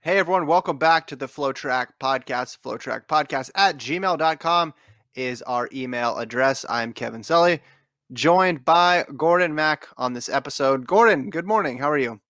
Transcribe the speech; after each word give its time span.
Hey 0.00 0.18
everyone, 0.18 0.46
welcome 0.46 0.78
back 0.78 1.08
to 1.08 1.16
the 1.16 1.26
FloTrack 1.26 1.88
Podcast. 2.00 2.58
FloTrack 2.64 3.08
Podcast 3.08 3.50
at 3.56 3.78
gmail.com 3.78 4.72
is 5.16 5.42
our 5.42 5.68
email 5.74 6.18
address. 6.18 6.64
I'm 6.68 6.92
Kevin 6.92 7.24
Sully, 7.24 7.60
joined 8.12 8.64
by 8.64 9.06
Gordon 9.16 9.56
Mack 9.56 9.88
on 9.96 10.12
this 10.12 10.28
episode. 10.28 10.86
Gordon, 10.86 11.30
good 11.30 11.46
morning. 11.46 11.78
How 11.78 11.90
are 11.90 11.98
you? 11.98 12.20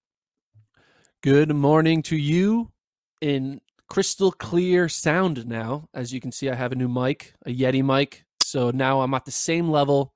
Good 1.23 1.55
morning 1.55 2.01
to 2.05 2.17
you 2.17 2.73
in 3.21 3.61
crystal 3.87 4.33
clear 4.33 4.89
sound 4.89 5.47
now. 5.47 5.91
As 5.93 6.11
you 6.11 6.23
can 6.23 6.33
see, 6.33 6.49
I 6.49 6.55
have 6.55 6.73
a 6.73 6.75
new 6.75 6.89
mic, 6.89 7.35
a 7.45 7.51
Yeti 7.55 7.85
mic. 7.85 8.25
So 8.43 8.71
now 8.71 9.03
I'm 9.03 9.13
at 9.13 9.27
the 9.27 9.31
same 9.31 9.69
level, 9.69 10.15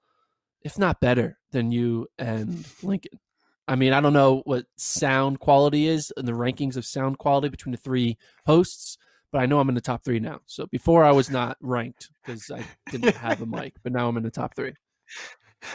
if 0.62 0.79
not 0.79 1.03
better, 1.03 1.39
than 1.50 1.71
you 1.71 2.09
and 2.19 2.64
Lincoln. 2.82 3.21
I 3.73 3.75
mean, 3.75 3.95
I 3.95 4.02
don't 4.02 4.12
know 4.12 4.43
what 4.45 4.66
sound 4.77 5.41
quality 5.41 5.89
is 5.89 6.12
and 6.18 6.29
the 6.29 6.32
rankings 6.32 6.77
of 6.77 6.84
sound 6.84 7.16
quality 7.16 7.49
between 7.49 7.72
the 7.72 7.79
three 7.79 8.18
hosts, 8.44 8.99
but 9.32 9.40
I 9.40 9.46
know 9.46 9.61
I'm 9.61 9.71
in 9.71 9.75
the 9.75 9.80
top 9.80 10.04
three 10.04 10.21
now. 10.21 10.40
So 10.44 10.67
before 10.67 11.04
I 11.04 11.11
was 11.11 11.30
not 11.30 11.57
ranked 11.63 12.11
because 12.22 12.50
I 12.50 12.66
didn't 12.90 13.16
have 13.16 13.40
a 13.40 13.46
mic, 13.46 13.72
but 13.82 13.93
now 13.93 14.08
I'm 14.08 14.18
in 14.18 14.25
the 14.25 14.30
top 14.30 14.54
three. 14.54 14.75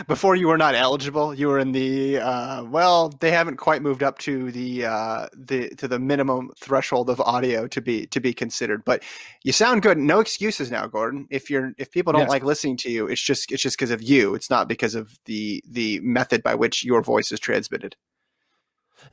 Before 0.07 0.35
you 0.35 0.47
were 0.47 0.57
not 0.57 0.75
eligible, 0.75 1.33
you 1.33 1.47
were 1.47 1.59
in 1.59 1.71
the 1.71 2.17
uh, 2.19 2.63
well. 2.65 3.09
They 3.09 3.31
haven't 3.31 3.57
quite 3.57 3.81
moved 3.81 4.03
up 4.03 4.17
to 4.19 4.51
the 4.51 4.85
uh, 4.85 5.27
the 5.33 5.69
to 5.75 5.87
the 5.87 5.97
minimum 5.99 6.51
threshold 6.59 7.09
of 7.09 7.21
audio 7.21 7.67
to 7.67 7.81
be 7.81 8.05
to 8.07 8.19
be 8.19 8.33
considered. 8.33 8.83
But 8.85 9.03
you 9.43 9.51
sound 9.53 9.81
good. 9.81 9.97
No 9.97 10.19
excuses 10.19 10.69
now, 10.71 10.87
Gordon. 10.87 11.27
If 11.29 11.49
you're 11.49 11.71
if 11.77 11.89
people 11.91 12.11
don't 12.13 12.23
Yes. 12.23 12.29
like 12.29 12.43
listening 12.43 12.77
to 12.77 12.91
you, 12.91 13.07
it's 13.07 13.21
just 13.21 13.51
it's 13.51 13.63
just 13.63 13.77
because 13.77 13.91
of 13.91 14.01
you. 14.01 14.35
It's 14.35 14.49
not 14.49 14.67
because 14.67 14.93
of 14.95 15.17
the 15.25 15.63
the 15.69 15.99
method 16.01 16.43
by 16.43 16.55
which 16.55 16.83
your 16.83 17.01
voice 17.01 17.31
is 17.31 17.39
transmitted. 17.39 17.95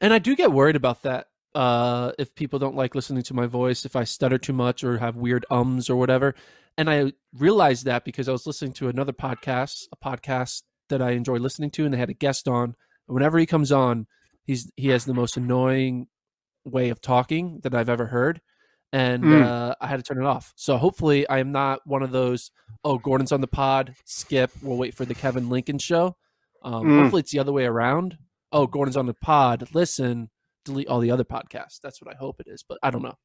And 0.00 0.12
I 0.12 0.18
do 0.18 0.34
get 0.34 0.52
worried 0.52 0.76
about 0.76 1.02
that. 1.02 1.28
Uh, 1.54 2.10
if 2.18 2.34
people 2.34 2.58
don't 2.58 2.74
like 2.74 2.96
listening 2.96 3.22
to 3.22 3.34
my 3.34 3.46
voice, 3.46 3.84
if 3.84 3.94
I 3.94 4.02
stutter 4.02 4.38
too 4.38 4.52
much 4.52 4.82
or 4.82 4.98
have 4.98 5.14
weird 5.16 5.46
ums 5.50 5.88
or 5.88 5.94
whatever. 5.96 6.34
And 6.76 6.90
I 6.90 7.12
realized 7.38 7.84
that 7.84 8.04
because 8.04 8.28
I 8.28 8.32
was 8.32 8.46
listening 8.46 8.72
to 8.74 8.88
another 8.88 9.12
podcast, 9.12 9.84
a 9.92 9.96
podcast 9.96 10.62
that 10.88 11.00
I 11.00 11.10
enjoy 11.12 11.36
listening 11.36 11.70
to, 11.72 11.84
and 11.84 11.94
they 11.94 11.98
had 11.98 12.10
a 12.10 12.14
guest 12.14 12.48
on. 12.48 12.74
And 13.08 13.14
whenever 13.14 13.38
he 13.38 13.46
comes 13.46 13.70
on, 13.72 14.06
he's 14.44 14.70
he 14.76 14.88
has 14.88 15.04
the 15.04 15.14
most 15.14 15.36
annoying 15.36 16.08
way 16.64 16.88
of 16.90 17.00
talking 17.00 17.60
that 17.62 17.74
I've 17.74 17.88
ever 17.88 18.06
heard. 18.06 18.40
And 18.92 19.24
Mm. 19.24 19.44
uh, 19.44 19.74
I 19.80 19.86
had 19.88 19.96
to 19.96 20.02
turn 20.02 20.22
it 20.22 20.26
off. 20.26 20.52
So 20.56 20.76
hopefully, 20.76 21.28
I 21.28 21.38
am 21.38 21.52
not 21.52 21.80
one 21.86 22.02
of 22.02 22.10
those. 22.12 22.50
Oh, 22.84 22.98
Gordon's 22.98 23.32
on 23.32 23.40
the 23.40 23.48
pod. 23.48 23.94
Skip. 24.04 24.50
We'll 24.62 24.76
wait 24.76 24.94
for 24.94 25.04
the 25.04 25.14
Kevin 25.14 25.48
Lincoln 25.48 25.78
show. 25.78 26.16
Um, 26.62 26.84
Mm. 26.84 27.02
Hopefully, 27.02 27.20
it's 27.20 27.32
the 27.32 27.38
other 27.40 27.52
way 27.52 27.64
around. 27.64 28.18
Oh, 28.52 28.66
Gordon's 28.66 28.96
on 28.96 29.06
the 29.06 29.14
pod. 29.14 29.68
Listen, 29.74 30.30
delete 30.64 30.86
all 30.88 31.00
the 31.00 31.10
other 31.10 31.24
podcasts. 31.24 31.80
That's 31.82 32.00
what 32.00 32.14
I 32.14 32.16
hope 32.16 32.40
it 32.40 32.46
is, 32.48 32.62
but 32.68 32.78
I 32.82 32.90
don't 32.90 33.02
know. 33.02 33.18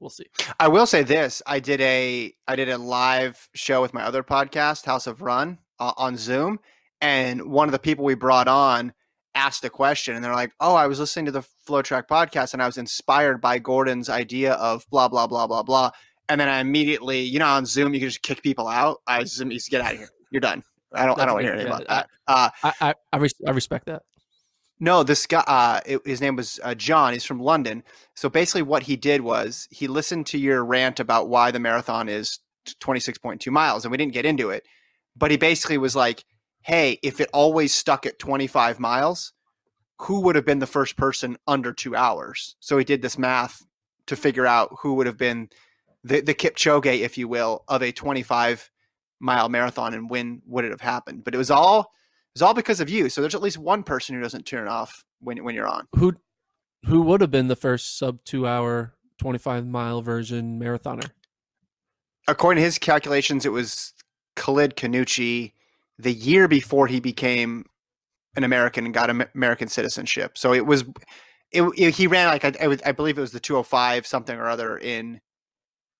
We'll 0.00 0.10
see. 0.10 0.26
I 0.58 0.68
will 0.68 0.86
say 0.86 1.02
this: 1.02 1.42
I 1.46 1.60
did 1.60 1.80
a 1.82 2.32
I 2.48 2.56
did 2.56 2.70
a 2.70 2.78
live 2.78 3.48
show 3.54 3.82
with 3.82 3.92
my 3.92 4.02
other 4.02 4.22
podcast, 4.22 4.86
House 4.86 5.06
of 5.06 5.20
Run, 5.20 5.58
uh, 5.78 5.92
on 5.96 6.16
Zoom, 6.16 6.58
and 7.00 7.50
one 7.50 7.68
of 7.68 7.72
the 7.72 7.78
people 7.78 8.04
we 8.04 8.14
brought 8.14 8.48
on 8.48 8.94
asked 9.34 9.64
a 9.64 9.70
question, 9.70 10.16
and 10.16 10.24
they're 10.24 10.34
like, 10.34 10.52
"Oh, 10.58 10.74
I 10.74 10.86
was 10.86 10.98
listening 10.98 11.26
to 11.26 11.32
the 11.32 11.44
FloTrack 11.68 12.08
podcast, 12.08 12.54
and 12.54 12.62
I 12.62 12.66
was 12.66 12.78
inspired 12.78 13.42
by 13.42 13.58
Gordon's 13.58 14.08
idea 14.08 14.54
of 14.54 14.86
blah 14.90 15.08
blah 15.08 15.26
blah 15.26 15.46
blah 15.46 15.62
blah." 15.62 15.90
And 16.30 16.40
then 16.40 16.48
I 16.48 16.60
immediately, 16.60 17.20
you 17.20 17.38
know, 17.38 17.46
on 17.48 17.66
Zoom 17.66 17.92
you 17.92 18.00
can 18.00 18.08
just 18.08 18.22
kick 18.22 18.42
people 18.42 18.68
out. 18.68 18.98
I 19.06 19.22
just 19.24 19.70
get 19.70 19.82
out 19.82 19.92
of 19.92 19.98
here. 19.98 20.08
You're 20.30 20.40
done. 20.40 20.62
I 20.94 21.04
don't. 21.04 21.20
I 21.20 21.26
don't 21.26 21.34
want 21.34 21.44
to 21.44 21.52
hear 21.52 21.52
anything 21.52 21.72
about 21.72 21.88
that. 21.88 22.08
Uh, 22.26 22.50
I, 22.62 22.72
I, 22.80 22.94
I 23.46 23.50
respect 23.50 23.86
that. 23.86 24.02
No, 24.80 25.02
this 25.02 25.26
guy, 25.26 25.44
uh, 25.46 25.80
it, 25.84 26.00
his 26.06 26.22
name 26.22 26.36
was 26.36 26.58
uh, 26.64 26.74
John. 26.74 27.12
He's 27.12 27.24
from 27.24 27.38
London. 27.38 27.84
So 28.16 28.30
basically, 28.30 28.62
what 28.62 28.84
he 28.84 28.96
did 28.96 29.20
was 29.20 29.68
he 29.70 29.86
listened 29.86 30.26
to 30.28 30.38
your 30.38 30.64
rant 30.64 30.98
about 30.98 31.28
why 31.28 31.50
the 31.50 31.60
marathon 31.60 32.08
is 32.08 32.40
26.2 32.80 33.52
miles, 33.52 33.84
and 33.84 33.92
we 33.92 33.98
didn't 33.98 34.14
get 34.14 34.24
into 34.24 34.48
it. 34.48 34.64
But 35.14 35.30
he 35.30 35.36
basically 35.36 35.76
was 35.76 35.94
like, 35.94 36.24
hey, 36.62 36.98
if 37.02 37.20
it 37.20 37.28
always 37.32 37.74
stuck 37.74 38.06
at 38.06 38.18
25 38.18 38.80
miles, 38.80 39.34
who 40.00 40.20
would 40.22 40.34
have 40.34 40.46
been 40.46 40.60
the 40.60 40.66
first 40.66 40.96
person 40.96 41.36
under 41.46 41.74
two 41.74 41.94
hours? 41.94 42.56
So 42.58 42.78
he 42.78 42.84
did 42.84 43.02
this 43.02 43.18
math 43.18 43.66
to 44.06 44.16
figure 44.16 44.46
out 44.46 44.76
who 44.80 44.94
would 44.94 45.06
have 45.06 45.18
been 45.18 45.50
the, 46.02 46.20
the 46.20 46.34
Kipchoge, 46.34 47.00
if 47.00 47.18
you 47.18 47.28
will, 47.28 47.64
of 47.68 47.82
a 47.82 47.92
25 47.92 48.70
mile 49.20 49.50
marathon 49.50 49.92
and 49.92 50.08
when 50.08 50.40
would 50.46 50.64
it 50.64 50.70
have 50.70 50.80
happened. 50.80 51.22
But 51.24 51.34
it 51.34 51.38
was 51.38 51.50
all 51.50 51.92
it's 52.34 52.42
all 52.42 52.54
because 52.54 52.80
of 52.80 52.88
you. 52.88 53.08
So 53.08 53.20
there's 53.20 53.34
at 53.34 53.42
least 53.42 53.58
one 53.58 53.82
person 53.82 54.14
who 54.14 54.20
doesn't 54.22 54.46
turn 54.46 54.68
off 54.68 55.04
when 55.20 55.42
when 55.44 55.54
you're 55.54 55.68
on. 55.68 55.86
Who 55.96 56.14
who 56.86 57.02
would 57.02 57.20
have 57.20 57.30
been 57.30 57.48
the 57.48 57.56
first 57.56 57.98
sub 57.98 58.24
two 58.24 58.46
hour, 58.46 58.94
twenty 59.18 59.38
five 59.38 59.66
mile 59.66 60.02
version 60.02 60.58
marathoner? 60.60 61.10
According 62.28 62.60
to 62.60 62.64
his 62.64 62.78
calculations, 62.78 63.44
it 63.44 63.52
was 63.52 63.92
Khalid 64.36 64.76
Khannouchi 64.76 65.52
the 65.98 66.12
year 66.12 66.48
before 66.48 66.86
he 66.86 67.00
became 67.00 67.64
an 68.36 68.44
American 68.44 68.84
and 68.84 68.94
got 68.94 69.10
American 69.34 69.68
citizenship. 69.68 70.38
So 70.38 70.52
it 70.52 70.64
was 70.64 70.84
it, 71.52 71.62
it- 71.76 71.94
he 71.96 72.06
ran 72.06 72.28
like 72.28 72.44
I, 72.44 72.52
I, 72.64 72.76
I 72.86 72.92
believe 72.92 73.18
it 73.18 73.22
was 73.22 73.32
the 73.32 73.40
205 73.40 74.06
something 74.06 74.38
or 74.38 74.48
other 74.48 74.78
in 74.78 75.20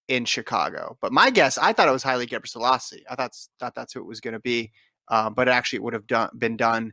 in 0.08 0.24
Chicago. 0.24 0.96
But 1.00 1.12
my 1.12 1.30
guess, 1.30 1.58
I 1.58 1.72
thought 1.72 1.88
it 1.88 1.92
was 1.92 2.02
Haile 2.02 2.26
Gebrselassie. 2.26 3.02
I 3.10 3.14
thought 3.16 3.32
thought 3.58 3.74
that's 3.74 3.92
who 3.92 4.00
it 4.00 4.06
was 4.06 4.20
going 4.20 4.34
to 4.34 4.40
be, 4.40 4.72
uh, 5.10 5.28
but 5.28 5.48
actually 5.48 5.76
it 5.76 5.82
would 5.82 5.92
have 5.94 6.06
done 6.06 6.30
been 6.38 6.56
done 6.56 6.92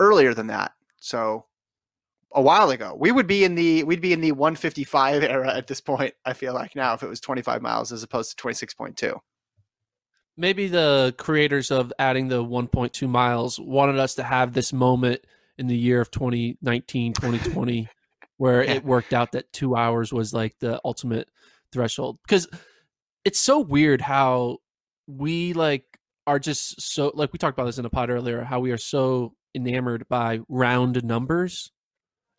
earlier 0.00 0.34
than 0.34 0.48
that. 0.48 0.72
So 0.98 1.44
a 2.32 2.42
while 2.42 2.70
ago, 2.70 2.96
we 2.98 3.12
would 3.12 3.26
be 3.28 3.44
in 3.44 3.54
the 3.54 3.84
we'd 3.84 4.00
be 4.00 4.12
in 4.12 4.20
the 4.20 4.32
155 4.32 5.22
era 5.24 5.54
at 5.56 5.66
this 5.68 5.80
point. 5.80 6.14
I 6.24 6.32
feel 6.32 6.54
like 6.54 6.74
now 6.74 6.94
if 6.94 7.02
it 7.02 7.08
was 7.08 7.20
25 7.20 7.62
miles 7.62 7.92
as 7.92 8.02
opposed 8.02 8.36
to 8.36 8.42
26.2. 8.44 9.18
Maybe 10.36 10.68
the 10.68 11.14
creators 11.18 11.70
of 11.72 11.92
adding 11.98 12.28
the 12.28 12.44
one 12.44 12.68
point 12.68 12.92
two 12.92 13.08
miles 13.08 13.58
wanted 13.58 13.98
us 13.98 14.14
to 14.16 14.22
have 14.22 14.52
this 14.52 14.72
moment 14.72 15.22
in 15.56 15.66
the 15.66 15.76
year 15.76 16.00
of 16.00 16.12
2019, 16.12 17.12
2020, 17.12 17.88
where 18.36 18.62
Yeah. 18.62 18.74
it 18.74 18.84
worked 18.84 19.12
out 19.12 19.32
that 19.32 19.52
two 19.52 19.74
hours 19.74 20.12
was 20.12 20.32
like 20.32 20.54
the 20.60 20.80
ultimate 20.84 21.28
threshold. 21.72 22.18
Because 22.22 22.46
it's 23.24 23.40
so 23.40 23.58
weird 23.58 24.00
how 24.00 24.58
we 25.08 25.54
like 25.54 25.84
are 26.28 26.38
just 26.38 26.80
so 26.82 27.12
like 27.14 27.32
we 27.32 27.38
talked 27.40 27.58
about 27.58 27.66
this 27.66 27.78
in 27.78 27.86
a 27.86 27.90
pod 27.90 28.10
earlier, 28.10 28.44
how 28.44 28.60
we 28.60 28.72
are 28.72 28.78
so 28.78 29.34
enamored 29.56 30.08
by 30.08 30.40
round 30.48 31.02
numbers. 31.04 31.72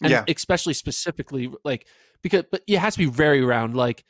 And 0.03 0.11
Yeah. 0.11 0.25
especially 0.27 0.73
specifically 0.75 1.51
like 1.66 1.88
because 2.23 2.45
but 2.51 2.63
it 2.67 2.79
has 2.79 2.94
to 2.95 3.00
be 3.00 3.05
very 3.11 3.41
round. 3.44 3.75
Like 3.75 4.05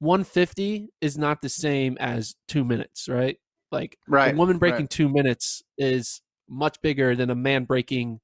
150 0.00 0.90
is 1.02 1.18
not 1.18 1.42
the 1.42 1.48
same 1.50 1.96
as 2.00 2.36
two 2.48 2.64
minutes, 2.64 3.08
right? 3.08 3.38
Like 3.72 3.98
Right. 4.06 4.34
a 4.34 4.36
woman 4.36 4.58
breaking 4.58 4.86
right. 4.86 4.90
two 4.90 5.08
minutes 5.08 5.62
is 5.78 6.22
much 6.48 6.80
bigger 6.82 7.16
than 7.16 7.30
a 7.30 7.34
man 7.36 7.64
breaking 7.64 8.20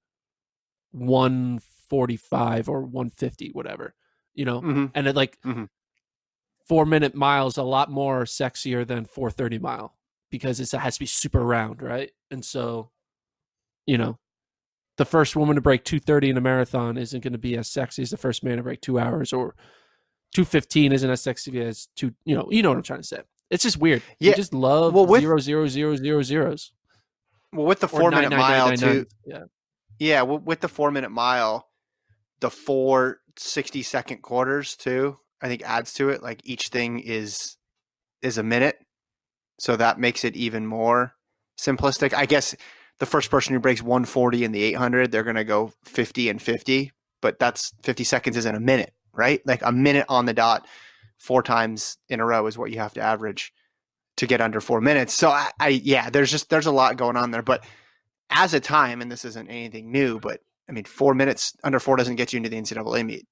145 0.93 2.69
or 2.69 2.83
150, 2.83 3.51
whatever, 3.53 3.95
you 4.35 4.45
know? 4.45 4.67
Mhm. 4.67 4.93
And 4.95 5.07
it 5.09 5.17
like 5.17 5.39
Mhm. 5.45 5.69
four 6.67 6.85
minute 6.87 7.15
miles 7.15 7.57
a 7.57 7.63
lot 7.63 7.91
more 7.91 8.25
sexier 8.25 8.87
than 8.87 9.05
430 9.05 9.59
mile 9.59 9.96
because 10.31 10.61
it's, 10.61 10.75
it 10.75 10.81
has 10.81 10.95
to 10.95 11.01
be 11.01 11.07
super 11.07 11.41
round, 11.41 11.83
right? 11.83 12.11
And 12.31 12.45
so, 12.45 12.91
you 13.87 13.99
know, 13.99 14.19
the 14.99 15.05
first 15.05 15.37
woman 15.37 15.57
to 15.57 15.61
break 15.61 15.85
230 15.85 16.31
in 16.31 16.37
a 16.37 16.41
marathon 16.41 16.97
isn't 16.97 17.23
going 17.23 17.33
to 17.33 17.39
be 17.39 17.57
as 17.57 17.69
sexy 17.71 18.03
as 18.03 18.11
the 18.11 18.17
first 18.17 18.43
man 18.43 18.57
to 18.57 18.63
break 18.63 18.81
two 18.81 18.99
hours 18.99 19.33
or 19.33 19.55
215 20.35 20.93
isn't 20.93 21.11
as 21.11 21.23
sexy 21.23 21.61
as 21.63 21.89
two, 21.97 22.13
you 22.25 22.35
know, 22.35 22.49
you 22.51 22.63
know 22.63 22.71
what 22.71 22.77
I'm 22.79 22.83
trying 22.83 23.01
to 23.03 23.07
say. 23.07 23.21
It's 23.51 23.63
just 23.63 23.79
weird. 23.79 24.03
Yeah. 24.19 24.31
You 24.31 24.37
just 24.37 24.53
love 24.55 24.93
Well, 24.95 25.07
with- 25.07 25.21
zero, 25.21 25.39
zero, 25.39 25.67
zero, 25.69 25.97
zero, 25.97 26.23
zeros. 26.23 26.73
Well, 27.53 27.67
with 27.67 27.81
the 27.81 27.89
four 27.89 28.11
minute 28.11 28.31
mile 28.31 28.77
too. 28.77 29.07
Yeah. 29.25 29.45
Yeah, 29.99 30.23
with 30.23 30.61
the 30.61 30.69
four 30.69 30.91
minute 30.91 31.11
mile, 31.11 31.69
the 32.41 32.51
four 32.51 33.21
60 33.39 33.83
second 33.83 34.19
quarters 34.23 34.77
too, 34.77 35.19
I 35.41 35.49
think 35.49 35.63
adds 35.63 35.95
to 35.95 36.11
it. 36.11 36.23
Like 36.23 36.41
each 36.45 36.69
thing 36.69 36.99
is 37.01 37.57
is 38.21 38.37
a 38.37 38.43
minute. 38.43 38.79
So 39.59 39.77
that 39.77 39.99
makes 39.99 40.25
it 40.25 40.37
even 40.37 40.67
more 40.67 41.15
simplistic. 41.59 42.13
I 42.13 42.27
guess 42.27 42.55
the 42.99 43.07
first 43.07 43.31
person 43.31 43.55
who 43.55 43.61
breaks 43.61 43.83
140 43.83 44.45
in 44.45 44.53
the 44.53 44.63
800, 44.63 45.11
they're 45.11 45.23
going 45.23 45.37
to 45.37 45.45
go 45.45 45.73
50 45.85 46.29
and 46.29 46.41
50, 46.41 46.93
but 47.21 47.39
that's 47.39 47.73
50 47.83 48.05
seconds 48.05 48.37
isn't 48.37 48.55
a 48.55 48.61
minute, 48.61 48.93
right? 49.15 49.41
Like 49.47 49.63
a 49.63 49.73
minute 49.73 50.07
on 50.09 50.27
the 50.27 50.35
dot 50.35 50.67
four 51.19 51.43
times 51.43 51.97
in 52.09 52.21
a 52.21 52.27
row 52.27 52.47
is 52.47 52.59
what 52.59 52.71
you 52.71 52.79
have 52.79 52.95
to 52.95 53.01
average 53.01 53.53
to 54.17 54.27
get 54.27 54.41
under 54.41 54.61
4 54.61 54.81
minutes. 54.81 55.15
So 55.15 55.31
I, 55.31 55.51
I 55.61 55.69
yeah, 55.69 56.11
there's 56.11 56.31
just 56.31 56.49
there's 56.51 56.67
a 56.67 56.73
lot 56.73 56.97
going 56.97 57.17
on 57.17 57.31
there, 57.31 57.43
but 57.43 57.65
as 58.31 58.55
a 58.55 58.61
time, 58.61 59.01
and 59.01 59.11
this 59.11 59.25
isn't 59.25 59.49
anything 59.49 59.93
new, 59.93 60.19
but 60.19 60.41
I 60.69 60.73
mean, 60.73 60.85
four 60.85 61.15
minutes 61.15 61.55
under 61.63 61.79
four 61.79 61.97
doesn't 61.97 62.17
get 62.17 62.33
you 62.33 62.39
into 62.39 62.49
the 62.49 62.57
NCAA 62.57 63.07
meet 63.07 63.27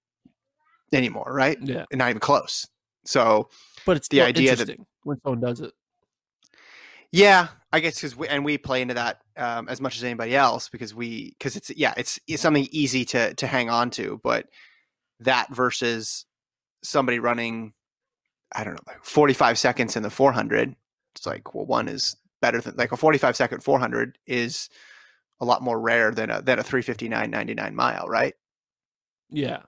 anymore, 0.92 1.30
right? 1.34 1.58
Yeah. 1.60 1.84
And 1.90 1.98
not 1.98 2.10
even 2.10 2.20
close. 2.20 2.66
So 3.04 3.48
But 3.84 3.96
it's 3.96 4.08
The 4.08 4.22
idea 4.22 4.56
that- 4.56 4.78
when 5.02 5.20
someone 5.22 5.40
does 5.40 5.60
it. 5.60 5.72
Yeah, 7.14 7.46
I 7.72 7.78
guess 7.78 7.94
because 7.94 8.16
we, 8.16 8.26
and 8.26 8.44
we 8.44 8.58
play 8.58 8.82
into 8.82 8.94
that 8.94 9.20
um, 9.36 9.68
as 9.68 9.80
much 9.80 9.96
as 9.96 10.02
anybody 10.02 10.34
else 10.34 10.68
because 10.68 10.92
we 10.96 11.30
because 11.38 11.54
it's 11.54 11.70
yeah 11.76 11.94
it's 11.96 12.18
it's 12.26 12.42
something 12.42 12.66
easy 12.72 13.04
to 13.06 13.32
to 13.34 13.46
hang 13.46 13.70
on 13.70 13.90
to, 13.90 14.20
but 14.24 14.46
that 15.20 15.54
versus 15.54 16.26
somebody 16.82 17.20
running, 17.20 17.72
I 18.52 18.64
don't 18.64 18.74
know, 18.74 18.82
like 18.88 19.04
45 19.04 19.58
seconds 19.60 19.94
in 19.96 20.02
the 20.02 20.10
400. 20.10 20.74
It's 21.14 21.24
like, 21.24 21.54
well, 21.54 21.66
one 21.66 21.86
is 21.86 22.16
better 22.42 22.60
than 22.60 22.74
like 22.74 22.90
a 22.90 22.96
45 22.96 23.36
second 23.36 23.62
400 23.62 24.18
is 24.26 24.68
a 25.38 25.44
lot 25.44 25.62
more 25.62 25.80
rare 25.80 26.10
than 26.10 26.30
a 26.30 26.42
than 26.42 26.58
a 26.58 26.64
359.99 26.64 27.74
mile, 27.74 28.08
right? 28.08 28.34
Yeah, 29.30 29.62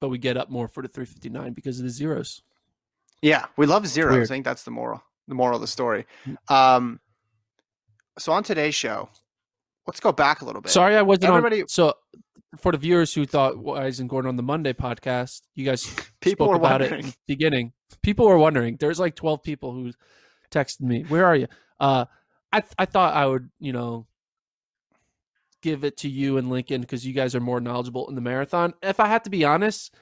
but 0.00 0.08
we 0.08 0.16
get 0.16 0.38
up 0.38 0.48
more 0.48 0.68
for 0.68 0.82
the 0.82 0.88
359 0.88 1.52
because 1.52 1.78
of 1.78 1.84
the 1.84 1.90
zeros. 1.90 2.40
Yeah, 3.20 3.44
we 3.58 3.66
love 3.66 3.86
zeros. 3.86 4.30
I 4.30 4.34
think 4.34 4.46
that's 4.46 4.62
the 4.62 4.70
moral 4.70 5.02
the 5.28 5.34
moral 5.34 5.56
of 5.56 5.60
the 5.60 5.66
story. 5.66 6.06
Mm. 6.26 6.50
Um, 6.54 7.00
so 8.18 8.32
on 8.32 8.42
today's 8.42 8.74
show, 8.74 9.08
let's 9.86 10.00
go 10.00 10.12
back 10.12 10.42
a 10.42 10.44
little 10.44 10.60
bit. 10.60 10.70
Sorry, 10.70 10.96
I 10.96 11.02
wasn't 11.02 11.24
Everybody- 11.26 11.62
on. 11.62 11.68
So 11.68 11.94
for 12.58 12.72
the 12.72 12.78
viewers 12.78 13.14
who 13.14 13.24
thought 13.24 13.56
Wise 13.58 13.98
and 14.00 14.08
Gordon 14.10 14.28
on 14.28 14.36
the 14.36 14.42
Monday 14.42 14.72
podcast, 14.72 15.42
you 15.54 15.64
guys 15.64 15.84
people 16.20 16.46
spoke 16.46 16.56
about 16.56 16.80
wondering. 16.80 16.92
it 17.00 17.04
in 17.04 17.10
the 17.10 17.16
beginning. 17.26 17.72
People 18.02 18.26
were 18.26 18.38
wondering. 18.38 18.76
There's 18.78 19.00
like 19.00 19.14
12 19.16 19.42
people 19.42 19.72
who 19.72 19.92
texted 20.50 20.80
me, 20.82 21.02
"Where 21.08 21.24
are 21.24 21.36
you?" 21.36 21.46
Uh, 21.80 22.04
I 22.52 22.60
th- 22.60 22.74
I 22.78 22.84
thought 22.84 23.14
I 23.14 23.24
would, 23.26 23.48
you 23.58 23.72
know, 23.72 24.06
give 25.62 25.84
it 25.84 25.96
to 25.98 26.08
you 26.08 26.36
and 26.36 26.50
Lincoln 26.50 26.80
because 26.80 27.06
you 27.06 27.12
guys 27.14 27.34
are 27.34 27.40
more 27.40 27.60
knowledgeable 27.60 28.08
in 28.08 28.14
the 28.14 28.20
marathon. 28.20 28.74
If 28.82 29.00
I 29.00 29.06
have 29.06 29.22
to 29.22 29.30
be 29.30 29.44
honest, 29.44 29.94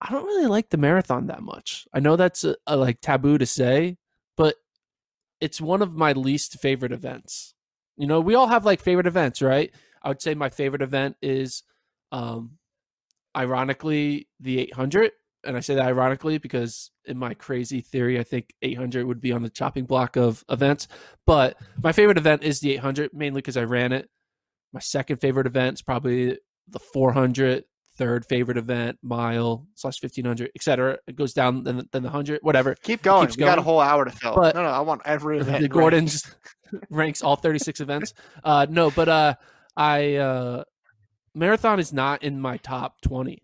I 0.00 0.10
don't 0.12 0.24
really 0.26 0.46
like 0.46 0.68
the 0.70 0.76
marathon 0.76 1.28
that 1.28 1.42
much. 1.42 1.86
I 1.94 2.00
know 2.00 2.16
that's 2.16 2.44
a, 2.44 2.56
a, 2.66 2.76
like 2.76 3.00
taboo 3.00 3.38
to 3.38 3.46
say, 3.46 3.96
it's 5.40 5.60
one 5.60 5.82
of 5.82 5.94
my 5.94 6.12
least 6.12 6.58
favorite 6.60 6.92
events. 6.92 7.54
You 7.96 8.06
know, 8.06 8.20
we 8.20 8.34
all 8.34 8.46
have 8.46 8.64
like 8.64 8.80
favorite 8.80 9.06
events, 9.06 9.42
right? 9.42 9.72
I 10.02 10.08
would 10.08 10.22
say 10.22 10.34
my 10.34 10.48
favorite 10.48 10.82
event 10.82 11.16
is, 11.22 11.62
um, 12.12 12.58
ironically, 13.36 14.28
the 14.40 14.58
800. 14.60 15.12
And 15.44 15.56
I 15.56 15.60
say 15.60 15.74
that 15.76 15.86
ironically 15.86 16.38
because 16.38 16.90
in 17.04 17.18
my 17.18 17.34
crazy 17.34 17.80
theory, 17.80 18.18
I 18.18 18.24
think 18.24 18.54
800 18.62 19.06
would 19.06 19.20
be 19.20 19.32
on 19.32 19.42
the 19.42 19.50
chopping 19.50 19.84
block 19.84 20.16
of 20.16 20.44
events. 20.48 20.88
But 21.26 21.56
my 21.82 21.92
favorite 21.92 22.18
event 22.18 22.42
is 22.42 22.60
the 22.60 22.72
800, 22.74 23.12
mainly 23.12 23.38
because 23.38 23.56
I 23.56 23.64
ran 23.64 23.92
it. 23.92 24.10
My 24.72 24.80
second 24.80 25.18
favorite 25.18 25.46
event 25.46 25.74
is 25.74 25.82
probably 25.82 26.38
the 26.68 26.78
400. 26.78 27.64
Third 27.96 28.26
favorite 28.26 28.58
event, 28.58 28.98
mile 29.02 29.66
slash 29.74 30.02
1500, 30.02 30.50
etc. 30.54 30.98
It 31.06 31.16
goes 31.16 31.32
down, 31.32 31.64
then, 31.64 31.76
then 31.92 32.02
the 32.02 32.08
100, 32.08 32.40
whatever. 32.42 32.74
Keep 32.74 33.02
going. 33.02 33.30
You 33.30 33.36
got 33.36 33.58
a 33.58 33.62
whole 33.62 33.80
hour 33.80 34.04
to 34.04 34.10
fill. 34.10 34.34
But- 34.34 34.54
no, 34.54 34.62
no, 34.62 34.68
I 34.68 34.80
want 34.80 35.02
every 35.06 35.38
event. 35.40 35.62
the. 35.62 35.68
Gordon's 35.68 36.22
ranks 36.90 37.22
all 37.22 37.36
36 37.36 37.80
events. 37.80 38.12
Uh 38.44 38.66
no, 38.68 38.90
but 38.90 39.08
uh 39.08 39.34
I 39.76 40.16
uh 40.16 40.64
marathon 41.34 41.80
is 41.80 41.92
not 41.92 42.22
in 42.22 42.38
my 42.40 42.58
top 42.58 43.00
20. 43.00 43.42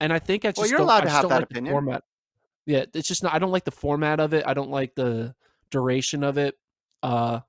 And 0.00 0.12
I 0.12 0.18
think 0.18 0.44
I 0.44 0.48
just 0.48 0.58
Well, 0.58 0.68
you're 0.68 0.80
allowed 0.80 1.02
to 1.02 1.10
have 1.10 1.28
that 1.28 1.34
like 1.36 1.44
opinion. 1.44 1.72
Format. 1.72 2.02
Yeah, 2.66 2.84
it's 2.92 3.08
just 3.08 3.22
not 3.22 3.32
I 3.32 3.38
don't 3.38 3.52
like 3.52 3.64
the 3.64 3.70
format 3.70 4.20
of 4.20 4.34
it. 4.34 4.44
I 4.46 4.54
don't 4.54 4.70
like 4.70 4.94
the 4.94 5.34
duration 5.70 6.24
of 6.24 6.36
it. 6.38 6.56
Uh 7.02 7.40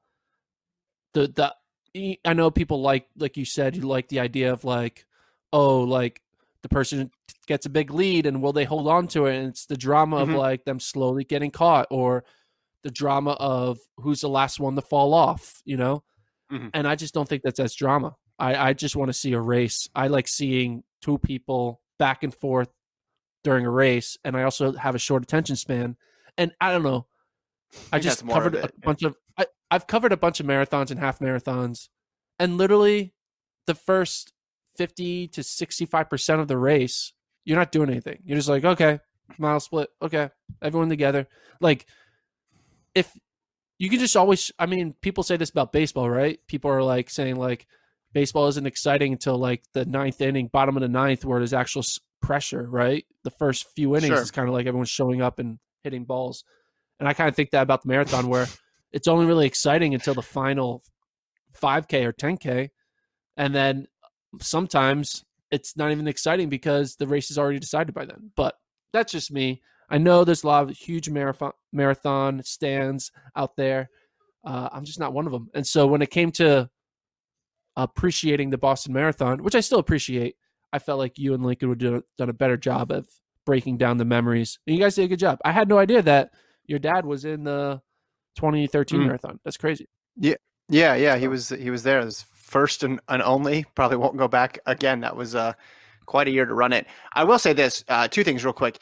the 1.13 1.28
the 1.28 2.18
I 2.25 2.34
know 2.34 2.50
people 2.50 2.81
like 2.81 3.07
like 3.18 3.36
you 3.38 3.46
said 3.46 3.75
you 3.75 3.84
like 3.84 4.07
the 4.07 4.19
idea 4.19 4.54
of 4.54 4.63
like 4.63 5.06
oh 5.53 5.79
like 5.81 6.21
the 6.63 6.69
person 6.69 7.09
gets 7.47 7.65
a 7.65 7.69
big 7.69 7.91
lead 7.91 8.25
and 8.25 8.41
will 8.41 8.53
they 8.53 8.63
hold 8.65 8.88
on 8.88 9.07
to 9.09 9.25
it? 9.27 9.35
And 9.38 9.47
it's 9.50 9.65
the 9.65 9.77
drama 9.77 10.17
Mhm. 10.17 10.21
of 10.23 10.29
like 10.29 10.65
them 10.65 10.79
slowly 10.79 11.23
getting 11.23 11.51
caught 11.51 11.88
or 11.91 12.23
the 12.83 12.91
drama 12.91 13.31
of 13.39 13.79
who's 13.97 14.21
the 14.21 14.29
last 14.29 14.59
one 14.59 14.75
to 14.75 14.81
fall 14.81 15.13
off 15.13 15.61
you 15.65 15.77
know? 15.77 16.03
Mhm. 16.51 16.69
and 16.73 16.88
i 16.88 16.95
just 16.95 17.13
don't 17.13 17.27
think 17.29 17.41
that's 17.44 17.59
as 17.59 17.73
drama. 17.75 18.15
I 18.39 18.69
i 18.69 18.73
just 18.73 18.95
want 18.95 19.09
to 19.09 19.13
see 19.13 19.33
a 19.33 19.39
race. 19.39 19.88
I 19.95 20.07
like 20.07 20.27
seeing 20.27 20.83
two 21.01 21.17
people 21.17 21.81
back 22.00 22.23
and 22.23 22.33
forth 22.33 22.69
during 23.44 23.65
a 23.65 23.69
race 23.71 24.17
and 24.23 24.35
i 24.38 24.44
also 24.44 24.71
have 24.73 24.95
a 24.95 25.00
short 25.00 25.23
attention 25.23 25.55
span. 25.55 25.95
And 26.38 26.51
i 26.59 26.71
don't 26.71 26.83
know. 26.83 27.07
I 27.91 27.97
that's 28.00 28.05
just 28.05 28.27
covered 28.27 28.55
a 28.55 28.69
bunch 28.83 29.03
of 29.03 29.17
I, 29.38 29.45
i've 29.71 29.88
covered 29.88 30.11
a 30.13 30.17
bunch 30.17 30.39
of 30.39 30.45
marathons 30.45 30.91
and 30.91 31.00
half 31.00 31.19
marathons 31.19 31.89
and 32.39 32.57
literally 32.57 33.13
the 33.67 33.75
first 33.75 34.31
50 34.78 35.28
to 35.30 35.42
65% 35.42 36.40
of 36.40 36.48
the 36.48 36.58
race 36.58 37.14
you're 37.46 37.58
not 37.58 37.72
doing 37.72 37.90
anything. 37.90 38.20
You're 38.24 38.38
just 38.38 38.50
like 38.50 38.64
okay 38.64 39.00
mile 39.38 39.60
split 39.60 39.90
okay 40.02 40.30
everyone 40.62 40.90
together. 40.90 41.28
Like 41.60 41.86
if 42.96 43.12
you 43.80 43.90
can 43.90 44.00
just 44.00 44.16
always 44.16 44.52
i 44.60 44.66
mean 44.66 44.94
people 45.02 45.24
say 45.24 45.36
this 45.38 45.50
about 45.50 45.72
baseball 45.72 46.10
right? 46.10 46.40
People 46.48 46.72
are 46.72 46.84
like 46.84 47.10
saying 47.10 47.36
like 47.36 47.68
baseball 48.14 48.48
isn't 48.48 48.66
exciting 48.68 49.12
until 49.12 49.38
like 49.38 49.64
the 49.74 49.86
ninth 49.86 50.22
inning 50.22 50.48
bottom 50.48 50.78
of 50.78 50.81
the 50.81 50.88
ninth 50.88 51.25
where 51.25 51.40
there's 51.40 51.54
actual 51.54 51.84
pressure 52.22 52.68
right? 52.70 53.06
The 53.24 53.31
first 53.31 53.68
few 53.75 53.96
innings 53.96 54.14
Sure. 54.14 54.22
is 54.22 54.31
kind 54.31 54.48
of 54.48 54.54
like 54.54 54.66
everyone's 54.68 54.90
showing 54.90 55.22
up 55.22 55.40
and 55.40 55.60
hitting 55.84 56.06
balls. 56.06 56.44
And 57.00 57.10
i 57.10 57.14
kind 57.14 57.28
of 57.28 57.36
think 57.36 57.52
that 57.52 57.64
about 57.64 57.81
the 57.81 57.90
marathon 57.90 58.30
where 58.30 58.48
it's 58.94 59.08
only 59.08 59.25
really 59.25 59.48
exciting 59.48 59.94
until 59.94 60.14
the 60.14 60.22
final 60.22 60.81
5k 61.60 62.06
or 62.06 62.14
10k 62.14 62.70
and 63.36 63.54
then 63.54 63.88
sometimes 64.41 65.24
it's 65.51 65.77
not 65.77 65.91
even 65.91 66.07
exciting 66.07 66.50
because 66.50 66.95
the 66.95 67.07
race 67.07 67.30
is 67.31 67.38
already 67.38 67.59
decided 67.59 67.94
by 67.94 68.06
then. 68.06 68.31
But 68.35 68.56
that's 68.91 69.12
just 69.12 69.31
me. 69.31 69.62
I 69.89 69.97
know 69.97 70.24
there's 70.24 70.44
a 70.44 70.47
lot 70.47 70.63
of 70.69 70.75
huge 70.75 71.09
marathon 71.09 71.51
marathon 71.71 72.41
stands 72.44 73.12
out 73.35 73.56
there. 73.56 73.89
Uh, 74.45 74.68
i'm 74.74 74.83
just 74.83 75.00
not 75.00 75.13
one 75.13 75.25
of 75.25 75.31
them. 75.31 75.50
And 75.53 75.65
so 75.65 75.88
when 75.88 76.01
it 76.01 76.09
came 76.12 76.31
to 76.33 76.69
appreciating 77.75 78.50
the 78.51 78.57
boston 78.57 78.94
marathon 78.94 79.41
which 79.41 79.56
i 79.56 79.59
still 79.59 79.80
appreciate 79.80 80.36
i 80.74 80.77
felt 80.77 81.00
like 81.00 81.18
you 81.18 81.33
and 81.33 81.44
lincoln 81.44 81.69
would 81.69 81.79
do 81.79 82.03
done 82.19 82.29
a 82.29 82.33
better 82.33 82.56
job 82.56 82.91
of 82.91 83.07
breaking 83.45 83.75
down 83.77 83.97
the 83.97 84.06
memories. 84.06 84.57
And 84.65 84.74
you 84.75 84.81
guys 84.81 84.95
did 84.95 85.03
a 85.03 85.07
good 85.09 85.19
job. 85.19 85.38
I 85.44 85.51
had 85.51 85.68
no 85.68 85.77
idea 85.77 86.01
that 86.03 86.29
your 86.65 86.79
dad 86.79 87.06
was 87.06 87.25
in 87.25 87.44
the 87.44 87.81
2013 88.38 89.00
Mm. 89.01 89.06
marathon. 89.07 89.39
That's 89.44 89.57
crazy. 89.57 89.89
Yeah, 90.15 90.36
yeah, 90.69 90.95
yeah. 90.95 91.18
he 91.18 91.27
was 91.27 91.50
he 91.50 91.69
was 91.69 91.83
there. 91.83 92.00
It 92.00 92.06
was 92.06 92.24
first 92.53 92.83
and, 92.83 93.01
and 93.09 93.21
only. 93.23 93.65
Probably 93.75 93.97
won't 93.97 94.15
go 94.15 94.29
back 94.29 94.59
again. 94.65 95.01
That 95.01 95.17
was 95.17 95.35
uh, 95.35 95.53
quite 96.05 96.27
a 96.27 96.31
year 96.31 96.45
to 96.45 96.53
run 96.53 96.71
it. 96.71 96.88
I 97.13 97.25
will 97.25 97.39
say 97.39 97.51
this: 97.51 97.83
uh, 97.89 98.07
two 98.07 98.23
things 98.23 98.45
real 98.45 98.53
quick. 98.53 98.79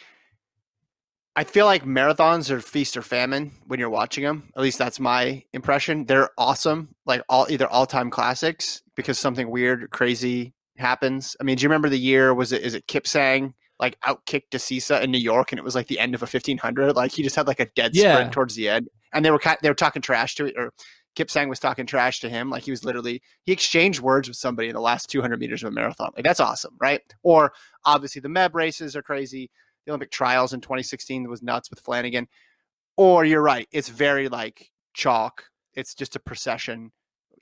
I 1.33 1.45
feel 1.45 1.65
like 1.65 1.85
marathons 1.85 2.49
are 2.49 2.59
feast 2.59 2.97
or 2.97 3.01
famine 3.01 3.53
when 3.65 3.79
you're 3.79 3.89
watching 3.89 4.25
them. 4.25 4.51
At 4.55 4.61
least 4.61 4.77
that's 4.77 4.99
my 4.99 5.43
impression. 5.53 6.05
They're 6.05 6.29
awesome, 6.37 6.93
like 7.05 7.23
all 7.29 7.47
either 7.49 7.67
all 7.67 7.85
time 7.85 8.09
classics 8.09 8.83
because 8.95 9.17
something 9.17 9.49
weird, 9.49 9.89
crazy 9.91 10.53
happens. 10.77 11.37
I 11.39 11.45
mean, 11.45 11.55
do 11.55 11.63
you 11.63 11.69
remember 11.69 11.87
the 11.87 11.97
year? 11.97 12.33
Was 12.33 12.51
it 12.51 12.61
is 12.63 12.73
it 12.73 12.85
Kipsang 12.87 13.53
like 13.79 13.97
outkicked 14.01 14.49
Desisa 14.51 15.01
in 15.01 15.09
New 15.09 15.17
York, 15.17 15.53
and 15.53 15.57
it 15.59 15.63
was 15.63 15.73
like 15.73 15.87
the 15.87 15.99
end 15.99 16.13
of 16.15 16.21
a 16.21 16.25
1500? 16.27 16.95
Like 16.97 17.13
he 17.13 17.23
just 17.23 17.37
had 17.37 17.47
like 17.47 17.61
a 17.61 17.67
dead 17.77 17.95
Yeah. 17.95 18.13
sprint 18.13 18.33
towards 18.33 18.55
the 18.55 18.67
end, 18.67 18.89
and 19.13 19.23
they 19.23 19.31
were 19.31 19.39
they 19.61 19.69
were 19.69 19.73
talking 19.73 20.01
trash 20.01 20.35
to 20.35 20.47
it, 20.47 20.55
or 20.57 20.73
Kipsang 21.15 21.49
was 21.49 21.59
talking 21.59 21.85
trash 21.85 22.19
to 22.21 22.29
him. 22.29 22.49
Like 22.49 22.63
he 22.63 22.71
was 22.71 22.85
literally 22.85 23.21
he 23.43 23.51
exchanged 23.51 23.99
words 23.99 24.27
with 24.27 24.37
somebody 24.37 24.69
in 24.69 24.75
the 24.75 24.81
last 24.81 25.09
200 25.09 25.39
meters 25.39 25.63
of 25.63 25.67
a 25.69 25.71
marathon. 25.71 26.11
Like 26.15 26.23
that's 26.23 26.39
awesome, 26.39 26.75
right? 26.79 27.01
Or 27.23 27.51
obviously 27.85 28.21
the 28.21 28.29
Meb 28.29 28.53
races 28.53 28.95
are 28.95 29.01
crazy. 29.01 29.49
The 29.85 29.91
Olympic 29.91 30.11
trials 30.11 30.53
in 30.53 30.61
2016 30.61 31.27
was 31.29 31.41
nuts 31.41 31.69
with 31.69 31.79
Flanagan. 31.79 32.27
Or 32.97 33.25
you're 33.25 33.41
right, 33.41 33.67
it's 33.71 33.89
very 33.89 34.29
like 34.29 34.71
chalk. 34.93 35.45
It's 35.73 35.95
just 35.95 36.15
a 36.15 36.19
procession. 36.19 36.91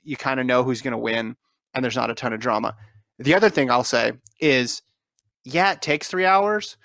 You 0.02 0.16
kind 0.16 0.40
of 0.40 0.46
know 0.46 0.62
who's 0.62 0.80
going 0.80 0.92
to 0.92 0.98
win, 0.98 1.36
and 1.74 1.84
there's 1.84 1.96
not 1.96 2.10
a 2.10 2.14
ton 2.14 2.32
of 2.32 2.40
drama. 2.40 2.76
The 3.18 3.34
other 3.34 3.50
thing 3.50 3.70
I'll 3.70 3.84
say 3.84 4.12
is, 4.40 4.80
yeah, 5.44 5.72
it 5.72 5.82
takes 5.82 6.08
three 6.08 6.24
hours, 6.24 6.78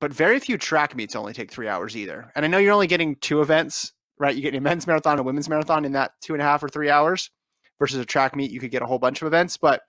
but 0.00 0.12
very 0.12 0.38
few 0.38 0.58
track 0.58 0.94
meets 0.94 1.16
only 1.16 1.32
take 1.32 1.50
three 1.50 1.68
hours 1.68 1.96
either. 1.96 2.30
And 2.34 2.44
I 2.44 2.48
know 2.48 2.58
you're 2.58 2.74
only 2.74 2.86
getting 2.86 3.16
two 3.16 3.40
events 3.40 3.93
right? 4.18 4.34
You 4.34 4.42
get 4.42 4.54
a 4.54 4.60
men's 4.60 4.86
marathon, 4.86 5.18
a 5.18 5.22
women's 5.22 5.48
marathon 5.48 5.84
in 5.84 5.92
that 5.92 6.12
two 6.20 6.34
and 6.34 6.42
a 6.42 6.44
half 6.44 6.62
or 6.62 6.68
three 6.68 6.90
hours 6.90 7.30
versus 7.78 7.98
a 7.98 8.04
track 8.04 8.36
meet. 8.36 8.50
You 8.50 8.60
could 8.60 8.70
get 8.70 8.82
a 8.82 8.86
whole 8.86 8.98
bunch 8.98 9.22
of 9.22 9.26
events, 9.26 9.56
but 9.56 9.82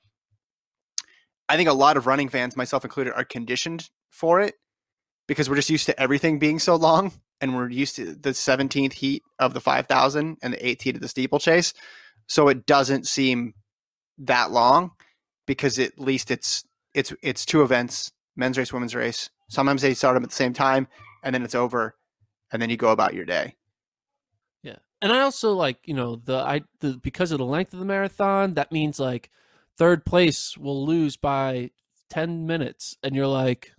I 1.47 1.57
think 1.57 1.69
a 1.69 1.73
lot 1.73 1.97
of 1.97 2.07
running 2.07 2.29
fans, 2.29 2.57
myself 2.57 2.83
included, 2.83 3.13
are 3.13 3.23
conditioned 3.23 3.89
for 4.09 4.41
it 4.41 4.55
because 5.27 5.49
we're 5.49 5.55
just 5.55 5.69
used 5.69 5.85
to 5.85 5.99
everything 5.99 6.39
being 6.39 6.59
so 6.59 6.75
long 6.75 7.11
and 7.41 7.55
we're 7.55 7.69
used 7.69 7.95
to 7.97 8.15
the 8.15 8.31
17th 8.31 8.93
heat 8.93 9.23
of 9.39 9.53
the 9.53 9.61
5000 9.61 10.37
and 10.41 10.53
the 10.53 10.57
8th 10.57 10.81
heat 10.81 10.95
of 10.95 11.01
the 11.01 11.07
steeplechase. 11.07 11.73
So 12.27 12.47
it 12.47 12.65
doesn't 12.65 13.07
seem 13.07 13.53
that 14.17 14.51
long 14.51 14.91
because 15.45 15.77
at 15.77 15.99
least 15.99 16.31
it's 16.31 16.63
it's 16.93 17.13
it's 17.21 17.45
two 17.45 17.61
events, 17.61 18.11
men's 18.35 18.57
race, 18.57 18.73
women's 18.73 18.95
race. 18.95 19.29
Sometimes 19.49 19.81
they 19.81 19.93
start 19.93 20.15
them 20.15 20.23
at 20.23 20.29
the 20.29 20.35
same 20.35 20.53
time 20.53 20.87
and 21.23 21.35
then 21.35 21.43
it's 21.43 21.55
over 21.55 21.95
and 22.51 22.61
then 22.61 22.69
you 22.69 22.77
go 22.77 22.89
about 22.89 23.13
your 23.13 23.25
day. 23.25 23.55
And 25.01 25.11
I 25.11 25.21
also 25.21 25.53
like 25.53 25.77
you 25.85 25.93
know 25.93 26.15
the 26.15 26.37
I 26.37 26.61
the 26.79 26.97
because 27.01 27.31
of 27.31 27.37
the 27.37 27.45
length 27.45 27.73
of 27.73 27.79
the 27.79 27.85
marathon, 27.85 28.53
that 28.55 28.71
means 28.71 28.99
like 28.99 29.29
third 29.77 30.05
place 30.05 30.57
will 30.57 30.85
lose 30.85 31.17
by 31.17 31.71
ten 32.09 32.47
minutes, 32.47 32.97
and 33.03 33.15
you're 33.15 33.27
like, 33.27 33.73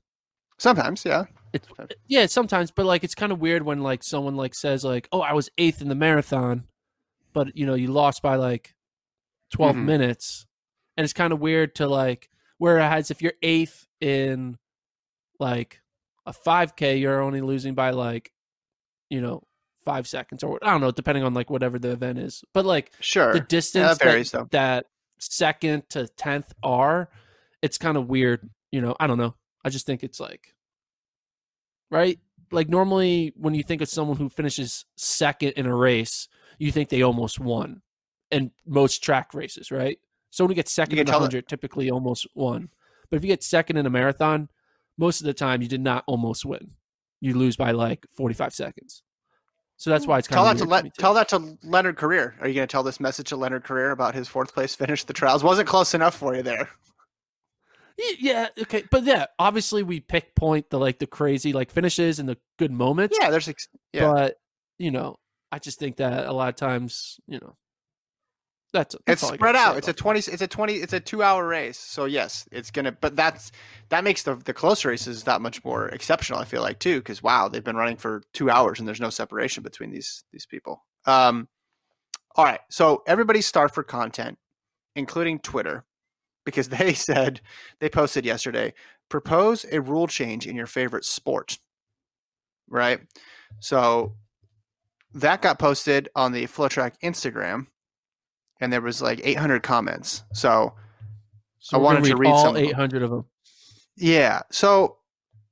Sometimes, 0.59 1.05
yeah. 1.05 1.25
it's 1.53 1.67
yeah, 2.07 2.27
sometimes, 2.27 2.71
but 2.71 2.87
like 2.87 3.03
it's 3.03 3.15
kind 3.15 3.33
of 3.33 3.41
weird 3.41 3.63
when 3.63 3.83
like 3.83 4.03
someone 4.03 4.37
like 4.37 4.55
says 4.55 4.85
like, 4.85 5.09
oh, 5.13 5.21
I 5.21 5.33
was 5.33 5.49
eighth 5.59 5.81
in 5.83 5.89
the 5.89 5.95
marathon, 5.95 6.65
but 7.33 7.57
you 7.57 7.67
know 7.67 7.75
you 7.75 7.89
lost 7.89 8.23
by 8.23 8.37
like 8.37 8.75
12 9.53 9.77
Mhm. 9.77 9.85
minutes, 9.85 10.47
and 10.97 11.05
it's 11.05 11.13
kind 11.13 11.33
of 11.33 11.41
weird 11.41 11.75
to 11.77 11.87
like 11.89 12.29
Whereas 12.59 13.11
if 13.11 13.21
you're 13.21 13.35
eighth 13.43 13.87
in 14.01 14.57
like 15.39 15.81
a 16.25 16.33
5K, 16.33 16.99
you're 16.99 17.21
only 17.21 17.43
losing 17.43 17.75
by 17.75 17.91
like, 17.91 18.33
you 19.11 19.21
know, 19.21 19.43
five 19.87 20.07
seconds 20.07 20.43
or 20.43 20.59
I 20.63 20.73
don't 20.73 20.83
know, 20.83 20.91
depending 20.91 21.25
on 21.25 21.33
like 21.33 21.49
whatever 21.49 21.79
the 21.79 21.93
event 21.93 22.19
is. 22.19 22.45
But 22.53 22.67
like 22.67 22.93
Sure. 23.01 23.33
the 23.33 23.41
distance 23.41 23.97
that 23.97 24.05
varies, 24.05 24.33
that, 24.33 24.51
that 24.51 24.87
second 25.19 25.89
to 25.91 26.09
tenth 26.09 26.53
are, 26.63 27.09
it's 27.63 27.79
kind 27.79 27.97
of 27.97 28.09
weird. 28.09 28.51
You 28.71 28.83
know, 28.83 28.95
I 29.01 29.07
don't 29.07 29.17
know. 29.17 29.35
I 29.65 29.71
just 29.71 29.87
think 29.87 30.03
it's 30.05 30.21
like, 30.21 30.55
right? 31.91 32.19
Like 32.51 32.69
normally 32.69 33.33
when 33.37 33.55
you 33.55 33.63
think 33.63 33.81
of 33.81 33.89
someone 33.89 34.17
who 34.19 34.29
finishes 34.29 34.85
second 34.97 35.53
in 35.53 35.67
a 35.67 35.75
race, 35.75 36.29
you 36.59 36.71
think 36.71 36.89
they 36.89 37.03
almost 37.03 37.39
won, 37.41 37.83
in 38.31 38.51
most 38.67 39.03
track 39.03 39.35
races, 39.35 39.71
right? 39.71 39.99
Someone 40.31 40.51
who 40.51 40.57
gets 40.57 40.73
second 40.73 40.99
in 40.99 41.09
a 41.09 41.19
hundred 41.19 41.49
typically 41.49 41.91
almost 41.91 42.27
won. 42.35 42.69
But 43.09 43.17
if 43.19 43.25
you 43.25 43.29
get 43.29 43.43
second 43.43 43.77
in 43.77 43.87
a 43.87 43.91
marathon, 43.91 44.49
most 44.99 45.21
of 45.21 45.27
the 45.27 45.35
time 45.35 45.63
you 45.63 45.69
did 45.69 45.81
not 45.81 46.05
almost 46.07 46.45
win. 46.45 46.73
You 47.21 47.35
lose 47.35 47.57
by 47.57 47.71
like 47.71 48.05
forty 48.15 48.35
five 48.35 48.53
seconds. 48.55 49.03
So 49.79 49.91
that's 49.91 50.07
why 50.07 50.19
it's 50.19 50.27
kind 50.27 50.37
Tell 50.37 50.49
of 50.49 50.59
that 50.59 50.65
to 50.65 50.71
weird 50.71 50.95
to 50.95 51.01
tell 51.01 51.15
that 51.15 51.29
to 51.31 51.59
Leonard 51.63 51.97
Korir. 51.97 52.41
Are 52.41 52.49
you 52.49 52.55
going 52.55 52.67
to 52.67 52.71
tell 52.71 52.83
this 52.83 52.99
message 52.99 53.29
to 53.29 53.37
Leonard 53.37 53.65
Korir 53.65 53.93
about 53.93 54.15
his 54.15 54.27
fourth 54.27 54.55
place 54.55 54.75
finish? 54.75 55.05
The 55.05 55.13
trials 55.13 55.45
wasn't 55.45 55.69
close 55.69 55.93
enough 55.95 56.15
for 56.15 56.35
you 56.35 56.43
there. 56.43 56.69
Yeah, 58.19 58.49
okay, 58.61 58.85
but 58.91 59.05
yeah, 59.05 59.27
obviously 59.39 59.83
we 59.83 60.01
pick 60.01 60.35
point 60.35 60.69
the 60.69 60.79
like 60.79 60.99
the 60.99 61.07
crazy 61.07 61.53
like 61.55 61.71
finishes 61.71 62.19
and 62.19 62.29
the 62.29 62.37
good 62.59 62.71
moments. 62.71 63.17
Yeah, 63.19 63.31
there's 63.31 63.49
ex- 63.49 63.69
yeah. 63.93 64.13
but 64.13 64.37
you 64.79 64.91
know, 64.91 65.17
I 65.51 65.59
just 65.59 65.79
think 65.79 65.97
that 65.97 66.27
a 66.27 66.33
lot 66.33 66.51
of 66.51 66.57
times, 66.57 67.19
you 67.27 67.39
know, 67.39 67.57
that's, 68.77 68.95
that's 69.07 69.23
it's 69.23 69.33
spread 69.33 69.57
out. 69.57 69.77
It's 69.77 69.89
a 69.89 69.93
twenty. 69.93 70.21
It's 70.21 70.43
a 70.43 70.47
twenty. 70.47 70.75
It's 70.75 70.93
a 70.93 71.01
two-hour 71.01 71.47
race. 71.47 71.79
So 71.79 72.05
yes, 72.05 72.47
it's 72.53 72.71
gonna. 72.71 72.93
But 72.93 73.17
that's 73.17 73.51
that 73.89 74.05
makes 74.05 74.23
the 74.23 74.35
the 74.35 74.53
close 74.53 74.85
races 74.85 75.25
that 75.25 75.41
much 75.41 75.65
more 75.65 75.89
exceptional. 75.89 76.39
I 76.39 76.45
feel 76.45 76.63
like 76.63 76.79
too, 76.79 76.99
because 76.99 77.23
wow, 77.23 77.49
they've 77.49 77.65
been 77.65 77.77
running 77.77 77.97
for 77.97 78.23
two 78.33 78.51
hours 78.51 78.79
and 78.79 78.87
there's 78.87 79.01
no 79.01 79.11
separation 79.11 79.63
between 79.63 79.91
these 79.91 80.25
these 80.33 80.47
people. 80.47 80.85
Um, 81.07 81.49
all 82.35 82.45
right. 82.45 82.61
So 82.69 83.03
everybody 83.07 83.41
starved 83.41 83.75
for 83.75 83.83
content, 83.83 84.39
including 84.95 85.39
Twitter, 85.39 85.85
because 86.45 86.69
they 86.71 86.93
said 86.93 87.41
they 87.81 87.89
posted 87.89 88.25
yesterday. 88.25 88.75
Propose 89.09 89.65
a 89.71 89.81
rule 89.81 90.07
change 90.07 90.47
in 90.47 90.57
your 90.57 90.67
favorite 90.67 91.05
sport. 91.05 91.59
Right. 92.69 93.01
So 93.61 94.17
that 95.15 95.41
got 95.41 95.59
posted 95.59 96.09
on 96.15 96.33
the 96.33 96.47
FloTrack 96.47 96.95
Instagram 97.03 97.69
and 98.61 98.73
there 98.73 98.81
was 98.81 99.03
like 99.03 99.21
800 99.23 99.63
comments. 99.63 100.23
So 100.33 100.75
So 101.59 101.77
I 101.79 101.81
wanted 101.81 102.03
gonna 102.05 102.17
read 102.17 102.31
all 102.31 102.45
some 102.45 102.57
800 102.57 103.03
of 103.03 103.11
them. 103.11 103.25
yeah, 103.97 104.43
so 104.51 104.99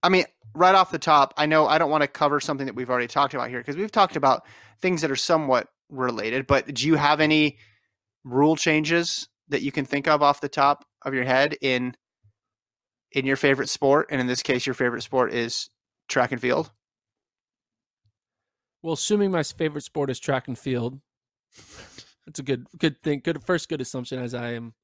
I 0.03 0.09
mean, 0.09 0.25
right 0.55 0.75
off 0.75 0.91
the 0.91 0.99
top, 0.99 1.35
I 1.37 1.47
know 1.47 1.67
I 1.67 1.79
don't 1.79 1.91
want 1.91 2.03
to 2.03 2.09
cover 2.09 2.41
something 2.41 2.67
that 2.67 2.75
we've 2.75 2.91
already 2.91 3.07
talked 3.09 3.35
about 3.35 3.49
here 3.49 3.59
because 3.61 3.77
we've 3.77 3.91
talked 3.93 4.17
about 4.17 4.47
things 4.81 5.01
that 5.01 5.11
are 5.11 5.17
somewhat 5.17 5.69
related. 5.89 6.47
But 6.47 6.73
do 6.75 6.87
you 6.87 6.97
have 6.97 7.21
any 7.21 7.59
rule 8.25 8.57
changes 8.57 9.29
that 9.49 9.63
you 9.63 9.73
can 9.73 9.85
think 9.85 10.07
of 10.09 10.23
off 10.23 10.41
the 10.41 10.49
top 10.49 10.85
of 11.03 11.15
your 11.15 11.25
head 11.25 11.57
in 11.61 11.97
in 13.13 13.25
your 13.27 13.37
favorite 13.37 13.69
sport? 13.69 14.09
And 14.11 14.21
in 14.21 14.27
this 14.27 14.43
case, 14.43 14.67
your 14.67 14.75
favorite 14.75 15.03
sport 15.03 15.33
is 15.33 15.71
track 16.09 16.33
and 16.33 16.41
field. 16.41 16.71
Well, 18.83 18.93
assuming 18.95 19.31
my 19.31 19.43
favorite 19.43 19.85
sport 19.85 20.11
is 20.11 20.21
track 20.21 20.47
and 20.49 20.59
field, 20.59 21.01
it's 22.27 22.39
a 22.39 22.43
good 22.43 22.67
good 22.79 23.03
thing. 23.03 23.21
Good 23.25 23.43
first 23.43 23.69
good 23.69 23.81
assumption 23.81 24.23
as 24.23 24.35
I 24.35 24.53
am 24.53 24.75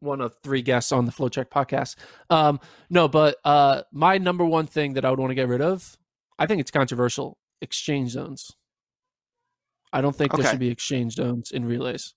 one 0.00 0.20
of 0.20 0.36
three 0.42 0.62
guests 0.62 0.92
on 0.92 1.06
the 1.06 1.12
FloTrack 1.12 1.46
podcast. 1.46 1.96
Um, 2.30 2.60
no, 2.90 3.08
but 3.08 3.36
uh, 3.44 3.82
my 3.92 4.18
number 4.18 4.44
one 4.44 4.66
thing 4.66 4.94
that 4.94 5.04
I 5.04 5.10
would 5.10 5.18
want 5.18 5.30
to 5.30 5.34
get 5.34 5.48
rid 5.48 5.62
of, 5.62 5.96
I 6.38 6.46
think 6.46 6.60
it's 6.60 6.70
controversial. 6.70 7.38
Exchange 7.60 8.10
zones. 8.10 8.50
I 9.92 10.00
don't 10.00 10.14
think 10.14 10.32
there 10.32 10.50
should 10.50 10.58
be 10.58 10.68
exchange 10.68 11.14
zones 11.14 11.52
in 11.52 11.64
relays. 11.64 12.14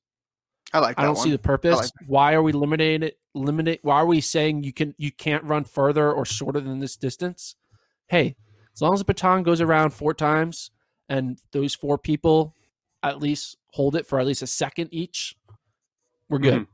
I 0.74 0.80
like 0.80 0.98
that 0.98 1.04
I 1.04 1.06
don't 1.06 1.16
one. 1.16 1.24
see 1.24 1.32
the 1.32 1.40
purpose. 1.40 1.78
like 1.78 1.92
why 2.08 2.34
are 2.34 2.42
we 2.42 2.52
limiting 2.52 3.04
it? 3.04 3.18
Limit? 3.34 3.80
Why 3.84 3.96
are 3.98 4.06
we 4.06 4.20
saying 4.20 4.64
you 4.64 4.74
can 4.74 4.96
you 4.98 5.12
can't 5.12 5.44
run 5.44 5.64
further 5.64 6.12
or 6.12 6.26
shorter 6.26 6.60
than 6.60 6.80
this 6.80 6.98
distance? 6.98 7.56
Hey, 8.08 8.36
as 8.74 8.82
long 8.82 8.94
as 8.94 9.00
the 9.00 9.06
baton 9.06 9.44
goes 9.44 9.62
around 9.62 9.92
four 9.92 10.14
times 10.14 10.72
and 11.08 11.40
those 11.52 11.76
four 11.76 11.98
people 11.98 12.56
at 13.04 13.20
least 13.20 13.58
hold 13.72 13.96
it 13.96 14.06
for 14.06 14.20
at 14.20 14.26
least 14.26 14.42
a 14.42 14.48
second 14.48 14.90
each, 14.92 15.36
we're 16.30 16.40
good. 16.40 16.62
Mhm. 16.62 16.68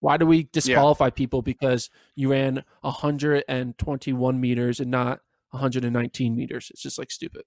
Why 0.00 0.16
do 0.16 0.26
we 0.26 0.44
disqualify 0.44 1.10
people 1.10 1.42
because 1.42 1.90
you 2.14 2.30
ran 2.30 2.64
121 2.80 4.40
meters 4.40 4.80
and 4.80 4.90
not 4.90 5.20
119 5.50 6.34
meters? 6.34 6.68
It's 6.70 6.82
just 6.82 6.98
like 6.98 7.10
stupid. 7.10 7.42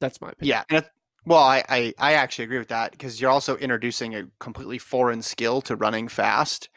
That's 0.00 0.20
my 0.20 0.30
opinion. 0.30 0.64
Yeah. 0.70 0.76
and 0.76 0.88
Well, 1.24 1.42
I, 1.42 1.64
I, 1.68 1.94
I 1.98 2.12
actually 2.14 2.44
agree 2.44 2.58
with 2.58 2.68
that 2.68 2.92
because 2.92 3.20
you're 3.20 3.30
also 3.30 3.56
introducing 3.56 4.14
a 4.14 4.28
completely 4.38 4.78
foreign 4.78 5.22
skill 5.22 5.60
to 5.62 5.76
running 5.76 6.08
fast 6.08 6.68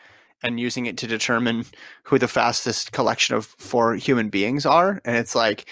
and 0.44 0.60
using 0.60 0.86
it 0.88 0.98
to 0.98 1.08
determine 1.08 1.66
who 2.04 2.18
the 2.18 2.28
fastest 2.28 2.92
collection 2.92 3.36
of 3.36 3.46
four 3.46 3.96
human 3.96 4.30
beings 4.30 4.66
are. 4.66 5.02
And 5.06 5.16
it's 5.18 5.36
like, 5.36 5.66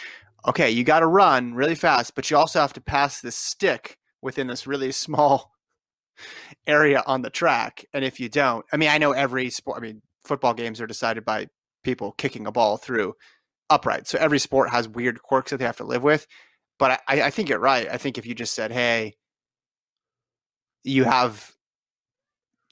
okay, 0.47 0.69
you 0.69 0.83
got 0.83 0.99
to 0.99 1.07
run 1.07 1.53
really 1.53 1.75
fast, 1.75 2.13
but 2.15 2.29
you 2.29 2.37
also 2.37 2.59
have 2.59 2.73
to 2.73 2.81
pass 2.81 3.21
this 3.21 3.35
stick 3.35 3.97
within 4.21 4.47
this 4.47 4.67
really 4.67 4.91
small 4.91 5.51
area 6.67 7.03
on 7.05 7.21
the 7.21 7.29
track. 7.29 7.85
And 7.93 8.03
if 8.03 8.19
you 8.19 8.29
don't, 8.29 8.65
I 8.71 8.77
mean, 8.77 8.89
I 8.89 8.97
know 8.97 9.11
every 9.11 9.49
sport, 9.49 9.77
I 9.77 9.81
mean, 9.81 10.01
football 10.23 10.53
games 10.53 10.81
are 10.81 10.87
decided 10.87 11.25
by 11.25 11.47
people 11.83 12.11
kicking 12.13 12.45
a 12.45 12.51
ball 12.51 12.77
through 12.77 13.15
upright. 13.69 14.07
So 14.07 14.17
every 14.19 14.39
sport 14.39 14.69
has 14.69 14.87
weird 14.87 15.21
quirks 15.21 15.51
that 15.51 15.57
they 15.57 15.65
have 15.65 15.77
to 15.77 15.85
live 15.85 16.03
with. 16.03 16.27
But 16.77 17.01
I, 17.07 17.23
I 17.23 17.29
think 17.29 17.49
you're 17.49 17.59
right. 17.59 17.87
I 17.89 17.97
think 17.97 18.17
if 18.17 18.25
you 18.25 18.33
just 18.33 18.53
said, 18.55 18.71
"Hey, 18.71 19.15
you 20.83 21.03
have 21.03 21.51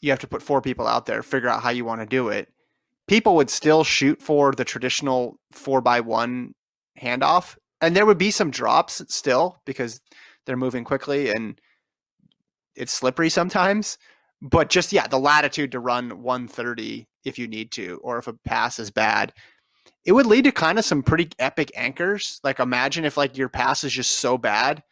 you 0.01 0.11
have 0.11 0.19
to 0.19 0.27
put 0.27 0.41
four 0.41 0.61
people 0.61 0.87
out 0.87 1.05
there, 1.05 1.21
figure 1.23 1.49
out 1.49 1.61
how 1.61 1.71
you 1.71 1.83
want 1.83 2.01
to 2.01 2.07
do 2.07 2.29
it," 2.29 2.47
people 3.07 3.35
would 3.35 3.49
still 3.49 3.83
shoot 3.83 4.21
for 4.21 4.53
the 4.53 4.63
traditional 4.63 5.39
four 5.51 5.81
by 5.81 5.99
one 5.99 6.53
handoff, 7.01 7.57
and 7.81 7.95
there 7.95 8.05
would 8.05 8.17
be 8.17 8.31
some 8.31 8.49
drops 8.49 9.03
still 9.13 9.61
because 9.65 9.99
they're 10.47 10.57
moving 10.57 10.83
quickly 10.83 11.29
and 11.29 11.61
it's 12.75 12.93
slippery 12.93 13.29
sometimes. 13.29 13.99
But 14.41 14.69
just 14.69 14.93
yeah, 14.93 15.07
the 15.07 15.19
latitude 15.19 15.71
to 15.73 15.79
run 15.79 16.23
130 16.23 17.07
if 17.25 17.37
you 17.37 17.47
need 17.47 17.71
to, 17.71 17.99
or 18.03 18.17
if 18.17 18.27
a 18.27 18.33
pass 18.33 18.79
is 18.79 18.89
bad, 18.89 19.33
it 20.05 20.13
would 20.13 20.25
lead 20.25 20.45
to 20.45 20.51
kind 20.51 20.79
of 20.79 20.85
some 20.85 21.03
pretty 21.03 21.29
epic 21.39 21.71
anchors. 21.75 22.39
Like 22.43 22.59
imagine 22.59 23.05
if 23.05 23.17
like 23.17 23.37
your 23.37 23.49
pass 23.49 23.83
is 23.83 23.93
just 23.93 24.19
so 24.19 24.37
bad, 24.37 24.83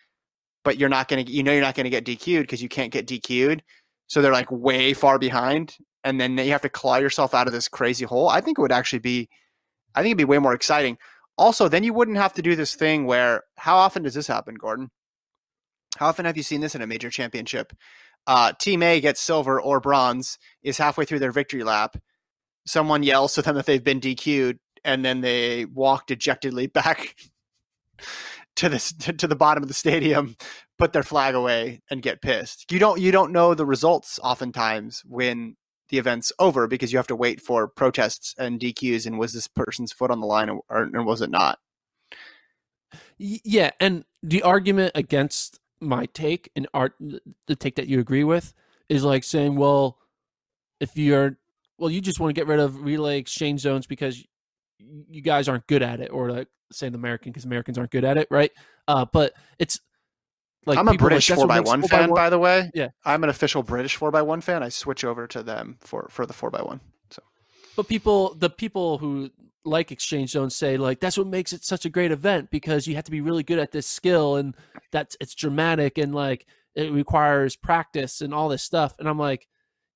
but 0.63 0.77
you're 0.77 0.89
not 0.89 1.07
gonna 1.07 1.21
you 1.21 1.43
know 1.43 1.53
you're 1.53 1.61
not 1.61 1.75
gonna 1.75 1.89
get 1.89 2.05
DQ'd 2.05 2.41
because 2.41 2.61
you 2.61 2.69
can't 2.69 2.91
get 2.91 3.07
DQ'd. 3.07 3.63
So 4.07 4.21
they're 4.21 4.33
like 4.33 4.51
way 4.51 4.93
far 4.93 5.17
behind, 5.17 5.77
and 6.03 6.19
then 6.19 6.37
you 6.37 6.51
have 6.51 6.61
to 6.61 6.69
claw 6.69 6.97
yourself 6.97 7.33
out 7.33 7.47
of 7.47 7.53
this 7.53 7.67
crazy 7.67 8.05
hole. 8.05 8.29
I 8.29 8.41
think 8.41 8.57
it 8.57 8.61
would 8.61 8.71
actually 8.71 8.99
be, 8.99 9.29
I 9.95 10.01
think 10.01 10.11
it'd 10.11 10.17
be 10.17 10.25
way 10.25 10.37
more 10.37 10.53
exciting. 10.53 10.97
Also, 11.37 11.67
then 11.67 11.83
you 11.83 11.93
wouldn't 11.93 12.17
have 12.17 12.33
to 12.33 12.41
do 12.41 12.55
this 12.55 12.75
thing 12.75 13.05
where 13.05 13.43
how 13.57 13.75
often 13.77 14.03
does 14.03 14.13
this 14.13 14.27
happen, 14.27 14.55
Gordon? 14.55 14.89
How 15.97 16.07
often 16.07 16.25
have 16.25 16.37
you 16.37 16.43
seen 16.43 16.61
this 16.61 16.75
in 16.75 16.81
a 16.81 16.87
major 16.87 17.09
championship? 17.09 17.73
Uh, 18.27 18.53
Team 18.59 18.81
A 18.83 18.99
gets 18.99 19.21
silver 19.21 19.61
or 19.61 19.79
bronze, 19.79 20.37
is 20.63 20.77
halfway 20.77 21.05
through 21.05 21.19
their 21.19 21.31
victory 21.31 21.63
lap. 21.63 21.97
Someone 22.65 23.03
yells 23.03 23.33
to 23.35 23.41
them 23.41 23.55
that 23.55 23.65
they've 23.65 23.83
been 23.83 24.01
DQ'd, 24.01 24.59
and 24.83 25.05
then 25.05 25.21
they 25.21 25.65
walk 25.65 26.07
dejectedly 26.07 26.67
back 26.67 27.15
to 28.55 28.69
the 28.69 29.13
to 29.17 29.27
the 29.27 29.35
bottom 29.35 29.63
of 29.63 29.67
the 29.67 29.75
stadium, 29.75 30.35
put 30.77 30.93
their 30.93 31.03
flag 31.03 31.35
away, 31.35 31.81
and 31.89 32.01
get 32.01 32.21
pissed. 32.21 32.71
You 32.71 32.79
don't 32.79 32.99
you 32.99 33.11
don't 33.11 33.31
know 33.31 33.53
the 33.53 33.65
results 33.65 34.19
oftentimes 34.23 35.03
when 35.05 35.55
the 35.89 35.99
event's 35.99 36.31
over 36.39 36.67
because 36.67 36.91
you 36.91 36.97
have 36.97 37.07
to 37.07 37.15
wait 37.15 37.39
for 37.39 37.67
protests 37.67 38.33
and 38.39 38.59
DQs 38.59 39.05
and 39.05 39.19
was 39.19 39.33
this 39.33 39.47
person's 39.47 39.91
foot 39.91 40.09
on 40.09 40.19
the 40.19 40.25
line 40.25 40.49
or, 40.49 40.61
or 40.67 41.03
was 41.03 41.21
it 41.21 41.29
not? 41.29 41.59
Yeah, 43.17 43.71
and 43.79 44.03
the 44.23 44.41
argument 44.41 44.93
against 44.95 45.59
my 45.81 46.05
take 46.07 46.51
and 46.55 46.67
art 46.73 46.93
the 47.47 47.55
take 47.55 47.75
that 47.75 47.87
you 47.87 47.99
agree 47.99 48.23
with 48.23 48.53
is 48.89 49.03
like 49.03 49.23
saying, 49.23 49.55
well, 49.55 49.97
if 50.79 50.97
you're 50.97 51.37
well, 51.77 51.89
you 51.89 52.01
just 52.01 52.19
want 52.19 52.29
to 52.29 52.39
get 52.39 52.47
rid 52.47 52.59
of 52.59 52.83
relay 52.83 53.17
exchange 53.17 53.61
zones 53.61 53.85
because 53.87 54.23
you 54.79 55.21
guys 55.21 55.47
aren't 55.47 55.67
good 55.67 55.81
at 55.81 55.99
it, 55.99 56.11
or 56.11 56.31
like 56.31 56.47
say 56.71 56.89
the 56.89 56.97
American 56.97 57.31
because 57.31 57.45
Americans 57.45 57.77
aren't 57.77 57.91
good 57.91 58.05
at 58.05 58.17
it, 58.17 58.27
right? 58.29 58.51
Uh, 58.87 59.05
but 59.11 59.33
it's 59.59 59.79
like 60.65 60.77
I'm 60.77 60.87
a 60.87 60.91
like, 60.91 60.99
British 60.99 61.27
"That's 61.27 61.39
four 61.39 61.47
by 61.47 61.59
one 61.59 61.81
4x1." 61.81 61.89
fan, 61.89 62.13
by 62.13 62.29
the 62.29 62.39
way. 62.39 62.71
Yeah. 62.73 62.89
I'm 63.03 63.23
an 63.23 63.29
official 63.29 63.63
British 63.63 63.95
four 63.95 64.11
by 64.11 64.21
one 64.21 64.41
fan. 64.41 64.63
I 64.63 64.69
switch 64.69 65.03
over 65.03 65.27
to 65.27 65.43
them 65.43 65.77
for 65.81 66.07
for 66.09 66.25
the 66.25 66.33
four 66.33 66.49
by 66.49 66.61
one. 66.61 66.81
So 67.11 67.21
But 67.75 67.87
people, 67.87 68.33
the 68.35 68.49
people 68.49 68.97
who 68.97 69.31
like 69.65 69.91
exchange 69.91 70.31
zones 70.31 70.55
say 70.55 70.77
like 70.77 70.99
that's 70.99 71.17
what 71.17 71.27
makes 71.27 71.51
it 71.51 71.63
such 71.65 71.85
a 71.85 71.89
great 71.89 72.11
event 72.11 72.49
because 72.51 72.85
you 72.87 72.95
have 72.95 73.03
to 73.03 73.11
be 73.11 73.21
really 73.21 73.43
good 73.43 73.59
at 73.59 73.71
this 73.71 73.87
skill 73.87 74.35
and 74.35 74.55
that's 74.91 75.17
it's 75.19 75.33
dramatic 75.35 75.97
and 75.97 76.13
like 76.13 76.45
it 76.75 76.91
requires 76.91 77.55
practice 77.55 78.21
and 78.21 78.33
all 78.33 78.49
this 78.49 78.61
stuff. 78.63 78.95
And 78.99 79.07
I'm 79.09 79.17
like, 79.17 79.47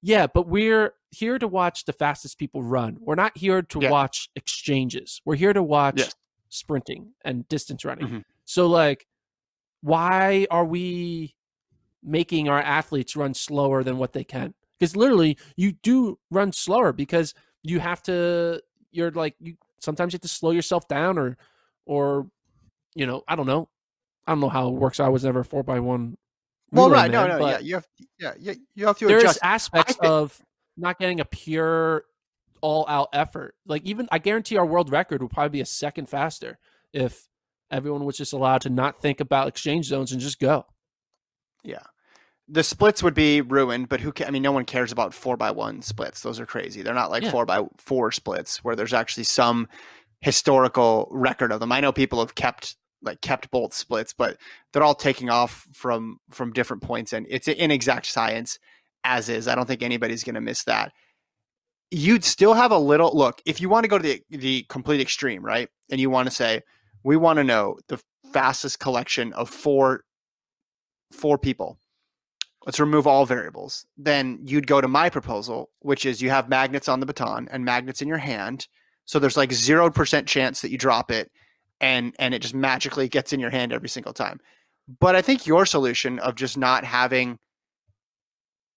Yeah, 0.02 0.28
but 0.28 0.48
we're 0.48 0.94
here 1.12 1.38
to 1.38 1.48
watch 1.48 1.84
the 1.86 1.92
fastest 1.94 2.38
people 2.40 2.64
run. 2.64 2.98
We're 3.02 3.16
not 3.16 3.38
here 3.38 3.62
to 3.62 3.80
Yeah. 3.82 3.92
watch 3.92 4.30
exchanges. 4.36 5.22
We're 5.26 5.36
here 5.36 5.52
to 5.54 5.62
watch 5.62 5.98
Yes. 6.00 6.16
sprinting 6.50 7.14
and 7.26 7.48
distance 7.50 7.84
running. 7.86 8.08
Mhm. 8.08 8.24
So 8.46 8.66
like 8.68 9.06
why 9.82 10.46
are 10.52 10.66
we 10.66 11.36
making 12.04 12.50
our 12.50 12.62
athletes 12.62 13.16
run 13.16 13.34
slower 13.34 13.84
than 13.84 13.98
what 13.98 14.14
they 14.14 14.24
can? 14.24 14.54
Because 14.80 14.96
literally 14.96 15.38
you 15.58 15.74
do 15.74 16.18
run 16.32 16.52
slower 16.54 16.94
because 16.94 17.34
you 17.62 17.80
have 17.82 18.02
to 18.04 18.62
you're 18.92 19.12
like 19.12 19.36
you 19.40 19.56
sometimes 19.80 20.14
you 20.14 20.18
have 20.18 20.22
to 20.22 20.28
slow 20.28 20.52
yourself 20.52 20.88
down 20.88 21.18
or 21.18 21.38
or 21.86 22.28
you 22.96 23.06
know, 23.06 23.24
I 23.28 23.36
don't 23.36 23.48
know. 23.48 23.70
I 24.26 24.32
don't 24.32 24.42
know 24.42 24.50
how 24.50 24.68
it 24.68 24.74
works. 24.74 25.00
I 25.00 25.10
was 25.10 25.24
never 25.24 25.42
a 25.42 25.46
four 25.46 25.64
by 25.64 25.80
one. 25.80 26.18
Well, 26.72 26.90
right, 26.90 27.10
no, 27.10 27.28
man, 27.28 27.40
no, 27.40 27.48
yeah, 27.48 27.60
you 27.60 27.76
have, 27.76 27.88
yeah, 28.20 28.34
you, 28.40 28.56
you 28.76 28.86
have 28.86 28.98
to 29.00 29.08
there's 29.08 29.24
adjust. 29.24 29.40
aspects 29.42 29.98
I 30.00 30.04
thi- 30.04 30.08
of 30.08 30.42
not 30.78 31.00
getting 31.00 31.20
a 31.20 31.26
pure 31.26 32.04
all 32.62 32.86
out 32.88 33.10
effort. 33.14 33.56
Like 33.66 33.84
even 33.86 34.08
I 34.12 34.20
guarantee 34.20 34.58
our 34.58 34.66
world 34.66 34.92
record 34.92 35.22
would 35.22 35.32
probably 35.32 35.50
be 35.50 35.62
a 35.62 35.66
second 35.66 36.10
faster 36.10 36.60
if 36.94 37.28
everyone 37.72 38.06
was 38.06 38.18
just 38.18 38.34
allowed 38.34 38.62
to 38.62 38.70
not 38.70 39.02
think 39.02 39.20
about 39.20 39.48
exchange 39.48 39.86
zones 39.86 40.12
and 40.12 40.22
just 40.22 40.40
go. 40.40 40.66
The 42.52 42.64
splits 42.64 43.04
would 43.04 43.14
be 43.14 43.42
ruined, 43.42 43.90
but 43.90 44.00
who? 44.02 44.12
Ca- 44.12 44.26
I 44.26 44.32
mean, 44.32 44.42
no 44.42 44.52
one 44.52 44.66
cares 44.66 44.92
about 44.92 45.14
four 45.14 45.38
by 45.38 45.52
one 45.52 45.82
splits. 45.82 46.22
Those 46.22 46.40
are 46.40 46.46
crazy. 46.46 46.82
They're 46.82 46.94
not 46.94 47.12
like 47.12 47.24
Yeah. 47.24 47.32
four 47.32 47.46
by 47.46 47.64
four 47.78 48.12
splits 48.12 48.64
where 48.64 48.76
there's 48.76 48.94
actually 48.94 49.26
some 49.26 49.68
historical 50.22 51.08
record 51.12 51.52
of 51.52 51.60
them. 51.60 51.72
I 51.72 51.80
know 51.80 51.92
people 51.92 52.20
have 52.20 52.36
kept 52.36 52.76
like 53.02 53.22
kept 53.22 53.50
bolt 53.52 53.74
splits, 53.74 54.14
but 54.14 54.38
they're 54.74 54.84
all 54.84 54.96
taking 54.96 55.30
off 55.30 55.68
from 55.74 56.18
from 56.32 56.52
different 56.52 56.84
points, 56.84 57.14
and 57.14 57.26
it's 57.30 57.48
an 57.48 57.56
inexact 57.56 58.06
science 58.08 58.58
as 59.04 59.30
is. 59.30 59.48
I 59.48 59.56
don't 59.56 59.66
think 59.68 59.82
anybody's 59.84 60.24
going 60.24 60.36
to 60.36 60.42
miss 60.42 60.64
that. 60.66 60.92
You'd 61.92 62.24
still 62.24 62.54
have 62.54 62.72
a 62.72 62.78
little 62.78 63.12
look 63.16 63.42
if 63.46 63.62
you 63.62 63.70
want 63.70 63.84
to 63.86 63.88
go 63.88 63.98
to 63.98 64.04
the 64.04 64.22
the 64.30 64.64
complete 64.70 65.02
extreme, 65.02 65.44
right? 65.46 65.70
And 65.92 66.02
you 66.02 66.10
want 66.10 66.28
to 66.28 66.36
say 66.36 66.62
we 67.04 67.16
want 67.16 67.38
to 67.38 67.44
know 67.44 67.78
the 67.88 68.00
fastest 68.34 68.80
collection 68.80 69.34
of 69.34 69.50
four 69.50 70.04
four 71.12 71.38
people 71.38 71.80
let's 72.66 72.80
remove 72.80 73.08
all 73.08 73.26
variables. 73.26 73.86
Then 73.98 74.40
you'd 74.44 74.68
go 74.68 74.82
to 74.82 74.88
my 74.88 75.10
proposal, 75.10 75.70
which 75.80 76.06
is 76.06 76.22
you 76.22 76.30
have 76.30 76.50
magnets 76.50 76.90
on 76.90 77.00
the 77.00 77.06
baton 77.06 77.48
and 77.52 77.64
magnets 77.64 78.02
in 78.02 78.08
your 78.08 78.18
hand. 78.18 78.68
So 79.06 79.18
there's 79.20 79.38
like 79.38 79.50
0% 79.50 80.26
chance 80.28 80.62
that 80.62 80.72
you 80.72 80.78
drop 80.78 81.12
it 81.12 81.32
and 81.82 82.14
and 82.20 82.34
it 82.34 82.42
just 82.42 82.54
magically 82.54 83.08
gets 83.08 83.34
in 83.34 83.40
your 83.40 83.50
hand 83.50 83.74
every 83.74 83.90
single 83.90 84.14
time. 84.14 84.40
But 85.00 85.16
I 85.16 85.22
think 85.22 85.48
your 85.48 85.66
solution 85.66 86.20
of 86.20 86.36
just 86.36 86.58
not 86.58 86.84
having 86.84 87.38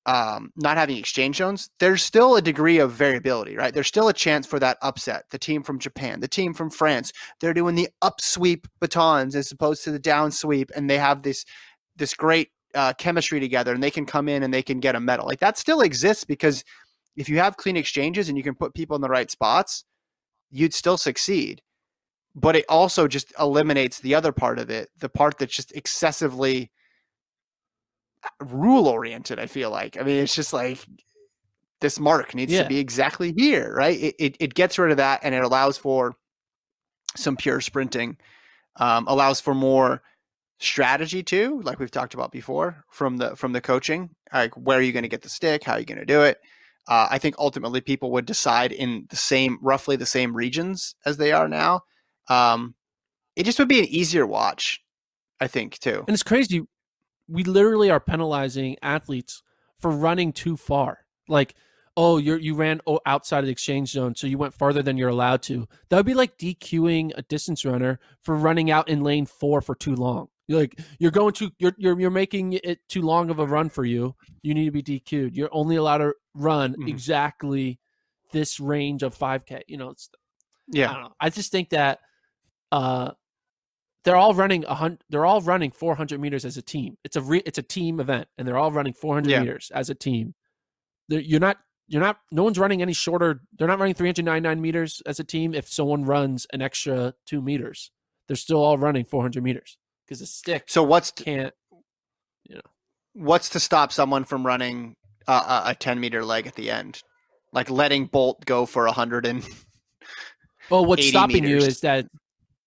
um 0.07 0.51
not 0.57 0.77
having 0.77 0.97
exchange 0.97 1.37
zones, 1.37 1.69
there's 1.81 2.03
still 2.03 2.37
a 2.37 2.43
degree 2.43 2.79
of 2.79 2.93
variability, 2.93 3.57
right? 3.57 3.75
There's 3.75 3.89
still 3.89 4.09
a 4.09 4.13
chance 4.13 4.47
for 4.47 4.59
that 4.61 4.79
upset. 4.83 5.25
The 5.31 5.39
team 5.39 5.63
from 5.63 5.79
Japan, 5.79 6.21
the 6.21 6.29
team 6.29 6.55
from 6.55 6.71
France, 6.71 7.13
they're 7.41 7.55
doing 7.55 7.75
the 7.75 7.89
upsweep 8.03 8.67
batons 8.81 9.35
as 9.35 9.51
opposed 9.51 9.85
to 9.85 9.91
the 9.91 9.99
down 9.99 10.31
sweep 10.31 10.71
and 10.75 10.89
they 10.89 10.99
have 10.99 11.23
this 11.23 11.45
this 11.97 12.15
great 12.15 12.51
uh, 12.75 12.93
chemistry 12.95 13.41
together 13.41 13.73
and 13.75 13.83
they 13.83 13.91
can 13.91 14.07
come 14.07 14.29
in 14.29 14.43
and 14.43 14.53
they 14.53 14.63
can 14.63 14.81
get 14.81 14.95
a 14.95 15.01
medal. 15.01 15.27
Like 15.27 15.41
that 15.41 15.59
still 15.59 15.81
exists 15.81 16.25
because 16.25 16.65
if 17.17 17.29
you 17.29 17.39
have 17.39 17.57
clean 17.57 17.77
exchanges 17.77 18.29
and 18.29 18.37
you 18.39 18.45
can 18.45 18.55
put 18.55 18.75
people 18.75 18.97
in 18.97 19.03
the 19.03 19.09
right 19.09 19.31
spots, 19.31 19.85
you'd 20.51 20.75
still 20.75 20.97
succeed. 20.97 21.63
But 22.35 22.57
it 22.57 22.65
also 22.69 23.09
just 23.09 23.33
eliminates 23.39 24.01
the 24.01 24.15
other 24.15 24.33
part 24.33 24.59
of 24.59 24.71
it, 24.71 24.89
the 24.99 25.11
part 25.11 25.39
that's 25.39 25.55
just 25.55 25.73
excessively 25.73 26.71
rule 28.41 28.89
oriented. 28.89 29.39
I 29.39 29.47
feel 29.47 29.71
like. 29.71 29.99
I 29.99 30.03
mean, 30.03 30.23
it's 30.23 30.35
just 30.35 30.53
like 30.53 30.79
this 31.81 32.01
mark 32.01 32.35
needs 32.35 32.53
Yeah. 32.53 32.63
to 32.63 32.69
be 32.69 32.79
exactly 32.79 33.35
here, 33.37 33.75
right? 33.75 33.99
It, 34.01 34.15
it 34.19 34.37
it 34.41 34.55
gets 34.55 34.79
rid 34.79 34.91
of 34.93 34.97
that 34.97 35.21
and 35.23 35.35
it 35.35 35.45
allows 35.45 35.77
for 35.77 36.15
some 37.17 37.37
pure 37.37 37.61
sprinting, 37.61 38.17
um, 38.77 39.07
allows 39.09 39.41
for 39.41 39.55
more 39.55 40.01
strategy 40.63 41.23
too, 41.23 41.61
like 41.63 41.79
we've 41.79 41.91
talked 41.91 42.15
about 42.15 42.33
before 42.33 42.85
from 42.91 43.17
the 43.19 43.37
from 43.37 43.53
the 43.53 43.61
coaching. 43.61 44.11
Like 44.33 44.55
where 44.55 44.79
are 44.79 44.83
you 44.83 44.93
going 44.93 45.03
to 45.03 45.09
get 45.09 45.23
the 45.23 45.29
stick? 45.29 45.65
How 45.65 45.75
are 45.75 45.81
you 45.81 45.87
going 45.87 45.99
to 45.99 46.07
do 46.07 46.23
it? 46.23 46.39
Uh, 46.89 47.07
I 47.11 47.19
think 47.19 47.37
ultimately 47.39 47.81
people 47.81 48.11
would 48.13 48.27
decide 48.27 48.73
in 48.73 49.07
the 49.11 49.17
same, 49.17 49.59
roughly 49.63 49.97
the 49.97 50.07
same 50.07 50.37
regions 50.37 50.95
as 51.07 51.17
they 51.17 51.33
are 51.33 51.49
now. 51.49 51.83
Um, 52.29 52.75
it 53.37 53.45
just 53.45 53.59
would 53.59 53.69
be 53.69 53.79
an 53.79 53.87
easier 53.87 54.27
watch, 54.27 54.83
I 55.41 55.47
think, 55.47 55.79
too. 55.79 56.05
And 56.07 56.15
it's 56.15 56.25
crazy. 56.25 56.63
We 57.29 57.45
literally 57.45 57.91
are 57.91 58.01
penalizing 58.01 58.77
athletes 58.83 59.43
for 59.79 59.91
running 59.91 60.33
too 60.33 60.57
far. 60.57 60.99
Like, 61.29 61.55
oh, 61.97 62.19
you 62.19 62.35
you 62.35 62.55
ran 62.55 62.81
outside 63.07 63.41
of 63.41 63.47
the 63.47 63.53
exchange 63.53 63.93
zone, 63.93 64.15
so 64.17 64.27
you 64.27 64.39
went 64.39 64.55
farther 64.55 64.83
than 64.83 64.97
you're 64.97 65.09
allowed 65.09 65.43
to. 65.43 65.69
That 65.89 65.97
would 65.97 66.07
be 66.07 66.15
like 66.15 66.37
DQing 66.37 67.13
a 67.17 67.23
distance 67.23 67.65
runner 67.65 68.01
for 68.23 68.35
running 68.35 68.71
out 68.71 68.89
in 68.89 69.03
lane 69.03 69.27
four 69.27 69.61
for 69.61 69.77
too 69.77 69.95
long. 69.95 70.29
You're 70.49 70.61
like 70.61 70.79
you're 70.99 71.11
going 71.11 71.33
to 71.35 71.51
you're 71.59 71.73
you're 71.79 71.99
you're 72.01 72.11
making 72.11 72.55
it 72.55 72.81
too 72.89 73.03
long 73.03 73.31
of 73.31 73.39
a 73.39 73.47
run 73.47 73.69
for 73.69 73.85
you. 73.85 74.15
You 74.43 74.55
need 74.55 74.65
to 74.67 74.71
be 74.73 74.83
DQ'd. 74.83 75.37
You're 75.37 75.49
only 75.53 75.77
allowed 75.77 75.99
to 75.99 76.15
run 76.35 76.75
Mhm. 76.75 76.89
exactly 76.89 77.79
this 78.33 78.59
range 78.59 79.03
of 79.03 79.17
5K. 79.17 79.63
You 79.69 79.77
know, 79.77 79.91
it's 79.91 80.11
I 80.15 80.19
Yeah, 80.79 80.93
don't 80.93 81.03
know. 81.03 81.15
I 81.21 81.31
just 81.31 81.53
think 81.53 81.71
that 81.71 82.01
uh, 82.73 83.13
they're 84.05 84.17
all 84.17 84.35
running 84.35 84.65
a 84.65 84.75
hundred. 84.75 85.05
They're 85.11 85.25
all 85.27 85.41
running 85.43 85.71
400 85.71 86.21
meters 86.21 86.45
as 86.45 86.57
a 86.57 86.63
team. 86.63 86.97
It's 87.05 87.17
a 87.17 87.21
re- 87.21 87.43
it's 87.47 87.59
a 87.59 87.63
team 87.63 88.01
event, 88.01 88.27
and 88.37 88.47
they're 88.49 88.59
all 88.59 88.73
running 88.73 88.95
400 88.95 89.31
Yeah. 89.31 89.41
meters 89.41 89.71
as 89.75 89.91
a 89.91 89.95
team. 89.95 90.35
They're, 91.09 91.21
you're 91.21 91.41
not 91.41 91.59
you're 91.89 92.01
not. 92.01 92.19
No 92.31 92.43
one's 92.43 92.59
running 92.59 92.81
any 92.83 92.95
shorter. 92.95 93.43
They're 93.59 93.69
not 93.69 93.79
running 93.79 93.95
399 93.95 94.61
meters 94.61 95.03
as 95.07 95.21
a 95.21 95.25
team. 95.25 95.53
If 95.55 95.69
someone 95.69 96.05
runs 96.05 96.47
an 96.53 96.63
extra 96.63 97.15
two 97.27 97.43
meters, 97.43 97.91
they're 98.27 98.37
still 98.37 98.63
all 98.63 98.79
running 98.79 99.05
400 99.05 99.43
meters 99.45 99.77
because 100.13 100.21
the 100.21 100.27
stick 100.27 100.65
So 100.67 100.83
what's 100.83 101.11
to, 101.13 101.25
can't. 101.25 101.55
what's 103.15 103.49
to 103.51 103.61
stop 103.61 103.93
someone 103.93 104.25
from 104.25 104.47
running 104.47 104.97
a, 105.27 105.33
a, 105.33 105.63
a 105.69 105.75
ten 105.75 106.01
meter 106.01 106.25
leg 106.25 106.47
at 106.47 106.55
the 106.55 106.71
end, 106.71 107.03
like 107.53 107.71
letting 107.71 108.07
Bolt 108.07 108.45
go 108.45 108.67
for 108.67 108.87
a 108.87 108.93
hundred 108.93 109.25
and 109.27 109.43
Well, 110.71 110.85
what's 110.85 111.03
80 111.03 111.11
stopping 111.11 111.47
you 111.47 111.57
is 111.59 111.81
that 111.81 112.07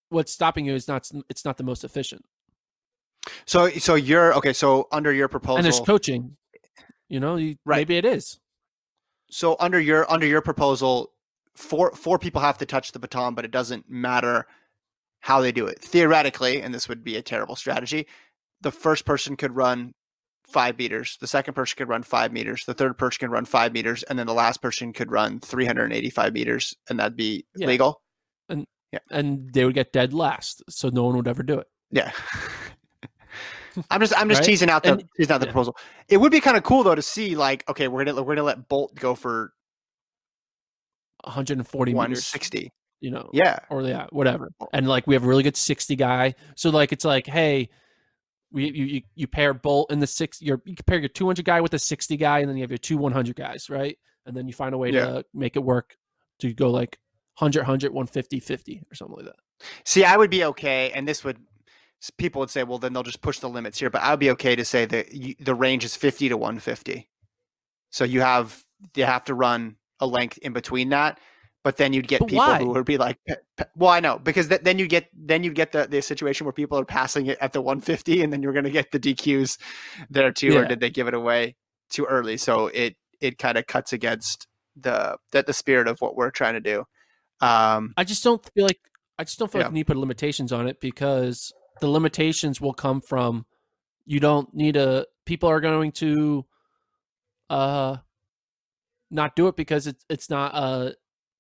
what's 0.10 0.32
stopping 0.32 0.66
you 0.66 0.74
is 0.74 0.88
not. 0.88 1.10
It's 1.30 1.46
not 1.46 1.58
the 1.58 1.64
most 1.64 1.84
efficient. 1.84 2.24
so 3.46 3.70
so 3.70 3.96
you're 3.96 4.34
okay. 4.36 4.54
So 4.54 4.88
under 4.92 5.14
your 5.14 5.28
proposal, 5.28 5.58
And 5.58 5.66
there's 5.66 5.80
coaching. 5.80 6.38
You 7.10 7.20
know, 7.20 7.36
you, 7.36 7.58
Right. 7.66 7.78
maybe 7.78 7.98
it 7.98 8.06
is. 8.06 8.40
so 9.30 9.56
under 9.60 9.80
your 9.80 10.12
under 10.12 10.26
your 10.26 10.42
proposal 10.42 11.12
four 11.56 11.92
four 11.96 12.18
people 12.20 12.42
have 12.42 12.58
to 12.58 12.66
touch 12.66 12.92
the 12.92 13.00
baton 13.00 13.34
but 13.34 13.46
it 13.46 13.52
doesn't 13.52 13.90
matter 13.90 14.46
how 15.26 15.42
they 15.42 15.52
do 15.52 15.66
it 15.66 15.82
theoretically 15.82 16.62
and 16.62 16.72
this 16.72 16.88
would 16.88 17.04
be 17.04 17.16
a 17.18 17.22
terrible 17.22 17.56
strategy 17.56 18.06
the 18.62 18.72
first 18.72 19.06
person 19.06 19.36
could 19.36 19.56
run 19.56 19.92
five 20.46 20.78
meters 20.78 21.18
the 21.20 21.26
second 21.28 21.56
person 21.56 21.76
could 21.76 21.90
run 21.90 22.04
five 22.04 22.32
meters 22.32 22.64
the 22.66 22.76
third 22.76 22.96
person 22.96 23.18
could 23.22 23.32
run 23.32 23.44
five 23.46 23.74
meters 23.74 24.04
and 24.04 24.20
then 24.20 24.28
the 24.28 24.34
last 24.36 24.62
person 24.62 24.94
could 24.94 25.12
run 25.12 25.40
385 25.40 26.32
meters 26.34 26.76
and 26.90 27.00
that'd 27.00 27.16
be 27.18 27.44
Yeah. 27.56 27.68
legal 27.68 28.02
and 29.12 29.52
they 29.52 29.66
would 29.66 29.74
get 29.74 29.92
dead 29.92 30.14
last, 30.14 30.64
so 30.70 30.88
no 30.90 31.04
one 31.04 31.18
would 31.18 31.28
ever 31.28 31.42
do 31.44 31.58
it. 31.60 31.68
yeah 31.92 32.12
i'm 33.90 34.00
just 34.00 34.14
i'm 34.18 34.30
just 34.30 34.40
Right? 34.42 34.46
teasing 34.46 34.70
out 34.70 34.84
the 34.84 34.92
And- 34.94 35.04
teasing 35.18 35.34
out 35.34 35.40
the 35.40 35.48
yeah. 35.48 35.52
proposal 35.52 35.76
it 36.08 36.18
would 36.18 36.32
be 36.32 36.40
kind 36.40 36.56
of 36.56 36.64
cool 36.64 36.84
though 36.84 36.96
to 36.96 37.02
see 37.02 37.36
like 37.36 37.68
okay 37.68 37.88
we're 37.88 38.06
gonna 38.06 38.22
we're 38.22 38.36
gonna 38.36 38.46
let 38.46 38.70
bolt 38.70 38.94
go 38.96 39.16
for 39.16 39.52
140 41.24 41.92
meters, 41.92 41.98
160 41.98 42.72
you 43.02 43.12
know, 43.12 43.30
yeah 43.34 43.60
or 43.70 43.82
yeah, 43.84 44.08
whatever. 44.12 44.50
Oh. 44.60 44.68
And 44.74 44.88
like 44.88 45.06
we 45.08 45.14
have 45.16 45.24
a 45.24 45.28
really 45.28 45.44
good 45.44 45.58
60 45.58 45.96
guy, 45.96 46.36
so 46.56 46.70
like 46.70 46.92
it's 46.92 47.06
like, 47.06 47.28
hey, 47.28 47.70
we 48.52 48.70
you 48.72 48.86
you, 48.86 49.02
you 49.16 49.28
pair 49.28 49.54
Bolt 49.54 49.92
in 49.92 50.00
the 50.00 50.08
six, 50.08 50.42
your 50.42 50.62
you 50.66 50.76
pair 50.86 51.00
your 51.00 51.10
200 51.10 51.44
guy 51.46 51.62
with 51.62 51.74
a 51.74 51.80
60 51.80 52.18
guy, 52.18 52.40
and 52.40 52.50
then 52.50 52.58
you 52.58 52.64
have 52.64 52.72
your 52.72 52.78
two 52.78 52.98
100 52.98 53.36
guys, 53.36 53.70
right? 53.70 53.98
And 54.26 54.36
then 54.36 54.48
you 54.48 54.54
find 54.54 54.74
a 54.74 54.78
way 54.78 54.92
Yeah. 54.92 55.06
to 55.06 55.26
make 55.34 55.56
it 55.56 55.64
work 55.64 55.96
to 56.40 56.54
go 56.54 56.70
like 56.72 56.98
100, 57.40 57.62
100, 57.62 57.92
150, 57.94 58.40
50 58.40 58.84
or 58.92 58.96
something 58.96 59.18
like 59.18 59.26
that. 59.26 59.36
See, 59.84 60.04
I 60.04 60.18
would 60.18 60.30
be 60.30 60.44
okay, 60.46 60.92
and 60.92 61.08
this 61.08 61.24
would 61.24 61.38
people 62.18 62.40
would 62.40 62.50
say, 62.50 62.64
well, 62.64 62.78
then 62.78 62.94
they'll 62.94 63.04
just 63.04 63.22
push 63.22 63.40
the 63.40 63.50
limits 63.50 63.80
here. 63.80 63.90
But 63.90 64.02
I 64.04 64.12
would 64.12 64.20
be 64.20 64.32
okay 64.32 64.56
to 64.56 64.66
say 64.66 64.86
that 64.86 65.14
you, 65.14 65.36
the 65.40 65.56
range 65.56 65.84
is 65.84 65.96
fifty 65.96 66.30
to 66.30 66.38
one 66.38 66.60
fifty. 66.60 67.10
So 67.90 68.04
you 68.04 68.22
have 68.22 68.64
you 68.96 69.06
have 69.06 69.26
to 69.26 69.34
run 69.34 69.78
a 70.00 70.08
length 70.08 70.38
in 70.40 70.54
between 70.54 70.90
that, 70.90 71.20
but 71.66 71.78
then 71.78 71.94
you'd 71.94 72.08
get 72.08 72.20
But 72.22 72.30
people 72.30 72.54
why? 72.54 72.60
who 72.60 72.70
would 72.74 72.86
be 72.86 73.00
like, 73.00 73.18
well, 73.76 73.90
I 73.90 74.00
know 74.00 74.20
because 74.20 74.50
th- 74.50 74.62
then 74.62 74.78
you 74.78 74.86
get 74.88 75.10
then 75.14 75.44
you 75.44 75.52
get 75.52 75.72
the 75.72 75.88
the 75.88 76.00
situation 76.04 76.46
where 76.46 76.54
people 76.54 76.78
are 76.78 76.86
passing 76.86 77.26
it 77.26 77.40
at 77.42 77.54
the 77.54 77.62
one 77.62 77.82
fifty, 77.82 78.22
and 78.22 78.32
then 78.32 78.44
you're 78.44 78.54
going 78.54 78.66
to 78.66 78.72
get 78.72 78.92
the 78.92 79.00
DQs 79.00 79.58
there 80.12 80.32
too, 80.32 80.56
or 80.56 80.66
did 80.66 80.80
they 80.80 80.92
give 80.92 81.08
it 81.08 81.16
away 81.16 81.56
too 81.90 82.06
early? 82.06 82.38
So 82.38 82.68
it 82.68 82.98
it 83.20 83.40
kind 83.40 83.58
of 83.58 83.66
cuts 83.66 83.94
against 83.94 84.48
the 84.80 85.18
that 85.32 85.48
the 85.48 85.54
spirit 85.54 85.88
of 85.88 85.98
what 86.02 86.16
we're 86.16 86.30
trying 86.30 86.54
to 86.54 86.60
do. 86.62 86.84
Um, 87.42 87.96
I 87.98 88.04
just 88.04 88.24
don't 88.24 88.48
feel 88.54 88.66
like 88.66 88.80
I 89.18 89.24
just 89.24 89.40
don't 89.40 89.52
feel 89.52 89.62
Yeah. 89.62 89.66
like 89.66 89.72
we 89.74 89.80
need 89.80 89.88
to 89.88 89.94
put 89.94 89.98
limitations 89.98 90.52
on 90.52 90.68
it 90.68 90.80
because 90.80 91.52
the 91.82 91.90
limitations 91.90 92.62
will 92.62 92.76
come 92.76 93.02
from 93.02 93.48
you 94.06 94.20
don't 94.20 94.54
need 94.54 94.76
a 94.78 95.08
people 95.26 95.50
are 95.50 95.62
going 95.62 95.92
to 95.94 96.46
uh 97.50 97.98
not 99.10 99.36
do 99.36 99.48
it 99.48 99.56
because 99.56 99.88
it's 99.88 100.06
it's 100.10 100.30
not 100.30 100.54
a 100.56 100.94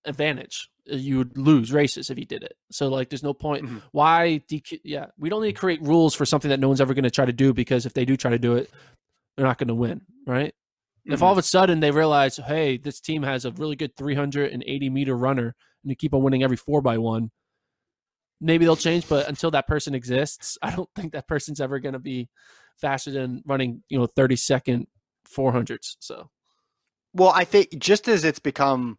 advantage. 0.05 0.69
You 0.85 1.17
would 1.19 1.37
lose 1.37 1.71
races 1.71 2.09
if 2.09 2.19
you 2.19 2.25
did 2.25 2.43
it. 2.43 2.55
So 2.71 2.87
like, 2.89 3.09
there's 3.09 3.23
no 3.23 3.33
point. 3.33 3.65
Mhm. 3.65 3.81
Why? 3.91 4.41
DQ, 4.47 4.79
yeah, 4.83 5.07
we 5.17 5.29
don't 5.29 5.41
need 5.41 5.53
to 5.53 5.59
create 5.59 5.81
rules 5.81 6.13
for 6.13 6.25
something 6.25 6.49
that 6.49 6.59
no 6.59 6.67
one's 6.67 6.81
ever 6.81 6.93
going 6.93 7.03
to 7.03 7.11
try 7.11 7.25
to 7.25 7.33
do 7.33 7.53
because 7.53 7.85
if 7.85 7.93
they 7.93 8.05
do 8.05 8.15
try 8.15 8.31
to 8.31 8.39
do 8.39 8.55
it, 8.55 8.69
they're 9.35 9.45
not 9.45 9.57
going 9.57 9.67
to 9.69 9.75
win, 9.75 10.01
right? 10.27 10.53
If 11.07 11.21
all 11.21 11.31
of 11.31 11.37
a 11.37 11.43
sudden 11.43 11.81
they 11.81 11.91
realize, 11.91 12.37
hey, 12.37 12.77
this 12.77 12.99
team 12.99 13.21
has 13.21 13.45
a 13.45 13.51
really 13.51 13.75
good 13.75 13.95
380 13.95 14.89
meter 14.89 15.15
runner 15.15 15.55
and 15.83 15.91
they 15.91 15.95
keep 15.95 16.15
on 16.15 16.23
winning 16.23 16.41
every 16.41 16.57
four 16.57 16.81
by 16.81 16.97
one, 16.97 17.29
maybe 18.41 18.65
they'll 18.65 18.75
change. 18.75 19.07
But 19.07 19.27
until 19.27 19.51
that 19.51 19.67
person 19.67 19.93
exists, 19.93 20.57
I 20.63 20.75
don't 20.75 20.89
think 20.95 21.13
that 21.13 21.27
person's 21.27 21.61
ever 21.61 21.79
going 21.79 21.93
to 21.93 21.99
be 21.99 22.29
faster 22.77 23.11
than 23.11 23.43
running, 23.45 23.83
you 23.87 23.99
know, 23.99 24.07
30 24.07 24.35
second 24.35 24.87
400s. 25.27 25.95
So 25.99 26.29
Well, 27.13 27.31
I 27.35 27.43
think 27.45 27.77
just 27.77 28.07
as 28.07 28.25
it's 28.25 28.39
become 28.39 28.97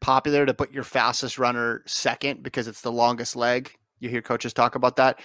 popular 0.00 0.46
to 0.46 0.54
put 0.54 0.72
your 0.72 0.84
fastest 0.84 1.38
runner 1.38 1.82
second 1.86 2.42
because 2.42 2.68
it's 2.68 2.80
the 2.80 2.92
longest 2.92 3.36
leg, 3.36 3.72
you 4.00 4.08
hear 4.08 4.22
coaches 4.22 4.52
talk 4.52 4.74
about 4.74 4.96
that. 4.96 5.20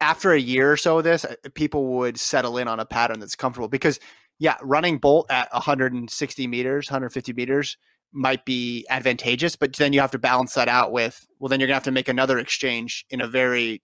After 0.00 0.32
a 0.32 0.40
year 0.40 0.72
or 0.72 0.76
so 0.76 0.98
of 0.98 1.04
this, 1.04 1.24
uh, 1.24 1.34
people 1.54 1.86
would 1.98 2.18
settle 2.18 2.58
in 2.58 2.68
on 2.68 2.80
a 2.80 2.86
pattern 2.86 3.20
that's 3.20 3.34
comfortable 3.34 3.68
because, 3.68 3.98
yeah, 4.38 4.56
running 4.62 4.98
Bolt 4.98 5.30
at 5.30 5.52
160 5.52 6.46
meters, 6.46 6.88
150 6.88 7.32
meters 7.32 7.76
might 8.12 8.44
be 8.44 8.86
advantageous, 8.88 9.56
but 9.56 9.76
then 9.76 9.92
you 9.92 10.00
have 10.00 10.10
to 10.10 10.18
balance 10.18 10.54
that 10.54 10.68
out 10.68 10.90
with, 10.90 11.26
well, 11.38 11.48
then 11.48 11.60
you're 11.60 11.66
going 11.66 11.74
to 11.74 11.76
have 11.76 11.84
to 11.84 11.92
make 11.92 12.08
another 12.08 12.38
exchange 12.38 13.04
in 13.10 13.20
a 13.20 13.28
very, 13.28 13.82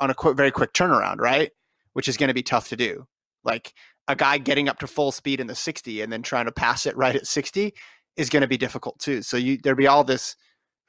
on 0.00 0.10
a 0.10 0.14
quick, 0.14 0.36
very 0.36 0.50
quick 0.50 0.72
turnaround, 0.72 1.18
right? 1.18 1.52
Which 1.92 2.08
is 2.08 2.16
going 2.16 2.28
to 2.28 2.34
be 2.34 2.42
tough 2.42 2.68
to 2.70 2.76
do. 2.76 3.06
Like 3.44 3.74
a 4.08 4.16
guy 4.16 4.38
getting 4.38 4.68
up 4.68 4.78
to 4.80 4.86
full 4.86 5.12
speed 5.12 5.40
in 5.40 5.46
the 5.46 5.54
60 5.54 6.00
and 6.00 6.12
then 6.12 6.22
trying 6.22 6.46
to 6.46 6.52
pass 6.52 6.86
it 6.86 6.96
right 6.96 7.14
at 7.14 7.26
60 7.26 7.74
is 8.16 8.30
going 8.30 8.42
to 8.42 8.46
be 8.48 8.56
difficult 8.56 8.98
too. 8.98 9.22
So 9.22 9.36
you 9.36 9.58
there'd 9.62 9.76
be 9.76 9.86
all 9.86 10.04
this 10.04 10.36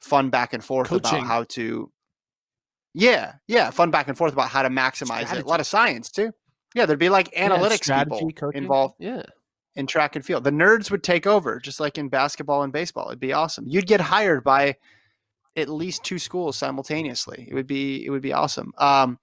fun 0.00 0.30
back 0.30 0.52
and 0.52 0.64
forth 0.64 0.88
Coaching. 0.88 1.18
about 1.18 1.26
how 1.26 1.44
to 1.44 1.90
Yeah, 2.94 3.34
yeah, 3.46 3.70
fun 3.70 3.90
back 3.90 4.08
and 4.08 4.16
forth 4.16 4.32
about 4.32 4.48
how 4.48 4.62
to 4.62 4.68
maximize 4.70 5.32
it. 5.34 5.44
A 5.44 5.48
lot 5.48 5.60
of 5.60 5.66
science 5.66 6.10
too. 6.10 6.32
Yeah, 6.74 6.86
there'd 6.86 6.98
be 6.98 7.08
like 7.08 7.30
analytics 7.34 7.84
strategy 7.84 8.16
people 8.26 8.32
coaching. 8.32 8.62
involved 8.62 8.94
Yeah. 8.98 9.22
in 9.74 9.86
track 9.86 10.14
and 10.16 10.24
field. 10.24 10.44
The 10.44 10.50
nerds 10.50 10.90
would 10.90 11.02
take 11.02 11.26
over 11.26 11.58
just 11.60 11.80
like 11.80 11.98
in 11.98 12.08
basketball 12.08 12.62
and 12.62 12.72
baseball. 12.72 13.08
It'd 13.08 13.20
be 13.20 13.32
awesome. 13.32 13.64
You'd 13.68 13.86
get 13.86 14.00
hired 14.00 14.44
by 14.44 14.76
at 15.56 15.68
least 15.70 16.04
two 16.04 16.18
schools 16.18 16.56
simultaneously. 16.58 17.46
It 17.50 17.54
would 17.54 17.66
be 17.66 18.04
it 18.04 18.10
would 18.10 18.22
be 18.22 18.32
awesome. 18.34 18.72
Um, 18.78 19.18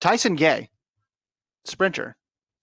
Tyson 0.00 0.36
Gay, 0.36 0.70
sprinter, 1.64 2.16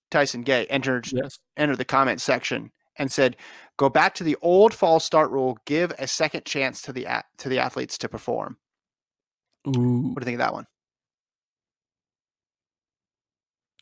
Tyson 0.09 0.41
Gay 0.41 0.65
entered 0.65 1.07
Yes. 1.11 1.39
entered 1.57 1.77
the 1.77 1.85
comment 1.85 2.21
section 2.21 2.71
and 2.97 3.11
said, 3.11 3.37
"Go 3.81 3.89
back 3.89 4.13
to 4.13 4.23
the 4.23 4.37
old 4.43 4.75
false 4.75 5.03
start 5.03 5.31
rule. 5.31 5.57
Give 5.65 5.91
a 5.97 6.05
second 6.05 6.45
chance 6.45 6.83
to 6.83 6.93
the 6.93 7.05
a- 7.05 7.23
to 7.37 7.49
the 7.49 7.57
athletes 7.57 7.97
to 7.97 8.07
perform." 8.07 8.57
Ooh. 9.67 10.11
What 10.13 10.19
do 10.19 10.21
you 10.21 10.25
think 10.25 10.35
of 10.35 10.45
that 10.45 10.53
one? 10.53 10.67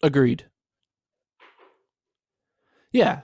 Agreed. 0.02 0.46
Yeah. 2.94 3.24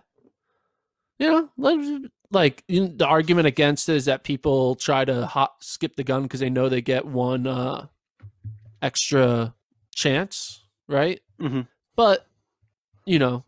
You 1.18 1.50
know, 1.58 2.10
like, 2.30 2.66
you 2.68 2.82
know, 2.82 2.94
the 2.94 3.08
argument 3.08 3.48
against 3.48 3.88
it 3.88 3.96
is 3.96 4.04
that 4.06 4.26
people 4.26 4.76
try 4.76 5.06
to 5.06 5.26
hot 5.28 5.56
skip 5.62 5.96
the 5.96 6.04
gun 6.04 6.24
because 6.24 6.42
they 6.42 6.50
know 6.50 6.68
they 6.68 6.82
get 6.82 7.06
one 7.06 7.48
uh, 7.48 7.88
extra 8.82 9.56
chance, 9.96 10.62
right? 10.90 11.22
Mhm. 11.40 11.70
But 11.96 12.28
you 13.06 13.18
know, 13.20 13.46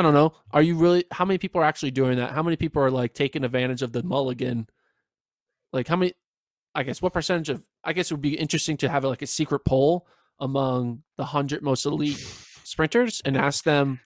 I 0.00 0.02
don't 0.02 0.14
know. 0.14 0.32
Are 0.50 0.62
you 0.62 0.76
really? 0.76 1.04
How 1.10 1.26
many 1.26 1.36
people 1.36 1.60
are 1.60 1.64
actually 1.64 1.90
doing 1.90 2.16
that? 2.16 2.32
How 2.32 2.42
many 2.42 2.56
people 2.56 2.82
are 2.82 2.90
like 2.90 3.12
taking 3.12 3.44
advantage 3.44 3.82
of 3.82 3.92
the 3.92 4.02
mulligan? 4.02 4.66
Like 5.74 5.86
how 5.86 5.96
many? 5.96 6.14
I 6.74 6.84
guess 6.84 7.02
what 7.02 7.12
percentage 7.12 7.50
of? 7.50 7.62
I 7.84 7.92
guess 7.92 8.10
it 8.10 8.14
would 8.14 8.22
be 8.22 8.34
interesting 8.34 8.78
to 8.78 8.88
have 8.88 9.04
like 9.04 9.20
a 9.20 9.26
secret 9.26 9.60
poll 9.66 10.06
among 10.38 11.02
the 11.18 11.24
hundred 11.26 11.62
most 11.62 11.84
elite 11.84 12.16
sprinters 12.64 13.20
and 13.26 13.36
ask 13.36 13.64
them, 13.64 14.00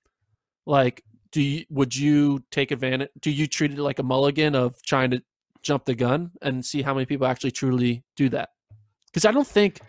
like, 0.66 1.04
do 1.30 1.40
you 1.40 1.64
would 1.70 1.94
you 1.94 2.42
take 2.50 2.72
advantage? 2.72 3.10
Do 3.20 3.30
you 3.30 3.46
treat 3.46 3.70
it 3.70 3.78
like 3.78 4.00
a 4.00 4.02
mulligan 4.02 4.56
of 4.56 4.82
trying 4.82 5.12
to 5.12 5.22
jump 5.62 5.84
the 5.84 5.94
gun 5.94 6.32
and 6.42 6.64
see 6.64 6.82
how 6.82 6.92
many 6.92 7.06
people 7.06 7.28
actually 7.28 7.52
truly 7.52 8.02
do 8.16 8.28
that? 8.30 8.48
Because 9.06 9.24
I 9.24 9.30
don't 9.30 9.46
think. 9.46 9.80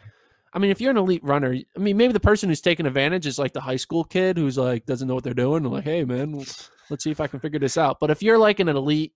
I 0.55 0.59
mean, 0.59 0.71
if 0.71 0.79
you're 0.79 0.91
an 0.91 0.97
elite 0.97 1.23
runner, 1.23 1.53
I 1.53 1.79
mean, 1.79 1.97
maybe 1.97 2.13
the 2.13 2.19
person 2.19 2.47
who's 2.49 2.61
taking 2.61 2.85
advantage 2.85 3.27
is 3.27 3.37
like 3.37 3.51
the 3.51 3.59
high 3.61 3.75
school 3.75 4.05
kid 4.05 4.37
who's 4.37 4.57
like 4.57 4.85
doesn't 4.85 5.07
know 5.07 5.13
what 5.13 5.23
they're 5.25 5.33
doing. 5.33 5.63
like, 5.65 5.83
hey, 5.83 6.05
man, 6.05 6.31
let's 6.33 7.03
see 7.03 7.11
if 7.11 7.19
I 7.19 7.27
can 7.27 7.41
figure 7.41 7.59
this 7.59 7.77
out. 7.77 7.97
But 7.99 8.09
if 8.09 8.23
you're 8.23 8.37
like 8.39 8.59
an 8.61 8.69
elite 8.69 9.13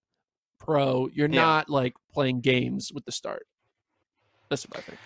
pro, 0.59 1.07
you're 1.13 1.29
Yeah. 1.29 1.41
not 1.41 1.69
like 1.69 1.95
playing 2.13 2.41
games 2.41 2.91
with 2.93 3.05
the 3.05 3.13
start. 3.13 3.47
That's 4.49 4.63
what 4.65 4.79
I 4.79 4.81
think. 4.81 4.99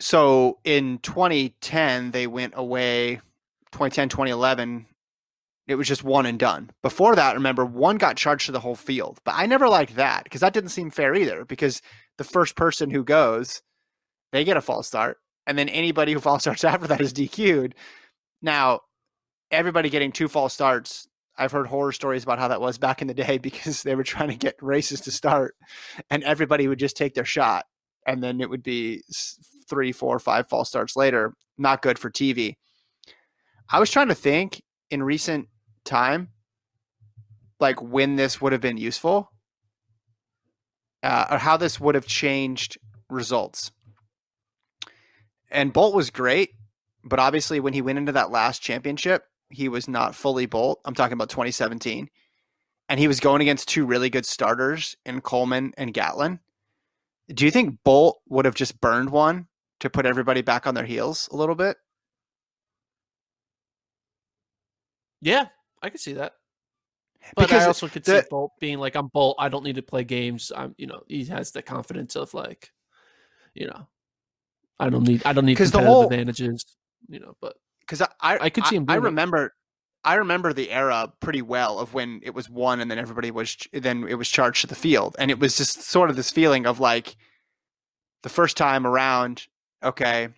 So 0.00 0.58
in 0.64 0.98
2010, 0.98 2.10
they 2.10 2.26
went 2.26 2.54
away. 2.56 3.20
2010, 3.72 4.08
2011, 4.08 4.86
it 5.66 5.74
was 5.74 5.88
just 5.88 6.04
one 6.04 6.24
and 6.26 6.38
done. 6.38 6.70
Before 6.82 7.14
that, 7.16 7.34
remember, 7.34 7.64
one 7.66 7.96
got 7.98 8.16
charged 8.16 8.46
to 8.46 8.52
the 8.52 8.60
whole 8.60 8.76
field. 8.76 9.18
But 9.24 9.34
I 9.36 9.46
never 9.46 9.68
liked 9.68 9.96
that 9.96 10.24
because 10.24 10.40
that 10.40 10.54
didn't 10.54 10.70
seem 10.70 10.90
fair 10.90 11.14
either. 11.14 11.44
Because 11.44 11.82
the 12.16 12.24
first 12.24 12.56
person 12.56 12.90
who 12.90 13.04
goes, 13.04 13.60
they 14.32 14.44
get 14.44 14.56
a 14.56 14.60
false 14.60 14.86
start. 14.86 15.18
And 15.46 15.56
then 15.56 15.68
anybody 15.68 16.12
who 16.12 16.20
false 16.20 16.42
starts 16.42 16.64
after 16.64 16.86
that 16.88 17.00
is 17.00 17.12
DQ'd. 17.12 17.74
Now, 18.42 18.80
everybody 19.50 19.90
getting 19.90 20.12
two 20.12 20.28
false 20.28 20.54
starts, 20.54 21.08
I've 21.38 21.52
heard 21.52 21.66
horror 21.66 21.92
stories 21.92 22.24
about 22.24 22.38
how 22.38 22.48
that 22.48 22.60
was 22.60 22.78
back 22.78 23.02
in 23.02 23.08
the 23.08 23.14
day 23.14 23.38
because 23.42 23.82
they 23.82 23.94
were 23.94 24.04
trying 24.04 24.30
to 24.30 24.36
get 24.36 24.56
races 24.60 25.00
to 25.02 25.10
start 25.10 25.54
and 26.10 26.22
everybody 26.24 26.68
would 26.68 26.78
just 26.78 26.96
take 26.96 27.14
their 27.14 27.24
shot 27.24 27.66
and 28.06 28.22
then 28.22 28.40
it 28.40 28.48
would 28.48 28.62
be 28.62 29.02
three, 29.68 29.92
four, 29.92 30.18
five 30.18 30.48
false 30.48 30.68
starts 30.68 30.96
later. 30.96 31.34
Not 31.58 31.82
good 31.82 31.98
for 31.98 32.10
TV. 32.10 32.54
I 33.68 33.80
was 33.80 33.90
trying 33.90 34.08
to 34.08 34.14
think 34.14 34.62
in 34.90 35.02
recent 35.02 35.48
time, 35.84 36.28
like 37.58 37.82
when 37.82 38.16
this 38.16 38.40
would 38.40 38.52
have 38.52 38.60
been 38.60 38.76
useful, 38.76 39.32
uh, 41.02 41.26
or 41.30 41.38
how 41.38 41.56
this 41.56 41.80
would 41.80 41.94
have 41.94 42.06
changed 42.06 42.78
results. 43.10 43.72
And 45.50 45.72
Bolt 45.72 45.94
was 45.94 46.10
great, 46.10 46.50
but 47.04 47.18
obviously 47.18 47.60
when 47.60 47.72
he 47.72 47.82
went 47.82 47.98
into 47.98 48.12
that 48.12 48.30
last 48.30 48.60
championship, 48.62 49.24
he 49.50 49.68
was 49.68 49.88
not 49.88 50.14
fully 50.14 50.46
Bolt. 50.46 50.80
I'm 50.84 50.94
talking 50.94 51.12
about 51.12 51.30
2017. 51.30 52.08
And 52.88 53.00
he 53.00 53.08
was 53.08 53.20
going 53.20 53.42
against 53.42 53.68
two 53.68 53.84
really 53.84 54.10
good 54.10 54.26
starters 54.26 54.96
in 55.04 55.20
Coleman 55.20 55.72
and 55.76 55.92
Gatlin. 55.92 56.40
Do 57.28 57.44
you 57.44 57.50
think 57.50 57.78
Bolt 57.84 58.20
would 58.28 58.44
have 58.44 58.54
just 58.54 58.80
burned 58.80 59.10
one 59.10 59.48
to 59.80 59.90
put 59.90 60.06
everybody 60.06 60.42
back 60.42 60.66
on 60.66 60.74
their 60.74 60.84
heels 60.84 61.28
a 61.32 61.36
little 61.36 61.56
bit? 61.56 61.76
Yeah, 65.20 65.46
I 65.82 65.90
could 65.90 66.00
see 66.00 66.12
that. 66.14 66.34
But 67.34 67.48
Because 67.48 67.64
I 67.64 67.66
also 67.66 67.88
could 67.88 68.04
the- 68.04 68.22
see 68.22 68.26
Bolt 68.30 68.52
being 68.60 68.78
like, 68.78 68.94
"I'm 68.94 69.08
Bolt. 69.08 69.36
I 69.40 69.48
don't 69.48 69.64
need 69.64 69.74
to 69.76 69.82
play 69.82 70.04
games. 70.04 70.52
I'm, 70.54 70.74
you 70.78 70.86
know, 70.86 71.02
he 71.08 71.24
has 71.24 71.50
the 71.50 71.62
confidence 71.62 72.14
of 72.14 72.32
like, 72.34 72.72
you 73.54 73.66
know, 73.66 73.88
I 74.78 74.88
don't 74.90 75.04
need, 75.04 75.22
I 75.24 75.32
don't 75.32 75.46
need 75.46 75.56
'Cause 75.56 75.70
the 75.70 75.82
whole- 75.82 76.04
advantages, 76.04 76.64
you 77.08 77.20
know." 77.20 77.34
But 77.40 77.56
because 77.80 78.02
I, 78.02 78.08
I 78.20 78.38
I 78.38 78.50
could 78.50 78.66
see 78.66 78.76
him 78.76 78.86
I, 78.88 78.96
it. 78.96 79.00
remember 79.02 79.54
I 80.04 80.14
remember 80.16 80.52
the 80.52 80.70
era 80.70 81.12
pretty 81.20 81.42
well 81.42 81.78
of 81.78 81.92
when 81.94 82.20
it 82.22 82.34
was 82.34 82.48
one 82.50 82.80
and 82.80 82.90
then 82.90 82.98
everybody 82.98 83.30
was 83.30 83.56
then 83.72 84.06
it 84.08 84.14
was 84.14 84.28
charged 84.28 84.60
to 84.62 84.66
the 84.66 84.74
field 84.74 85.16
and 85.18 85.30
it 85.30 85.38
was 85.38 85.56
just 85.56 85.82
sort 85.82 86.10
of 86.10 86.16
this 86.16 86.30
feeling 86.30 86.66
of 86.66 86.78
like 86.80 87.16
the 88.22 88.28
first 88.28 88.56
time 88.56 88.86
around 88.86 89.46
okay 89.84 90.28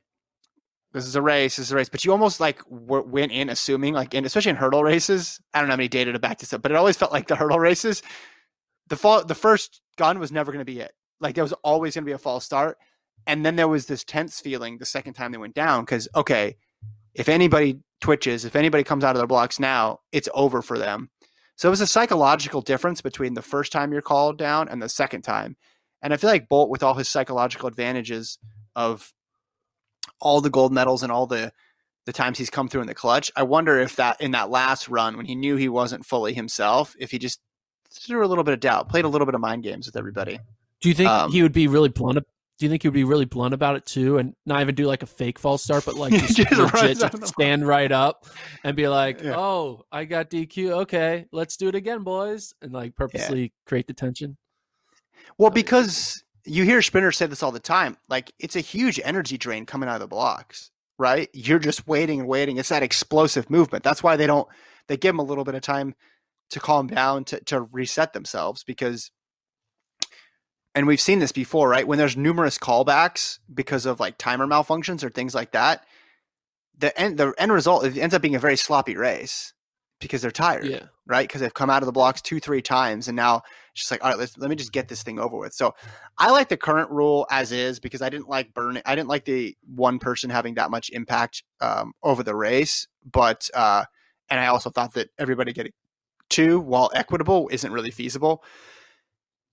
this 0.92 1.04
is 1.06 1.16
a 1.16 1.22
race 1.22 1.56
this 1.56 1.66
is 1.66 1.72
a 1.72 1.76
race 1.76 1.88
but 1.88 2.04
you 2.04 2.12
almost 2.12 2.40
like 2.40 2.62
w- 2.70 3.04
went 3.06 3.30
in 3.32 3.48
assuming 3.50 3.92
like 3.94 4.14
in 4.14 4.24
especially 4.24 4.50
in 4.50 4.56
hurdle 4.56 4.82
races 4.84 5.38
I 5.52 5.58
don't 5.60 5.68
know 5.68 5.72
how 5.72 5.76
many 5.78 5.88
data 5.88 6.12
to 6.12 6.18
back 6.18 6.38
this 6.38 6.52
up 6.52 6.62
but 6.62 6.70
it 6.70 6.76
always 6.76 6.96
felt 6.96 7.12
like 7.12 7.26
the 7.28 7.36
hurdle 7.36 7.58
races 7.58 8.02
the 8.88 8.96
fall 8.96 9.24
the 9.24 9.34
first 9.34 9.80
gun 9.96 10.18
was 10.18 10.32
never 10.32 10.50
going 10.52 10.64
to 10.64 10.70
be 10.72 10.80
it 10.80 10.92
like 11.20 11.34
there 11.34 11.44
was 11.44 11.52
always 11.64 11.94
going 11.94 12.04
to 12.04 12.08
be 12.08 12.12
a 12.12 12.18
false 12.18 12.44
start 12.44 12.78
and 13.26 13.44
then 13.44 13.56
there 13.56 13.68
was 13.68 13.86
this 13.86 14.04
tense 14.04 14.40
feeling 14.40 14.78
the 14.78 14.86
second 14.86 15.14
time 15.14 15.32
they 15.32 15.38
went 15.38 15.54
down 15.54 15.84
because 15.84 16.08
okay 16.14 16.56
if 17.14 17.28
anybody 17.28 17.80
twitches, 18.00 18.44
if 18.44 18.54
anybody 18.54 18.84
comes 18.84 19.02
out 19.02 19.16
of 19.16 19.18
their 19.18 19.26
blocks 19.26 19.58
now, 19.58 19.98
it's 20.12 20.28
over 20.34 20.62
for 20.62 20.78
them. 20.78 21.10
So 21.56 21.68
it 21.68 21.70
was 21.70 21.80
a 21.80 21.86
psychological 21.86 22.60
difference 22.60 23.00
between 23.00 23.34
the 23.34 23.42
first 23.42 23.72
time 23.72 23.92
you're 23.92 24.00
called 24.00 24.38
down 24.38 24.68
and 24.68 24.80
the 24.80 24.88
second 24.88 25.22
time. 25.22 25.56
And 26.00 26.14
I 26.14 26.16
feel 26.16 26.30
like 26.30 26.48
Bolt, 26.48 26.70
with 26.70 26.84
all 26.84 26.94
his 26.94 27.08
psychological 27.08 27.66
advantages 27.66 28.38
of 28.76 29.12
all 30.20 30.40
the 30.40 30.50
gold 30.50 30.72
medals 30.72 31.02
and 31.02 31.10
all 31.12 31.26
the 31.26 31.52
the 32.06 32.12
times 32.12 32.38
he's 32.38 32.48
come 32.48 32.68
through 32.68 32.80
in 32.80 32.86
the 32.86 32.94
clutch, 32.94 33.30
I 33.36 33.42
wonder 33.42 33.78
if 33.78 33.96
that 33.96 34.20
in 34.20 34.30
that 34.30 34.48
last 34.48 34.88
run 34.88 35.16
when 35.16 35.26
he 35.26 35.34
knew 35.34 35.56
he 35.56 35.68
wasn't 35.68 36.06
fully 36.06 36.32
himself, 36.32 36.94
if 36.98 37.10
he 37.10 37.18
just 37.18 37.40
threw 37.90 38.24
a 38.24 38.28
little 38.28 38.44
bit 38.44 38.54
of 38.54 38.60
doubt, 38.60 38.88
played 38.88 39.04
a 39.04 39.08
little 39.08 39.26
bit 39.26 39.34
of 39.34 39.40
mind 39.40 39.64
games 39.64 39.86
with 39.86 39.96
everybody. 39.96 40.38
do 40.80 40.88
you 40.88 40.94
think 40.94 41.10
Um, 41.10 41.32
he 41.32 41.42
would 41.42 41.52
be 41.52 41.66
really 41.66 41.88
blunt? 41.88 42.24
Do 42.58 42.66
you 42.66 42.70
think 42.70 42.82
would 42.84 42.92
be 42.92 43.04
really 43.04 43.24
blunt 43.24 43.54
about 43.54 43.76
it 43.76 43.86
too, 43.86 44.18
and 44.18 44.34
not 44.44 44.60
even 44.60 44.74
do 44.74 44.86
like 44.86 45.02
a 45.02 45.06
fake 45.06 45.38
false 45.38 45.62
start, 45.62 45.84
but 45.84 45.94
like 45.94 46.12
just, 46.26 46.36
Just 46.36 46.52
legit 46.74 46.98
just 46.98 47.26
stand 47.28 47.66
right 47.66 47.90
up 47.90 48.26
and 48.64 48.76
be 48.76 48.88
like, 48.88 49.22
Yeah. 49.22 49.36
"Oh, 49.36 49.84
I 49.92 50.04
got 50.04 50.28
DQ. 50.28 50.70
Okay, 50.82 51.26
let's 51.32 51.56
do 51.56 51.68
it 51.68 51.74
again, 51.76 52.02
boys," 52.02 52.54
and 52.60 52.72
like 52.72 52.96
purposely 52.96 53.52
create 53.64 53.86
the 53.86 53.94
tension. 53.94 54.36
Well, 55.38 55.50
because 55.50 56.22
you 56.44 56.64
hear 56.64 56.82
spinners 56.82 57.16
say 57.16 57.26
this 57.26 57.42
all 57.42 57.52
the 57.52 57.60
time. 57.60 57.96
Like 58.08 58.32
it's 58.40 58.56
a 58.56 58.60
huge 58.60 59.00
energy 59.04 59.38
drain 59.38 59.64
coming 59.64 59.88
out 59.88 59.96
of 59.96 60.00
the 60.00 60.08
blocks, 60.08 60.70
right? 60.98 61.28
You're 61.32 61.60
just 61.60 61.86
waiting 61.86 62.20
and 62.20 62.28
waiting. 62.28 62.56
It's 62.56 62.70
that 62.70 62.82
explosive 62.82 63.50
movement. 63.50 63.84
That's 63.84 64.02
why 64.02 64.16
they 64.16 64.26
don't. 64.26 64.48
They 64.88 64.96
give 64.96 65.14
them 65.14 65.20
a 65.20 65.24
little 65.24 65.44
bit 65.44 65.54
of 65.54 65.62
time 65.62 65.94
to 66.50 66.58
calm 66.58 66.88
down 66.88 67.24
to 67.26 67.40
to 67.44 67.60
reset 67.60 68.12
themselves 68.14 68.64
because. 68.64 69.12
And 70.78 70.86
we've 70.86 71.00
seen 71.00 71.18
this 71.18 71.32
before, 71.32 71.68
right? 71.68 71.88
When 71.88 71.98
there's 71.98 72.16
numerous 72.16 72.56
callbacks 72.56 73.40
because 73.52 73.84
of 73.84 73.98
like 73.98 74.16
timer 74.16 74.46
malfunctions 74.46 75.02
or 75.02 75.10
things 75.10 75.34
like 75.34 75.50
that, 75.50 75.84
the 76.78 76.96
end 76.96 77.18
the 77.18 77.34
end 77.36 77.50
result 77.50 77.84
it 77.84 77.98
ends 77.98 78.14
up 78.14 78.22
being 78.22 78.36
a 78.36 78.38
very 78.38 78.56
sloppy 78.56 78.96
race 78.96 79.54
because 79.98 80.22
they're 80.22 80.30
tired 80.30 80.66
Yeah, 80.66 80.84
right? 81.04 81.26
Because 81.26 81.40
they've 81.40 81.52
come 81.52 81.68
out 81.68 81.82
of 81.82 81.86
the 81.86 81.92
blocks 81.92 82.22
two, 82.22 82.38
three 82.38 82.62
times, 82.62 83.08
and 83.08 83.16
now 83.16 83.42
it's 83.72 83.80
just 83.80 83.90
like, 83.90 84.04
all 84.04 84.10
right, 84.10 84.18
let's 84.20 84.38
let 84.38 84.48
me 84.50 84.54
just 84.54 84.70
get 84.70 84.86
this 84.86 85.02
thing 85.02 85.18
over 85.18 85.36
with. 85.36 85.52
So 85.52 85.74
I 86.16 86.30
like 86.30 86.48
the 86.48 86.56
current 86.56 86.92
rule 86.92 87.26
as 87.28 87.50
is 87.50 87.80
because 87.80 88.00
I 88.00 88.08
didn't 88.08 88.28
like 88.28 88.54
burning. 88.54 88.84
I 88.86 88.94
didn't 88.94 89.08
like 89.08 89.24
the 89.24 89.56
one 89.74 89.98
person 89.98 90.30
having 90.30 90.54
that 90.54 90.70
much 90.70 90.90
impact 90.90 91.42
um, 91.60 91.92
over 92.04 92.22
the 92.22 92.36
race, 92.36 92.86
but 93.04 93.50
uh, 93.52 93.82
and 94.30 94.38
I 94.38 94.46
also 94.46 94.70
thought 94.70 94.94
that 94.94 95.08
everybody 95.18 95.52
getting 95.52 95.72
two 96.30 96.60
while 96.60 96.92
equitable 96.94 97.48
isn't 97.50 97.72
really 97.72 97.90
feasible. 97.90 98.44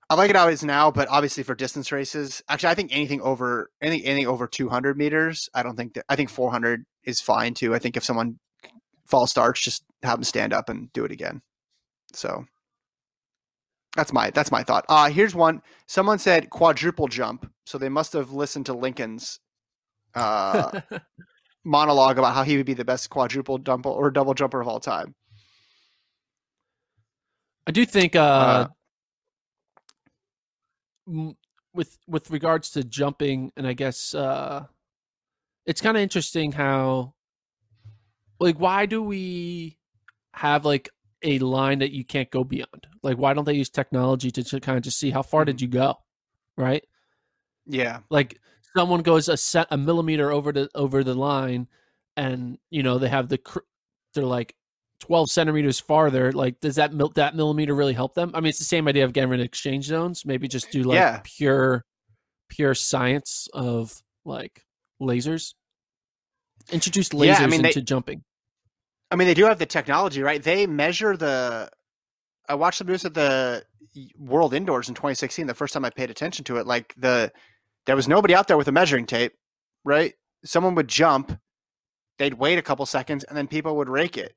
I 0.10 0.15
like 0.15 0.30
it 0.30 0.36
how 0.36 0.48
it 0.48 0.54
is 0.54 0.63
now, 0.63 0.91
but 0.91 1.08
obviously 1.10 1.44
for 1.44 1.56
distance 1.56 1.91
races, 1.91 2.44
actually, 2.48 2.70
I 2.70 2.76
think 2.76 2.91
anything 2.94 3.22
over 3.22 3.72
anything 3.82 4.06
anything 4.08 4.28
over 4.28 4.48
200 4.48 4.98
meters, 4.98 5.50
I 5.54 5.63
don't 5.63 5.76
think 5.76 5.96
that 5.96 6.06
I 6.10 6.15
think 6.15 6.30
400 6.30 6.86
is 7.04 7.22
fine 7.22 7.54
too. 7.56 7.74
I 7.74 7.80
think 7.80 7.98
if 7.98 8.04
someone 8.04 8.39
false 9.08 9.32
starts, 9.32 9.62
just 9.62 9.84
have 10.04 10.18
them 10.18 10.24
stand 10.24 10.54
up 10.54 10.70
and 10.70 10.94
do 10.94 11.06
it 11.06 11.12
again. 11.12 11.41
So 12.13 12.46
that's 13.96 14.13
my 14.13 14.30
that's 14.30 14.52
my 14.52 14.62
thought. 14.63 14.86
Uh 14.89 15.10
here's 15.10 15.34
one. 15.34 15.62
Someone 15.88 16.20
said 16.20 16.50
quadruple 16.52 17.08
jump, 17.08 17.52
so 17.65 17.78
they 17.80 17.89
must 17.89 18.13
have 18.13 18.32
listened 18.32 18.68
to 18.68 18.74
Lincoln's 18.74 19.39
uh, 20.13 20.82
monologue 21.63 22.18
about 22.20 22.34
how 22.36 22.44
he 22.44 22.58
would 22.58 22.65
be 22.65 22.74
the 22.74 22.86
best 22.86 23.10
quadruple 23.10 23.58
jumper 23.58 23.89
or 23.89 24.12
double 24.12 24.34
jumper 24.34 24.62
of 24.62 24.68
all 24.68 24.80
time. 24.80 25.15
I 27.68 27.72
do 27.72 27.86
think 27.86 28.15
uh, 28.15 28.20
Uh, 28.20 28.68
with 31.08 31.98
with 32.08 32.32
regards 32.32 32.72
to 32.72 32.84
jumping, 32.84 33.52
and 33.58 33.68
I 33.68 33.74
guess 33.74 34.13
uh, 34.13 34.65
it's 35.65 35.82
kind 35.82 35.98
of 35.98 36.04
interesting 36.04 36.52
how, 36.52 37.13
like, 38.39 38.60
why 38.60 38.86
do 38.86 39.02
we 39.02 39.78
have 40.34 40.65
like 40.65 40.89
a 41.24 41.39
line 41.39 41.80
that 41.80 41.91
you 41.91 42.06
can't 42.06 42.30
go 42.30 42.44
beyond? 42.44 42.88
Like, 43.04 43.18
why 43.18 43.34
don't 43.34 43.46
they 43.46 43.54
use 43.54 43.70
technology 43.70 44.32
to, 44.32 44.44
to 44.44 44.60
kind 44.60 44.78
of 44.78 44.84
just 44.84 45.00
see 45.00 45.12
how 45.12 45.22
far 45.22 45.46
did 45.46 45.62
you 45.62 45.68
go, 45.68 45.98
right? 46.58 46.84
Yeah, 47.65 48.00
Like, 48.10 48.39
someone 48.76 49.02
goes 49.02 49.30
a 49.30 49.38
set 49.38 49.68
a 49.72 49.78
millimeter 49.78 50.32
over 50.32 50.52
the 50.52 50.70
over 50.76 51.04
the 51.04 51.15
line, 51.15 51.68
and 52.15 52.58
you 52.70 52.84
know 52.84 52.98
they 52.98 53.10
have 53.10 53.30
the 53.30 53.38
cr- 53.38 53.60
they're 54.13 54.24
like 54.24 54.56
12 55.02 55.30
centimeters 55.30 55.80
farther 55.80 56.32
like 56.32 56.60
does 56.62 56.76
that 56.76 56.94
mil- 56.94 57.10
that 57.16 57.36
millimeter 57.36 57.76
really 57.76 57.94
help 57.94 58.14
them 58.16 58.32
i 58.34 58.40
mean 58.40 58.50
it's 58.50 58.60
the 58.60 58.66
same 58.66 58.88
idea 58.88 59.04
of 59.04 59.12
getting 59.14 59.30
rid 59.30 59.40
of 59.42 59.46
exchange 59.46 59.86
zones 59.86 60.26
maybe 60.26 60.48
just 60.48 60.72
do 60.72 60.84
like 60.84 60.96
Yeah. 60.96 61.20
pure 61.24 61.84
pure 62.50 62.74
science 62.74 63.48
of 63.54 64.02
like 64.24 64.64
lasers 65.02 65.54
introduce 66.72 67.10
lasers 67.10 67.26
Yeah, 67.26 67.38
I 67.44 67.48
mean, 67.48 67.62
they- 67.62 67.70
into 67.70 67.82
jumping 67.82 68.24
I 69.12 69.16
mean 69.18 69.28
they 69.28 69.34
do 69.36 69.46
have 69.46 69.60
the 69.60 69.68
technology, 69.68 70.24
right? 70.24 70.42
They 70.42 70.66
measure 70.66 71.16
the. 71.16 71.70
I 72.50 72.56
watched 72.56 72.80
them 72.80 72.88
do 72.88 72.94
this 72.94 73.06
at 73.06 73.14
the 73.14 73.64
World 74.18 74.54
Indoors 74.56 74.90
in 74.90 74.96
2016. 74.96 75.46
The 75.46 75.54
first 75.54 75.76
time 75.76 75.86
I 75.86 75.92
paid 75.92 76.10
attention 76.10 76.44
to 76.46 76.58
it, 76.58 76.66
like 76.66 76.94
the 76.98 77.32
there 77.86 77.96
was 77.96 78.08
nobody 78.08 78.34
out 78.34 78.48
there 78.48 78.58
with 78.58 78.68
a 78.68 78.72
measuring 78.72 79.06
tape, 79.06 79.34
right? 79.86 80.16
Someone 80.44 80.74
would 80.74 80.88
jump, 80.88 81.40
they'd 82.18 82.34
wait 82.34 82.58
a 82.58 82.64
couple 82.64 82.86
seconds, 82.88 83.24
and 83.26 83.38
then 83.38 83.48
people 83.48 83.78
would 83.78 83.90
rake 83.90 84.18
it, 84.18 84.36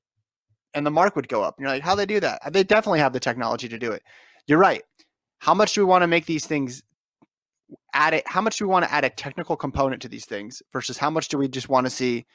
and 0.74 0.86
the 0.86 0.90
mark 0.90 1.16
would 1.16 1.28
go 1.28 1.42
up. 1.42 1.56
And 1.56 1.64
you're 1.64 1.72
like, 1.72 1.82
how 1.82 1.94
they 1.94 2.06
do 2.06 2.20
that? 2.20 2.52
They 2.52 2.64
definitely 2.64 3.00
have 3.00 3.12
the 3.12 3.20
technology 3.20 3.68
to 3.68 3.78
do 3.78 3.92
it. 3.92 4.02
You're 4.46 4.58
right. 4.58 4.82
How 5.38 5.54
much 5.54 5.74
do 5.74 5.80
we 5.80 5.84
want 5.86 6.02
to 6.02 6.06
make 6.06 6.26
these 6.26 6.46
things? 6.46 6.82
Add 7.92 8.14
it. 8.14 8.24
How 8.26 8.40
much 8.40 8.58
do 8.58 8.66
we 8.66 8.70
want 8.70 8.84
to 8.84 8.92
add 8.92 9.04
a 9.04 9.10
technical 9.10 9.56
component 9.56 10.02
to 10.02 10.08
these 10.08 10.24
things 10.24 10.62
versus 10.72 10.98
how 10.98 11.10
much 11.10 11.28
do 11.28 11.38
we 11.38 11.48
just 11.48 11.68
want 11.68 11.86
to 11.86 11.90
see 11.90 12.26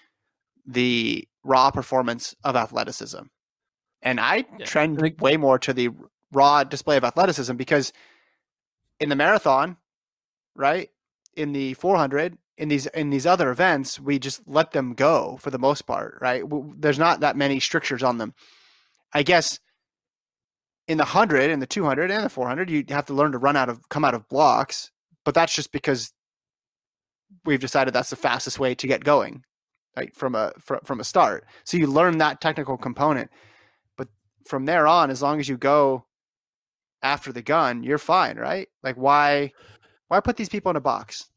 the 0.66 1.28
raw 1.44 1.72
performance 1.72 2.36
of 2.44 2.56
athleticism? 2.56 3.24
And 4.02 4.20
I 4.20 4.46
Yeah, 4.58 4.66
trend 4.66 5.20
way 5.20 5.38
more 5.38 5.58
to 5.60 5.74
the 5.74 5.90
raw 6.32 6.64
display 6.64 6.98
of 6.98 7.04
athleticism 7.04 7.56
because 7.56 7.94
in 9.00 9.10
the 9.10 9.16
marathon, 9.16 9.78
right? 10.56 10.90
In 11.36 11.54
the 11.54 11.74
400, 11.76 12.38
in 12.58 12.70
these 12.70 12.86
in 12.88 13.10
these 13.10 13.26
other 13.26 13.50
events, 13.50 14.00
we 14.00 14.20
just 14.20 14.42
let 14.48 14.72
them 14.72 14.94
go 14.94 15.38
for 15.40 15.50
the 15.50 15.60
most 15.60 15.84
part, 15.84 16.18
right? 16.22 16.44
There's 16.78 17.00
not 17.00 17.22
that 17.22 17.36
many 17.36 17.60
strictures 17.60 18.04
on 18.04 18.18
them. 18.18 18.34
I 19.14 19.24
guess 19.24 19.60
in 20.88 20.98
the 20.98 21.04
100 21.04 21.50
and 21.50 21.62
the 21.62 21.68
200 21.68 22.12
and 22.12 22.26
the 22.26 22.30
400, 22.30 22.70
you 22.70 22.84
have 22.90 23.06
to 23.08 23.14
learn 23.14 23.32
to 23.32 23.38
run 23.38 23.56
out 23.56 23.70
of 23.70 23.88
come 23.90 24.06
out 24.06 24.14
of 24.14 24.28
blocks, 24.30 24.92
but 25.26 25.34
that's 25.34 25.56
just 25.56 25.72
because 25.72 26.12
we've 27.46 27.60
decided 27.60 27.94
that's 27.94 28.10
the 28.10 28.16
fastest 28.16 28.60
way 28.60 28.76
to 28.76 28.88
get 28.88 29.04
going, 29.04 29.44
right? 29.98 30.16
From 30.16 30.36
a 30.36 30.54
fr- 30.60 30.84
from 30.84 31.00
a 31.00 31.04
start. 31.04 31.46
So 31.64 31.78
you 31.78 31.88
learn 31.88 32.20
that 32.20 32.42
technical 32.42 32.78
component, 32.78 33.32
but 33.98 34.10
from 34.48 34.66
there 34.66 34.88
on, 34.88 35.10
as 35.10 35.22
long 35.22 35.40
as 35.40 35.50
you 35.50 35.58
go 35.58 36.06
after 37.02 37.32
the 37.32 37.42
gun, 37.42 37.84
you're 37.84 37.98
fine, 37.98 38.38
right? 38.38 38.68
Like 38.84 38.96
why 38.96 39.54
why 40.08 40.20
put 40.20 40.38
these 40.38 40.50
people 40.50 40.70
in 40.70 40.76
a 40.76 40.82
box? 40.82 41.30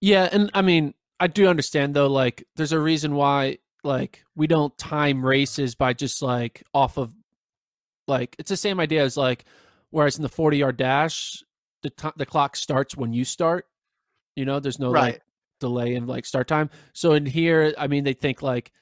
Yeah 0.00 0.28
and 0.32 0.50
i 0.54 0.62
mean 0.62 0.94
i 1.20 1.26
do 1.26 1.46
understand 1.46 1.94
though 1.94 2.06
like 2.06 2.44
there's 2.56 2.72
a 2.72 2.78
reason 2.80 3.14
why 3.14 3.56
like 3.84 4.24
we 4.34 4.46
don't 4.46 4.76
time 4.76 5.24
races 5.24 5.74
by 5.74 5.92
just 5.92 6.22
like 6.22 6.62
off 6.74 6.98
of 6.98 7.14
like 8.08 8.36
it's 8.38 8.50
the 8.50 8.56
same 8.56 8.80
idea 8.80 9.02
as 9.02 9.16
like 9.16 9.44
whereas 9.90 10.16
in 10.16 10.22
the 10.22 10.28
40 10.28 10.58
yard 10.58 10.76
dash 10.76 11.42
the 11.82 11.90
t- 11.90 12.08
the 12.16 12.26
clock 12.26 12.56
starts 12.56 12.96
when 12.96 13.12
you 13.12 13.24
start 13.24 13.66
you 14.34 14.44
know 14.44 14.60
there's 14.60 14.78
no 14.78 14.90
right. 14.90 15.14
like 15.14 15.22
delay 15.58 15.94
in 15.94 16.06
like 16.06 16.26
start 16.26 16.46
time. 16.46 16.68
So 16.92 17.12
in 17.12 17.24
here 17.26 17.74
i 17.78 17.86
mean 17.86 18.04
they 18.04 18.12
think 18.12 18.42
like 18.42 18.72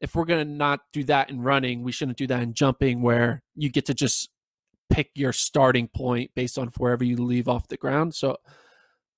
if 0.00 0.14
we're 0.14 0.26
gonna 0.26 0.44
not 0.44 0.80
do 0.92 1.02
that 1.04 1.30
in 1.30 1.40
running 1.40 1.82
we 1.82 1.92
shouldn't 1.92 2.18
do 2.18 2.26
that 2.26 2.42
in 2.42 2.54
jumping 2.54 3.02
where 3.02 3.42
you 3.54 3.70
get 3.70 3.86
to 3.86 3.94
just 3.94 4.28
pick 4.90 5.10
your 5.14 5.32
starting 5.32 5.88
point 5.88 6.30
based 6.34 6.58
on 6.58 6.68
wherever 6.78 7.04
you 7.04 7.16
leave 7.16 7.48
off 7.48 7.68
the 7.68 7.76
ground. 7.76 8.14
So 8.14 8.36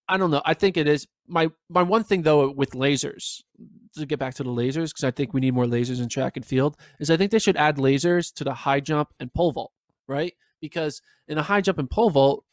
i 0.09 0.17
don't 0.17 0.31
know. 0.31 0.43
I 0.45 0.55
think 0.55 0.77
it 0.77 0.89
is 0.89 1.07
my 1.31 1.49
my 1.69 1.83
one 1.83 2.05
thing 2.05 2.23
though 2.23 2.51
with 2.51 2.73
lasers 2.73 3.43
to 3.97 4.07
get 4.07 4.19
back 4.19 4.35
to 4.35 4.43
the 4.43 4.51
lasers 4.51 4.91
because 4.91 5.05
i 5.05 5.11
think 5.11 5.33
we 5.33 5.41
need 5.41 5.55
more 5.55 5.65
lasers 5.65 6.03
in 6.03 6.09
track 6.09 6.37
and 6.37 6.45
field 6.45 6.77
is 6.99 7.11
i 7.11 7.17
think 7.17 7.31
they 7.31 7.39
should 7.39 7.57
add 7.57 7.77
lasers 7.77 8.33
to 8.33 8.45
the 8.45 8.55
high 8.55 8.81
jump 8.81 9.09
and 9.19 9.33
pole 9.33 9.53
vault 9.53 9.73
right 10.07 10.35
because 10.61 11.01
in 11.29 11.39
a 11.39 11.43
high 11.43 11.61
jump 11.61 11.79
and 11.79 11.91
pole 11.91 12.11
vault 12.11 12.45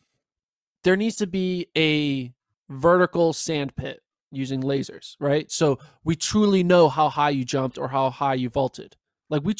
there 0.83 0.95
needs 0.95 1.15
to 1.17 1.27
be 1.27 1.67
a 1.77 2.33
vertical 2.69 3.33
sand 3.33 3.75
pit 3.75 4.01
using 4.31 4.61
lasers, 4.61 5.15
right? 5.19 5.51
So 5.51 5.79
we 6.03 6.15
truly 6.15 6.63
know 6.63 6.89
how 6.89 7.09
high 7.09 7.31
you 7.31 7.45
jumped 7.45 7.77
or 7.77 7.89
how 7.89 8.09
high 8.09 8.35
you 8.35 8.49
vaulted. 8.49 8.95
Like 9.29 9.43
we, 9.43 9.55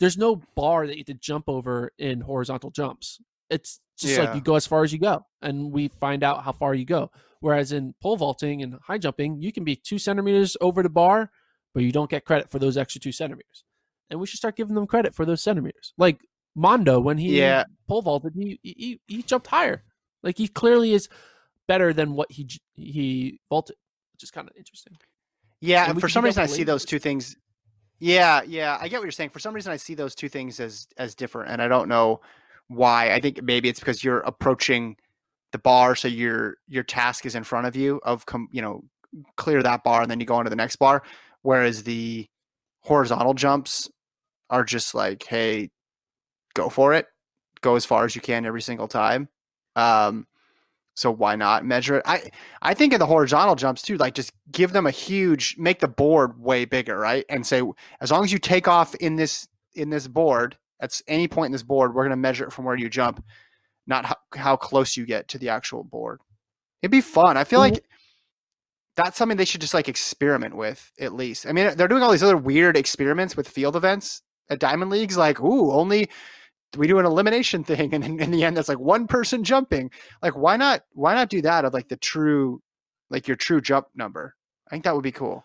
there's 0.00 0.18
no 0.18 0.42
bar 0.54 0.86
that 0.86 0.94
you 0.94 1.00
have 1.00 1.06
to 1.06 1.14
jump 1.14 1.48
over 1.48 1.92
in 1.98 2.22
horizontal 2.22 2.70
jumps. 2.70 3.20
It's 3.50 3.80
just 3.98 4.18
like 4.18 4.34
you 4.34 4.40
go 4.40 4.54
as 4.54 4.66
far 4.66 4.82
as 4.84 4.92
you 4.92 4.98
go, 4.98 5.24
and 5.42 5.70
we 5.72 5.88
find 6.00 6.22
out 6.24 6.44
how 6.44 6.52
far 6.52 6.74
you 6.74 6.84
go. 6.84 7.10
Whereas 7.40 7.72
in 7.72 7.94
pole 8.00 8.16
vaulting 8.16 8.62
and 8.62 8.76
high 8.86 8.98
jumping, 8.98 9.40
you 9.40 9.52
can 9.52 9.64
be 9.64 9.76
two 9.76 9.98
centimeters 9.98 10.56
over 10.60 10.82
the 10.82 10.88
bar, 10.88 11.30
but 11.74 11.82
you 11.82 11.90
don't 11.92 12.10
get 12.10 12.24
credit 12.24 12.50
for 12.50 12.58
those 12.58 12.76
extra 12.76 13.00
two 13.00 13.12
centimeters. 13.12 13.64
And 14.10 14.20
we 14.20 14.26
should 14.26 14.38
start 14.38 14.56
giving 14.56 14.74
them 14.74 14.86
credit 14.86 15.14
for 15.14 15.24
those 15.24 15.42
centimeters. 15.42 15.92
Like 15.98 16.20
Mondo, 16.54 17.00
when 17.00 17.18
he 17.18 17.38
Yeah. 17.38 17.64
pole 17.88 18.02
vaulted, 18.02 18.34
he, 18.36 18.60
he 18.62 19.00
he 19.06 19.22
jumped 19.22 19.46
higher. 19.48 19.82
Like 20.22 20.38
he 20.38 20.48
clearly 20.48 20.92
is 20.92 21.08
better 21.66 21.92
than 21.92 22.14
what 22.14 22.30
he 22.30 22.48
he 22.74 23.40
vaulted, 23.48 23.76
which 24.12 24.22
is 24.22 24.30
kind 24.30 24.48
of 24.48 24.56
interesting. 24.56 24.96
Yeah, 25.60 25.88
and 25.88 26.00
for 26.00 26.08
some 26.08 26.24
reason 26.24 26.42
I 26.42 26.46
see 26.46 26.64
those 26.64 26.84
two 26.84 26.98
things. 26.98 27.36
Yeah, 27.98 28.42
yeah, 28.42 28.78
I 28.80 28.88
get 28.88 28.98
what 28.98 29.04
you're 29.04 29.12
saying. 29.12 29.30
For 29.30 29.38
some 29.38 29.54
reason 29.54 29.72
I 29.72 29.76
see 29.76 29.94
those 29.94 30.14
two 30.14 30.28
things 30.28 30.60
as 30.60 30.88
as 30.98 31.14
different, 31.14 31.50
and 31.50 31.62
I 31.62 31.68
don't 31.68 31.88
know 31.88 32.20
why. 32.68 33.12
I 33.12 33.20
think 33.20 33.42
maybe 33.42 33.68
it's 33.68 33.80
because 33.80 34.02
you're 34.04 34.20
approaching 34.20 34.96
the 35.52 35.58
bar, 35.58 35.94
so 35.96 36.08
your 36.08 36.56
your 36.68 36.82
task 36.84 37.26
is 37.26 37.34
in 37.34 37.44
front 37.44 37.66
of 37.66 37.76
you 37.76 38.00
of 38.04 38.24
you 38.50 38.62
know 38.62 38.84
clear 39.36 39.62
that 39.62 39.84
bar, 39.84 40.02
and 40.02 40.10
then 40.10 40.20
you 40.20 40.26
go 40.26 40.36
on 40.36 40.44
to 40.44 40.50
the 40.50 40.56
next 40.56 40.76
bar. 40.76 41.02
Whereas 41.42 41.82
the 41.84 42.28
horizontal 42.82 43.34
jumps 43.34 43.90
are 44.50 44.64
just 44.64 44.94
like, 44.94 45.24
hey, 45.24 45.70
go 46.54 46.68
for 46.68 46.94
it, 46.94 47.06
go 47.60 47.76
as 47.76 47.84
far 47.84 48.04
as 48.04 48.14
you 48.14 48.22
can 48.22 48.46
every 48.46 48.62
single 48.62 48.88
time. 48.88 49.28
Um, 49.76 50.26
So 50.94 51.10
why 51.10 51.36
not 51.36 51.64
measure 51.64 51.96
it? 51.96 52.02
I 52.06 52.30
I 52.60 52.74
think 52.74 52.92
in 52.92 52.98
the 53.00 53.06
horizontal 53.06 53.54
jumps 53.54 53.82
too, 53.82 53.96
like 53.96 54.14
just 54.14 54.32
give 54.50 54.72
them 54.72 54.86
a 54.86 54.90
huge, 54.90 55.56
make 55.58 55.80
the 55.80 55.88
board 55.88 56.38
way 56.38 56.66
bigger, 56.66 56.98
right? 56.98 57.24
And 57.30 57.46
say 57.46 57.62
as 58.00 58.10
long 58.10 58.24
as 58.24 58.32
you 58.32 58.38
take 58.38 58.68
off 58.68 58.94
in 58.96 59.16
this 59.16 59.48
in 59.74 59.90
this 59.90 60.06
board, 60.06 60.58
at 60.82 61.00
any 61.08 61.28
point 61.28 61.46
in 61.46 61.52
this 61.52 61.62
board, 61.62 61.94
we're 61.94 62.02
going 62.02 62.10
to 62.10 62.16
measure 62.16 62.44
it 62.44 62.52
from 62.52 62.66
where 62.66 62.76
you 62.76 62.90
jump, 62.90 63.24
not 63.86 64.04
how, 64.04 64.16
how 64.34 64.56
close 64.56 64.96
you 64.96 65.06
get 65.06 65.28
to 65.28 65.38
the 65.38 65.48
actual 65.48 65.82
board. 65.84 66.20
It'd 66.82 66.90
be 66.90 67.00
fun. 67.00 67.36
I 67.38 67.44
feel 67.44 67.60
Mhm. 67.60 67.70
like 67.72 67.84
that's 68.96 69.16
something 69.16 69.38
they 69.38 69.44
should 69.46 69.60
just 69.62 69.72
like 69.74 69.88
experiment 69.88 70.54
with 70.56 70.92
at 71.00 71.14
least. 71.14 71.46
I 71.46 71.52
mean, 71.52 71.74
they're 71.76 71.88
doing 71.88 72.02
all 72.02 72.10
these 72.10 72.22
other 72.22 72.36
weird 72.36 72.76
experiments 72.76 73.36
with 73.36 73.48
field 73.48 73.76
events 73.76 74.22
at 74.50 74.58
Diamond 74.58 74.90
Leagues, 74.90 75.16
like, 75.16 75.40
ooh, 75.40 75.72
only 75.72 76.10
we 76.76 76.86
do 76.86 76.98
an 76.98 77.06
elimination 77.06 77.64
thing, 77.64 77.94
and 77.94 78.04
in, 78.04 78.20
in 78.20 78.30
the 78.30 78.44
end, 78.44 78.56
that's 78.56 78.68
like 78.68 78.78
one 78.80 79.06
person 79.06 79.44
jumping. 79.44 79.90
Like, 80.20 80.36
why 80.36 80.56
not? 80.56 80.82
Why 80.92 81.14
not 81.14 81.30
do 81.30 81.40
that 81.42 81.64
of 81.64 81.72
like 81.72 81.88
the 81.88 81.96
true, 81.96 82.60
like 83.08 83.28
your 83.28 83.36
true 83.36 83.60
jump 83.60 83.86
number? 83.94 84.34
I 84.66 84.70
think 84.70 84.84
that 84.84 84.94
would 84.94 85.04
be 85.04 85.12
cool. 85.12 85.44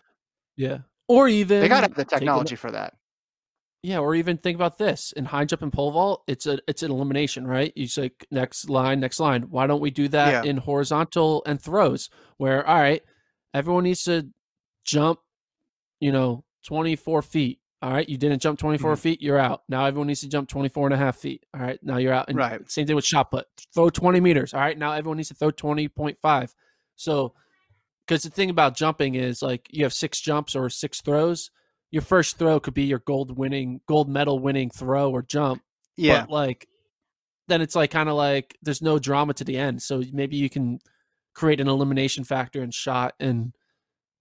Yeah. 0.56 0.78
Or 1.06 1.28
even 1.28 1.60
They 1.60 1.68
got 1.68 1.94
the 1.94 2.04
technology 2.04 2.56
for 2.56 2.70
that. 2.72 2.94
Yeah, 3.82 3.98
or 3.98 4.14
even 4.16 4.38
think 4.38 4.56
about 4.56 4.76
this 4.78 5.12
in 5.12 5.24
high 5.26 5.44
jump 5.44 5.62
and 5.62 5.72
pole 5.72 5.92
vault. 5.92 6.24
It's 6.26 6.46
a 6.46 6.58
it's 6.66 6.82
an 6.82 6.90
elimination, 6.90 7.46
right? 7.46 7.72
You 7.76 7.86
say 7.86 8.10
next 8.30 8.68
line, 8.68 8.98
next 8.98 9.20
line. 9.20 9.42
Why 9.50 9.66
don't 9.68 9.80
we 9.80 9.90
do 9.90 10.08
that 10.08 10.44
Yeah. 10.44 10.50
in 10.50 10.56
horizontal 10.56 11.42
and 11.46 11.62
throws? 11.62 12.10
Where 12.38 12.66
all 12.66 12.76
right, 12.78 13.02
everyone 13.54 13.84
needs 13.84 14.02
to 14.04 14.28
jump, 14.84 15.20
you 16.00 16.10
know, 16.10 16.44
twenty 16.66 16.96
four 16.96 17.22
feet. 17.22 17.60
All 17.80 17.92
right, 17.92 18.08
you 18.08 18.16
didn't 18.16 18.42
jump 18.42 18.58
24 18.58 18.94
Mhm. 18.96 18.98
feet, 18.98 19.22
you're 19.22 19.38
out. 19.38 19.62
Now 19.68 19.84
everyone 19.84 20.08
needs 20.08 20.22
to 20.22 20.28
jump 20.28 20.48
24 20.48 20.88
and 20.88 20.94
a 20.94 20.96
half 20.96 21.14
feet. 21.16 21.46
All 21.54 21.60
right, 21.60 21.78
now 21.80 21.98
you're 21.98 22.12
out. 22.12 22.28
And 22.28 22.36
Right. 22.36 22.68
Same 22.68 22.88
thing 22.88 22.96
with 22.96 23.04
shot 23.04 23.30
put. 23.30 23.46
Throw 23.72 23.88
20 23.88 24.18
meters. 24.18 24.52
All 24.52 24.58
right, 24.58 24.76
now 24.76 24.90
everyone 24.94 25.18
needs 25.18 25.28
to 25.28 25.34
throw 25.36 25.52
20.5. 25.52 26.56
So, 26.96 27.34
because 28.04 28.22
the 28.24 28.30
thing 28.30 28.50
about 28.50 28.74
jumping 28.74 29.14
is 29.14 29.42
like 29.42 29.68
you 29.70 29.84
have 29.84 29.92
six 29.92 30.20
jumps 30.20 30.56
or 30.56 30.68
six 30.68 31.00
throws. 31.00 31.52
Your 31.90 32.02
first 32.02 32.38
throw 32.38 32.60
could 32.60 32.74
be 32.74 32.84
your 32.84 32.98
gold 32.98 33.36
winning, 33.36 33.80
gold 33.86 34.08
medal 34.08 34.38
winning 34.38 34.70
throw 34.70 35.10
or 35.10 35.22
jump. 35.22 35.62
Yeah. 35.96 36.22
But 36.22 36.30
like, 36.30 36.68
then 37.48 37.62
it's 37.62 37.74
like 37.74 37.90
kind 37.90 38.08
of 38.08 38.14
like 38.14 38.56
there's 38.62 38.82
no 38.82 38.98
drama 38.98 39.34
to 39.34 39.44
the 39.44 39.56
end. 39.56 39.82
So 39.82 40.02
maybe 40.12 40.36
you 40.36 40.50
can 40.50 40.80
create 41.34 41.60
an 41.60 41.68
elimination 41.68 42.24
factor 42.24 42.62
in 42.62 42.70
shot 42.70 43.14
and 43.18 43.54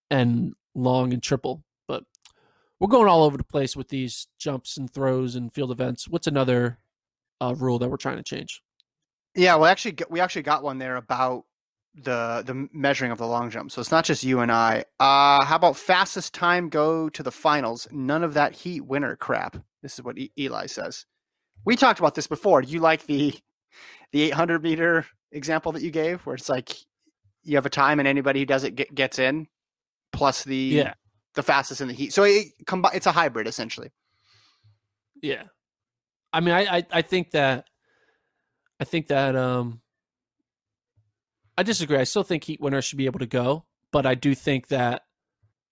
and 0.09 0.53
long 0.75 1.13
and 1.13 1.21
triple. 1.21 1.63
But 1.87 2.03
we're 2.79 2.87
going 2.87 3.07
all 3.07 3.23
over 3.23 3.37
the 3.37 3.43
place 3.43 3.75
with 3.75 3.89
these 3.89 4.27
jumps 4.39 4.77
and 4.77 4.91
throws 4.91 5.35
and 5.35 5.53
field 5.53 5.71
events. 5.71 6.07
What's 6.07 6.27
another 6.27 6.79
uh, 7.41 7.53
rule 7.57 7.79
that 7.79 7.89
we're 7.89 7.97
trying 7.97 8.17
to 8.17 8.23
change? 8.23 8.61
Yeah, 9.35 9.55
well, 9.55 9.69
actually, 9.69 9.97
we 10.09 10.19
actually 10.19 10.43
got 10.43 10.63
one 10.63 10.77
there 10.79 10.95
about 10.95 11.45
the 12.03 12.43
the 12.45 12.67
measuring 12.73 13.11
of 13.11 13.17
the 13.17 13.27
long 13.27 13.49
jump. 13.49 13.71
So 13.71 13.81
it's 13.81 13.91
not 13.91 14.05
just 14.05 14.23
you 14.23 14.39
and 14.39 14.51
I. 14.51 14.85
Uh, 14.99 15.43
how 15.43 15.55
about 15.55 15.77
fastest 15.77 16.33
time 16.33 16.69
go 16.69 17.09
to 17.09 17.23
the 17.23 17.31
finals? 17.31 17.87
None 17.91 18.23
of 18.23 18.33
that 18.35 18.53
heat 18.53 18.81
winner 18.81 19.15
crap. 19.15 19.57
This 19.81 19.93
is 19.95 20.03
what 20.03 20.17
e- 20.17 20.31
Eli 20.37 20.67
says. 20.67 21.05
We 21.65 21.75
talked 21.75 21.99
about 21.99 22.15
this 22.15 22.27
before. 22.27 22.61
Do 22.61 22.71
you 22.71 22.79
like 22.79 23.05
the 23.07 23.33
the 24.11 24.21
800 24.23 24.63
meter 24.63 25.05
example 25.31 25.71
that 25.73 25.81
you 25.81 25.91
gave, 25.91 26.21
where 26.25 26.35
it's 26.35 26.49
like 26.49 26.73
you 27.43 27.55
have 27.55 27.65
a 27.65 27.69
time 27.69 27.99
and 27.99 28.07
anybody 28.07 28.39
who 28.41 28.45
does 28.45 28.63
it 28.63 28.75
get, 28.75 28.93
gets 28.93 29.19
in, 29.19 29.47
plus 30.13 30.43
the 30.43 30.55
Yeah. 30.55 30.93
the 31.35 31.43
fastest 31.43 31.81
in 31.81 31.87
the 31.87 31.93
heat. 31.93 32.13
So 32.13 32.23
it 32.23 32.47
combi- 32.65 32.93
it's 32.93 33.05
a 33.07 33.11
hybrid 33.11 33.47
essentially. 33.47 33.91
Yeah. 35.21 35.43
I 36.31 36.41
mean, 36.41 36.53
I, 36.53 36.77
I, 36.77 36.85
I 36.91 37.01
think 37.01 37.31
that, 37.31 37.65
I 38.79 38.83
think 38.83 39.07
that, 39.07 39.35
um, 39.35 39.81
I 41.57 41.63
disagree. 41.63 41.97
I 41.97 42.03
still 42.03 42.23
think 42.23 42.43
Heat 42.43 42.61
winner 42.61 42.81
should 42.81 42.97
be 42.97 43.05
able 43.07 43.19
to 43.19 43.25
go, 43.25 43.65
but 43.91 44.05
I 44.05 44.15
do 44.15 44.35
think 44.35 44.67
that 44.67 45.03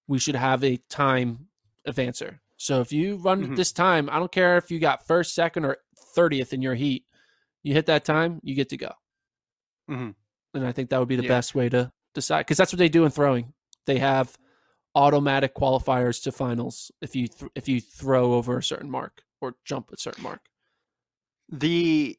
we 0.07 0.19
should 0.19 0.35
have 0.35 0.63
a 0.63 0.77
time 0.89 1.47
advancer. 1.87 2.39
So 2.57 2.81
if 2.81 2.91
you 2.91 3.17
run 3.17 3.45
Mhm. 3.45 3.55
this 3.55 3.71
time, 3.71 4.09
I 4.09 4.17
don't 4.17 4.31
care 4.31 4.57
if 4.57 4.71
you 4.71 4.79
got 4.79 5.05
first, 5.05 5.35
second, 5.35 5.65
or 5.65 5.77
30th 6.15 6.53
in 6.53 6.61
your 6.61 6.75
heat, 6.75 7.05
you 7.63 7.73
hit 7.73 7.85
that 7.87 8.05
time, 8.05 8.39
you 8.43 8.55
get 8.55 8.69
to 8.69 8.77
go. 8.77 8.93
Mhm. 9.89 10.15
And 10.53 10.65
I 10.65 10.71
think 10.71 10.89
that 10.89 10.99
would 10.99 11.07
be 11.07 11.17
the 11.17 11.23
Yeah. 11.23 11.29
best 11.29 11.53
way 11.53 11.69
to 11.69 11.91
decide 12.13 12.41
because 12.41 12.57
that's 12.57 12.71
what 12.71 12.79
they 12.79 12.89
do 12.89 13.03
in 13.05 13.11
throwing. 13.11 13.53
They 13.85 13.99
have 13.99 14.37
automatic 14.95 15.53
qualifiers 15.53 16.23
to 16.23 16.31
finals 16.31 16.91
if 17.01 17.15
you 17.15 17.27
th- 17.27 17.51
if 17.53 17.67
you 17.67 17.81
throw 17.81 18.33
over 18.33 18.57
a 18.57 18.63
certain 18.63 18.89
mark 18.89 19.23
or 19.41 19.57
jump 19.65 19.91
a 19.91 19.97
certain 19.97 20.23
mark. 20.23 20.49
the 21.47 22.17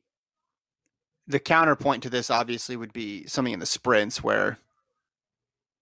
the 1.29 1.39
counterpoint 1.41 2.03
to 2.05 2.11
this 2.11 2.31
obviously 2.31 2.77
would 2.77 2.93
be 2.93 3.27
something 3.27 3.53
in 3.55 3.61
the 3.61 3.67
sprints 3.67 4.23
where 4.23 4.59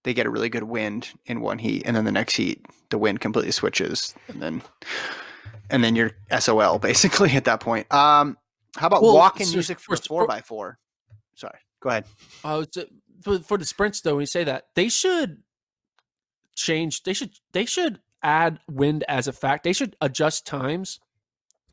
they 0.05 0.15
get 0.15 0.27
a 0.27 0.31
really 0.31 0.49
good 0.49 0.65
wind 0.65 1.11
in 1.27 1.41
one 1.41 1.59
heat 1.59 1.83
and 1.85 1.95
then 1.97 2.05
the 2.05 2.13
next 2.13 2.37
heat 2.37 2.65
the 2.91 2.99
wind 2.99 3.21
completely 3.21 3.51
switches 3.53 4.15
and 4.29 4.41
then 4.43 4.63
and 5.71 5.83
then 5.83 5.97
you're 5.97 6.13
SOL 6.39 6.79
basically 6.79 7.33
at 7.33 7.45
that 7.45 7.61
point. 7.61 7.93
Um 7.93 8.37
how 8.77 8.89
about 8.89 9.03
Well, 9.03 9.33
so 9.39 9.53
music 9.53 9.79
for 9.79 9.97
four 9.97 10.27
by 10.27 10.41
four? 10.41 10.79
Sorry, 11.37 11.59
go 11.81 11.91
ahead. 11.91 12.05
Oh, 12.45 12.63
a- 12.77 12.87
for, 13.23 13.39
for 13.39 13.57
the 13.57 13.65
sprints 13.65 14.01
though, 14.01 14.15
when 14.17 14.23
you 14.23 14.27
say 14.27 14.45
that, 14.45 14.65
they 14.75 14.89
should 14.89 15.43
change. 16.57 17.03
They 17.05 17.13
should 17.13 17.31
they 17.53 17.65
should 17.65 18.01
add 18.23 18.59
wind 18.69 19.05
as 19.09 19.29
a 19.29 19.33
fact. 19.33 19.65
They 19.65 19.73
should 19.73 19.97
adjust 20.01 20.47
times 20.47 20.99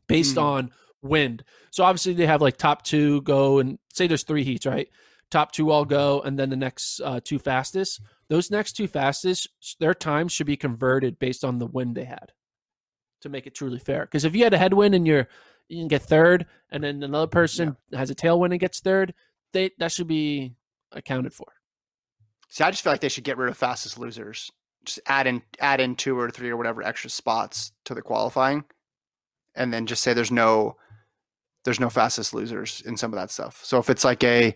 based 0.06 0.36
Mhm. 0.36 0.42
on 0.42 0.70
wind. 1.02 1.44
So 1.70 1.84
obviously 1.84 2.14
they 2.14 2.26
have 2.26 2.42
like 2.42 2.56
top 2.56 2.82
two 2.82 3.22
go 3.22 3.58
and 3.58 3.78
say 3.92 4.06
there's 4.06 4.22
three 4.22 4.44
heats, 4.44 4.66
right? 4.66 4.88
Top 5.30 5.52
two 5.52 5.70
all 5.70 5.84
go, 5.84 6.20
and 6.20 6.38
then 6.38 6.50
the 6.50 6.56
next 6.56 7.00
uh, 7.00 7.20
two 7.24 7.38
fastest. 7.38 8.02
Those 8.28 8.50
next 8.50 8.74
two 8.74 8.86
fastest, 8.86 9.48
their 9.80 9.94
times 9.94 10.32
should 10.32 10.46
be 10.46 10.56
converted 10.56 11.18
based 11.18 11.44
on 11.44 11.58
the 11.58 11.66
wind 11.66 11.94
they 11.94 12.04
had 12.04 12.32
to 13.22 13.28
make 13.28 13.46
it 13.46 13.54
truly 13.54 13.78
fair. 13.78 14.02
Because 14.02 14.24
if 14.24 14.36
you 14.36 14.44
had 14.44 14.54
a 14.54 14.58
headwind 14.58 14.94
and 14.94 15.06
you're 15.06 15.28
you 15.68 15.78
can 15.78 15.88
get 15.88 16.02
third, 16.02 16.46
and 16.70 16.84
then 16.84 17.02
another 17.02 17.26
person 17.26 17.76
has 17.94 18.10
a 18.10 18.14
tailwind 18.14 18.50
and 18.50 18.60
gets 18.60 18.80
third, 18.80 19.14
they 19.52 19.70
that 19.78 19.92
should 19.92 20.06
be 20.06 20.54
accounted 20.92 21.32
for. 21.32 21.46
See, 22.50 22.62
I 22.62 22.70
just 22.70 22.82
feel 22.82 22.92
like 22.92 23.00
they 23.00 23.08
should 23.08 23.24
get 23.24 23.38
rid 23.38 23.48
of 23.48 23.56
fastest 23.56 23.98
losers. 23.98 24.50
Just 24.84 25.00
add 25.06 25.26
in 25.26 25.42
add 25.60 25.80
in 25.80 25.94
two 25.96 26.18
or 26.18 26.30
three 26.30 26.50
or 26.50 26.56
whatever 26.58 26.82
extra 26.82 27.08
spots 27.08 27.72
to 27.86 27.94
the 27.94 28.02
qualifying, 28.02 28.64
and 29.54 29.72
then 29.72 29.86
just 29.86 30.02
say 30.02 30.12
there's 30.12 30.30
no 30.30 30.76
there's 31.64 31.80
no 31.80 31.90
fastest 31.90 32.34
losers 32.34 32.82
in 32.84 32.96
some 32.96 33.12
of 33.12 33.18
that 33.18 33.30
stuff. 33.30 33.60
So 33.64 33.78
if 33.78 33.88
it's 33.90 34.04
like 34.04 34.24
a, 34.24 34.54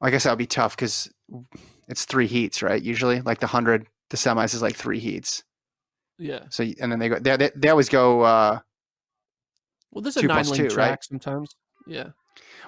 I 0.00 0.10
guess 0.10 0.24
that 0.24 0.30
would 0.30 0.38
be 0.38 0.46
tough 0.46 0.76
because 0.76 1.10
it's 1.88 2.04
three 2.04 2.26
heats, 2.26 2.62
right? 2.62 2.82
Usually, 2.82 3.20
like 3.20 3.40
the 3.40 3.46
hundred, 3.48 3.86
the 4.10 4.16
semis 4.16 4.54
is 4.54 4.62
like 4.62 4.76
three 4.76 5.00
heats. 5.00 5.44
Yeah. 6.18 6.44
So 6.50 6.64
and 6.80 6.92
then 6.92 6.98
they 6.98 7.08
go 7.08 7.18
they 7.18 7.36
they, 7.36 7.50
they 7.56 7.68
always 7.68 7.88
go. 7.88 8.22
uh 8.22 8.60
Well, 9.90 10.02
there's 10.02 10.16
a 10.16 10.22
nine 10.22 10.46
lane 10.46 10.54
two, 10.54 10.68
track 10.68 10.90
right? 10.90 11.04
sometimes. 11.04 11.56
Yeah. 11.86 12.10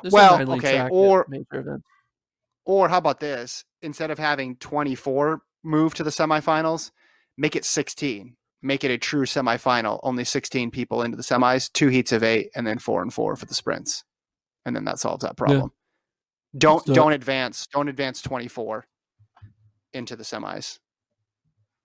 There's 0.02 0.12
Well, 0.12 0.34
a 0.34 0.38
nine 0.38 0.48
lane 0.48 0.58
okay, 0.58 0.88
or-. 0.88 1.26
Or 2.64 2.88
how 2.88 2.98
about 2.98 3.20
this? 3.20 3.64
Instead 3.80 4.10
of 4.10 4.18
having 4.18 4.56
24 4.56 5.42
move 5.64 5.94
to 5.94 6.04
the 6.04 6.10
semifinals, 6.10 6.90
make 7.36 7.56
it 7.56 7.64
16. 7.64 8.36
Make 8.62 8.84
it 8.84 8.90
a 8.92 8.98
true 8.98 9.26
semifinal. 9.26 9.98
Only 10.02 10.24
16 10.24 10.70
people 10.70 11.02
into 11.02 11.16
the 11.16 11.22
semis, 11.22 11.72
two 11.72 11.88
heats 11.88 12.12
of 12.12 12.22
eight, 12.22 12.50
and 12.54 12.66
then 12.66 12.78
four 12.78 13.02
and 13.02 13.12
four 13.12 13.34
for 13.34 13.46
the 13.46 13.54
sprints. 13.54 14.04
And 14.64 14.76
then 14.76 14.84
that 14.84 15.00
solves 15.00 15.24
that 15.24 15.36
problem. 15.36 15.72
Don't 16.56 16.76
Let's 16.76 16.84
do 16.84 16.94
don't 16.94 17.12
advance. 17.12 17.66
Don't 17.72 17.88
advance 17.88 18.22
24 18.22 18.86
into 19.92 20.14
the 20.16 20.22
semis. 20.22 20.78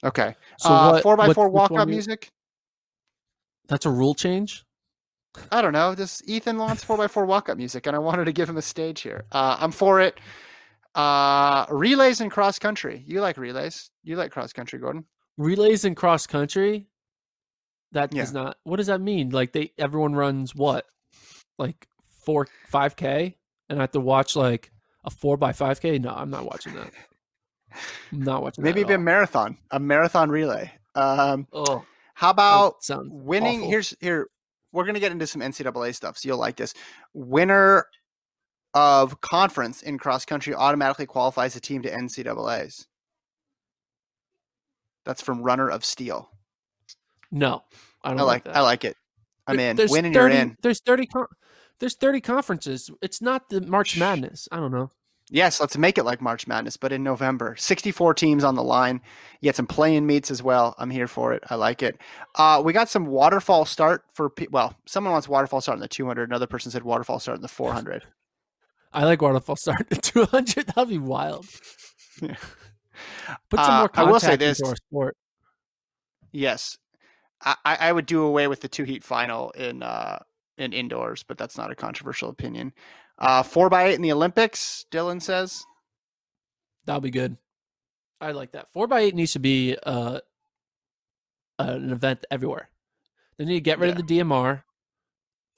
Okay. 0.04 0.36
So 0.60 0.70
uh, 0.70 0.92
what, 0.92 1.04
four 1.04 1.18
by 1.18 1.28
what- 1.28 1.36
four 1.36 1.50
walk 1.50 1.72
up 1.72 1.88
music. 1.88 2.30
That's 3.68 3.86
a 3.86 3.90
rule 3.90 4.13
change. 4.13 4.63
I 5.52 5.62
don't 5.62 5.74
know. 5.74 5.94
This 5.94 6.22
Ethan 6.26 6.58
wants 6.58 6.84
four 6.84 6.98
by 6.98 7.08
four 7.08 7.26
walk 7.26 7.50
up 7.50 7.58
music, 7.58 7.86
and 7.86 7.96
I 7.96 8.00
wanted 8.00 8.26
to 8.26 8.32
give 8.32 8.50
him 8.50 8.58
a 8.58 8.62
stage 8.62 9.02
here. 9.02 9.26
Uh, 9.32 9.58
I'm 9.60 9.72
for 9.72 10.00
it. 10.00 10.20
Uh, 10.96 11.66
relays 11.70 12.22
and 12.22 12.32
cross 12.32 12.58
country. 12.58 13.04
You 13.06 13.22
like 13.22 13.38
relays? 13.38 13.92
You 14.04 14.16
like 14.16 14.32
cross 14.32 14.52
country, 14.52 14.80
Gordon? 14.80 15.06
Relays 15.38 15.86
in 15.86 15.95
cross 15.95 16.26
country. 16.28 16.88
That 17.91 18.13
Yeah. 18.13 18.23
does 18.23 18.34
not. 18.34 18.58
What 18.63 18.78
does 18.78 18.88
that 18.88 19.02
mean? 19.02 19.29
Like 19.29 19.54
they 19.54 19.71
everyone 19.77 20.13
runs 20.15 20.54
what, 20.56 20.85
like 21.58 21.88
four 22.25 22.48
five 22.67 22.96
k, 22.96 23.38
and 23.69 23.79
I 23.79 23.83
have 23.83 23.92
to 23.92 24.00
watch 24.00 24.35
like 24.35 24.71
a 25.06 25.10
four 25.10 25.38
by 25.38 25.54
five 25.54 25.79
k. 25.79 25.98
No, 26.00 26.10
I'm 26.10 26.29
not 26.29 26.46
watching 26.46 26.73
that. 26.75 26.92
I'm 28.12 28.23
not 28.23 28.42
watching. 28.42 28.63
Maybe 28.63 28.81
that 28.81 28.88
be 28.90 28.94
a 28.96 28.98
marathon, 29.00 29.58
a 29.71 29.79
marathon 29.79 30.29
relay. 30.29 30.71
Um, 30.96 31.48
Oh, 31.54 31.85
how 32.15 32.31
about 32.31 32.75
winning? 33.10 33.60
awful. 33.60 33.69
Here's 33.69 33.96
here. 34.02 34.27
We're 34.73 34.85
gonna 34.85 35.00
get 35.00 35.12
into 35.12 35.27
some 35.27 35.42
NCAA 35.42 35.94
stuff, 35.96 36.17
so 36.17 36.27
you'll 36.27 36.38
like 36.38 36.58
this. 36.58 36.73
Winner 37.13 37.85
of 38.73 39.21
conference 39.21 39.81
in 39.81 39.98
cross 39.98 40.25
country 40.25 40.54
automatically 40.54 41.06
qualifies 41.06 41.56
a 41.56 41.60
team 41.62 41.81
to 41.83 41.90
NCAA's. 41.90 42.88
That's 45.08 45.21
from 45.21 45.41
Runner 45.41 45.69
of 45.69 45.85
Steel. 45.85 46.29
no. 47.31 47.63
I 48.03 48.10
don't 48.12 48.19
I 48.19 48.23
like. 48.23 48.43
that. 48.43 48.55
I 48.55 48.62
like 48.62 48.85
it. 48.85 48.95
I'm 49.47 49.58
There- 49.58 49.71
in. 49.71 49.75
There's 49.77 49.89
Winning, 49.91 50.13
30, 50.13 50.33
you're 50.35 50.41
in. 50.43 50.58
There's 50.62 50.81
thirty. 50.81 51.08
There's 51.79 51.95
thirty 51.95 52.21
conferences. 52.21 52.91
It's 53.01 53.21
not 53.21 53.49
the 53.49 53.62
March 53.62 53.97
Madness. 53.97 54.47
I 54.51 54.58
don't 54.58 54.71
know. 54.71 54.91
Yes, 55.29 55.60
let's 55.60 55.77
make 55.77 55.97
it 55.97 56.03
like 56.03 56.21
March 56.21 56.47
Madness, 56.47 56.77
but 56.77 56.93
in 56.93 57.03
November. 57.03 57.55
64 57.58 58.13
teams 58.13 58.43
on 58.45 58.55
the 58.55 58.63
line. 58.63 59.01
You 59.41 59.47
get 59.47 59.58
some 59.58 59.67
playing 59.67 60.05
meets 60.05 60.31
as 60.31 60.41
well. 60.43 60.73
I'm 60.77 60.89
here 60.89 61.08
for 61.08 61.33
it. 61.33 61.43
I 61.49 61.55
like 61.55 61.83
it. 61.83 61.97
Uh, 62.35 62.62
we 62.63 62.71
got 62.71 62.87
some 62.87 63.05
waterfall 63.08 63.65
start 63.65 64.03
for, 64.13 64.29
pe- 64.29 64.47
well, 64.51 64.73
someone 64.85 65.12
wants 65.12 65.27
waterfall 65.27 65.60
start 65.60 65.75
in 65.75 65.81
the 65.81 65.87
200. 65.89 66.29
Another 66.29 66.47
person 66.47 66.71
said 66.71 66.83
waterfall 66.83 67.19
start 67.19 67.37
in 67.37 67.41
the 67.41 67.49
400. 67.49 68.03
I 68.93 69.03
like 69.03 69.21
waterfall 69.21 69.58
start 69.58 69.81
in 69.81 69.87
the 69.89 69.95
200. 69.97 70.67
That'd 70.75 70.89
be 70.89 70.97
wild. 70.97 71.45
Yeah. 72.21 72.35
Put 73.50 73.60
some 73.60 73.69
Uh, 73.73 73.79
more 73.79 73.89
I 73.93 74.04
will 74.04 74.19
say 74.19 74.27
contact 74.27 74.39
this. 74.39 74.60
into 74.60 74.69
our 74.69 74.75
sport. 74.75 75.17
Yes. 76.31 76.77
I, 77.43 77.56
I 77.65 77.75
I 77.75 77.91
would 77.91 78.06
do 78.06 78.23
away 78.23 78.48
with 78.48 78.62
the 78.62 78.67
two 78.67 78.83
heat 78.83 79.04
final 79.04 79.52
in 79.52 79.83
uh 79.83 80.19
in 80.58 80.73
indoors, 80.73 81.23
but 81.23 81.37
that's 81.37 81.58
not 81.58 81.71
a 81.71 81.75
controversial 81.75 82.29
opinion. 82.29 82.73
Uh 83.17 83.43
four 83.43 83.69
by 83.69 83.85
eight 83.87 83.95
in 83.95 84.02
the 84.02 84.12
Olympics, 84.12 84.85
Dylan 84.91 85.21
says. 85.21 85.63
That'll 86.85 87.02
be 87.02 87.12
good. 87.12 87.37
I 88.21 88.31
like 88.31 88.54
that. 88.54 88.71
Four 88.73 88.87
by 88.87 89.02
eight 89.02 89.13
needs 89.15 89.33
to 89.33 89.39
be 89.39 89.77
uh, 89.83 90.21
an 91.60 91.91
event 91.91 92.25
everywhere. 92.31 92.69
They 93.37 93.45
need 93.45 93.56
to 93.56 93.62
get 93.62 93.77
rid 93.77 93.91
of 93.91 93.98
the 94.08 94.19
DMR 94.19 94.63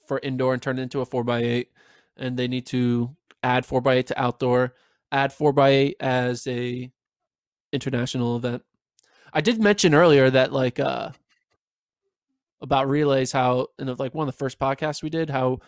for 0.06 0.18
indoor 0.18 0.52
and 0.52 0.60
turn 0.62 0.78
it 0.78 0.82
into 0.82 1.00
a 1.00 1.06
four 1.06 1.24
by 1.24 1.38
eight, 1.42 1.70
and 2.16 2.36
they 2.36 2.48
need 2.48 2.66
to 2.66 3.16
add 3.42 3.64
four 3.64 3.80
by 3.80 3.94
eight 3.94 4.08
to 4.08 4.20
outdoor. 4.20 4.74
Add 5.12 5.32
four 5.32 5.52
by 5.52 5.70
eight 5.70 5.96
as 6.00 6.46
a 6.46 6.90
international 7.72 8.36
event. 8.36 8.62
I 9.32 9.40
did 9.40 9.62
mention 9.62 9.94
earlier 9.94 10.28
that 10.30 10.52
like 10.52 10.80
uh 10.80 11.10
about 12.60 12.88
relays 12.88 13.32
how 13.32 13.68
in 13.78 13.86
the, 13.86 13.94
like 13.94 14.14
one 14.14 14.28
of 14.28 14.34
the 14.34 14.38
first 14.38 14.58
podcasts 14.58 15.02
we 15.02 15.10
did 15.10 15.30
how 15.30 15.58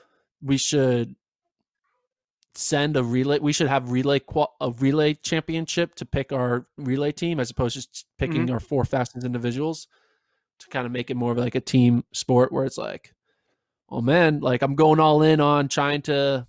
we 0.42 0.56
should 0.56 1.14
send 2.54 2.96
a 2.96 3.02
relay 3.02 3.38
we 3.38 3.52
should 3.52 3.68
have 3.68 3.90
relay 3.90 4.20
a 4.60 4.70
relay 4.78 5.14
championship 5.14 5.94
to 5.94 6.04
pick 6.04 6.32
our 6.32 6.66
relay 6.76 7.10
team 7.10 7.40
as 7.40 7.50
opposed 7.50 7.74
to 7.74 7.80
just 7.80 8.06
picking 8.18 8.50
our 8.50 8.60
four 8.60 8.84
fastest 8.84 9.24
individuals 9.24 9.88
to 10.58 10.68
kind 10.68 10.84
of 10.84 10.92
make 10.92 11.10
it 11.10 11.16
more 11.16 11.32
of 11.32 11.38
like 11.38 11.54
a 11.54 11.60
team 11.60 12.04
sport 12.12 12.52
where 12.52 12.66
it's 12.66 12.76
like 12.76 13.14
oh 13.88 14.02
man 14.02 14.40
like 14.40 14.60
i'm 14.60 14.74
going 14.74 15.00
all 15.00 15.22
in 15.22 15.40
on 15.40 15.66
trying 15.66 16.02
to 16.02 16.46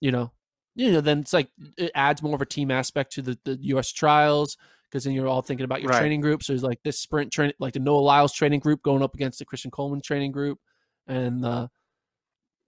you 0.00 0.10
know 0.12 0.30
you 0.74 0.92
know 0.92 1.00
then 1.00 1.20
it's 1.20 1.32
like 1.32 1.48
it 1.78 1.90
adds 1.94 2.22
more 2.22 2.34
of 2.34 2.42
a 2.42 2.46
team 2.46 2.70
aspect 2.70 3.12
to 3.12 3.22
the, 3.22 3.38
the 3.44 3.56
us 3.74 3.90
trials 3.90 4.58
because 4.90 5.04
then 5.04 5.12
you're 5.12 5.28
all 5.28 5.42
thinking 5.42 5.64
about 5.64 5.80
your 5.82 5.90
Right. 5.90 5.98
training 6.00 6.20
groups. 6.20 6.46
so 6.46 6.52
there's 6.52 6.62
like 6.62 6.80
this 6.82 6.98
sprint 7.00 7.32
training 7.32 7.54
like 7.58 7.72
the 7.74 7.80
noah 7.80 7.98
lyles 8.00 8.32
training 8.32 8.60
group 8.60 8.82
going 8.82 9.02
up 9.02 9.14
against 9.14 9.38
the 9.38 9.44
christian 9.44 9.70
coleman 9.70 10.00
training 10.00 10.32
group 10.32 10.58
and 11.06 11.44
uh 11.44 11.68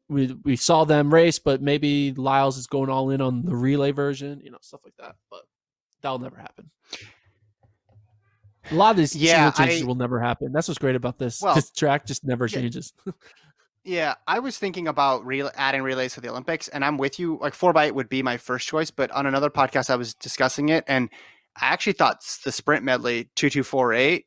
we 0.09 0.37
we 0.45 0.57
saw 0.57 0.83
them 0.85 1.14
race, 1.14 1.39
but 1.39 1.62
maybe 1.62 2.11
Lyles 2.12 2.59
is 2.59 2.66
going 2.66 2.91
all 2.91 3.11
in 3.11 3.21
on 3.21 3.45
the 3.45 3.55
relay 3.55 3.93
version, 3.93 4.41
you 4.43 4.51
know, 4.51 4.59
stuff 4.61 4.81
like 4.85 4.97
that. 4.99 5.14
But 5.31 5.43
that'll 6.03 6.18
never 6.18 6.35
happen. 6.35 6.68
A 8.71 8.75
lot 8.75 8.91
of 8.91 8.97
these 8.97 9.14
Yeah, 9.16 9.51
changes 9.53 9.83
I- 9.83 9.87
will 9.87 9.95
never 9.95 10.21
happen. 10.21 10.51
That's 10.53 10.66
what's 10.68 10.79
great 10.79 10.97
about 10.97 11.18
this. 11.18 11.41
Well, 11.41 11.55
this 11.55 11.71
track 11.71 12.07
just 12.07 12.25
never 12.25 12.47
yeah. 12.47 12.61
changes. 12.61 12.93
Yeah, 13.83 14.16
I 14.27 14.41
was 14.41 14.59
thinking 14.59 14.89
about 14.89 15.25
rel 15.25 15.51
adding 15.57 15.81
relays 15.83 16.12
to 16.12 16.21
the 16.21 16.29
Olympics, 16.29 16.68
and 16.68 16.85
I'm 16.85 16.99
with 16.99 17.18
you. 17.18 17.39
Like 17.41 17.55
four 17.55 17.73
by 17.73 17.87
eight 17.87 17.95
would 17.95 18.11
be 18.11 18.23
my 18.23 18.37
first 18.37 18.68
choice, 18.68 18.91
but 18.91 19.11
on 19.11 19.25
another 19.25 19.49
podcast, 19.49 19.89
I 19.89 19.97
was 19.97 20.12
discussing 20.12 20.68
it, 20.68 20.85
and 20.87 21.09
I 21.61 21.66
actually 21.66 21.94
thought 21.94 22.22
the 22.44 22.52
sprint 22.52 22.84
medley 22.84 23.30
two 23.36 23.50
two 23.50 23.62
four 23.62 23.92
eight 23.92 24.26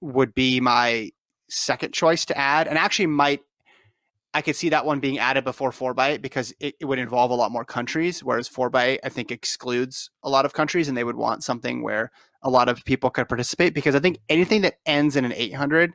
would 0.00 0.34
be 0.34 0.60
my 0.60 1.10
second 1.48 1.92
choice 1.92 2.24
to 2.26 2.38
add, 2.38 2.68
and 2.68 2.78
actually 2.78 3.06
might 3.06 3.40
I 4.32 4.42
could 4.42 4.54
see 4.54 4.68
that 4.68 4.86
one 4.86 5.00
being 5.00 5.18
added 5.18 5.44
before 5.44 5.72
four 5.72 5.92
by 5.92 6.10
eight 6.10 6.22
because 6.22 6.54
it, 6.60 6.76
it 6.80 6.84
would 6.84 7.00
involve 7.00 7.32
a 7.32 7.34
lot 7.34 7.50
more 7.50 7.64
countries, 7.64 8.22
whereas 8.22 8.46
four 8.48 8.70
by 8.70 8.84
eight 8.84 9.00
I 9.04 9.08
think 9.08 9.30
excludes 9.30 10.10
a 10.22 10.30
lot 10.30 10.44
of 10.44 10.52
countries, 10.52 10.88
and 10.88 10.96
they 10.96 11.04
would 11.04 11.16
want 11.16 11.44
something 11.44 11.82
where 11.82 12.10
a 12.42 12.50
lot 12.50 12.68
of 12.68 12.84
people 12.84 13.10
could 13.10 13.28
participate 13.28 13.74
because 13.74 13.94
I 13.94 14.00
think 14.00 14.18
anything 14.28 14.62
that 14.62 14.78
ends 14.86 15.16
in 15.16 15.24
an 15.24 15.32
eight 15.34 15.54
hundred 15.54 15.94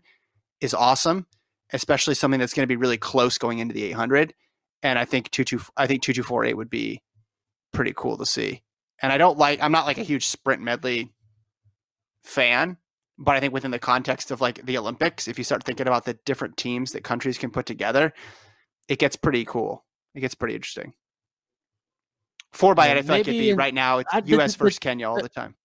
is 0.61 0.73
awesome 0.73 1.25
especially 1.73 2.15
something 2.15 2.39
that's 2.39 2.53
going 2.53 2.63
to 2.63 2.71
be 2.71 2.75
really 2.75 2.97
close 2.97 3.37
going 3.37 3.59
into 3.59 3.73
the 3.73 3.83
800. 3.85 4.33
And 4.83 4.99
I 4.99 5.05
think 5.05 5.31
two 5.31 5.43
two 5.43 5.61
I 5.75 5.87
think 5.87 6.01
two 6.01 6.13
two 6.13 6.23
four 6.23 6.45
eight 6.45 6.55
would 6.55 6.69
be 6.69 7.01
pretty 7.71 7.93
cool 7.95 8.17
to 8.17 8.25
see. 8.25 8.61
And 9.01 9.11
I 9.11 9.17
don't 9.17 9.37
like 9.37 9.61
I'm 9.61 9.71
not 9.71 9.85
like 9.85 9.97
a 9.97 10.03
huge 10.03 10.27
sprint 10.27 10.61
medley 10.61 11.11
fan, 12.23 12.77
but 13.17 13.35
I 13.35 13.39
think 13.39 13.53
within 13.53 13.71
the 13.71 13.79
context 13.79 14.31
of 14.31 14.41
like 14.41 14.65
the 14.65 14.77
Olympics, 14.77 15.27
if 15.27 15.37
you 15.37 15.43
start 15.43 15.63
thinking 15.63 15.87
about 15.87 16.05
the 16.05 16.13
different 16.25 16.57
teams 16.57 16.91
that 16.93 17.03
countries 17.03 17.37
can 17.37 17.51
put 17.51 17.65
together, 17.65 18.13
it 18.87 18.99
gets 18.99 19.15
pretty 19.15 19.45
cool. 19.45 19.85
It 20.13 20.21
gets 20.21 20.35
pretty 20.35 20.55
interesting. 20.55 20.93
Four 22.53 22.73
by 22.73 22.87
Yeah, 22.87 22.93
eight, 22.93 22.97
I 22.97 23.01
feel 23.01 23.11
like 23.11 23.21
it'd 23.27 23.33
be 23.39 23.53
right 23.53 23.73
now. 23.73 23.97
It's 23.99 24.13
I- 24.13 24.21
U.S. 24.25 24.53
the- 24.55 24.63
versus 24.63 24.79
Kenya 24.79 25.09
all 25.09 25.21
the 25.21 25.29
time. 25.29 25.55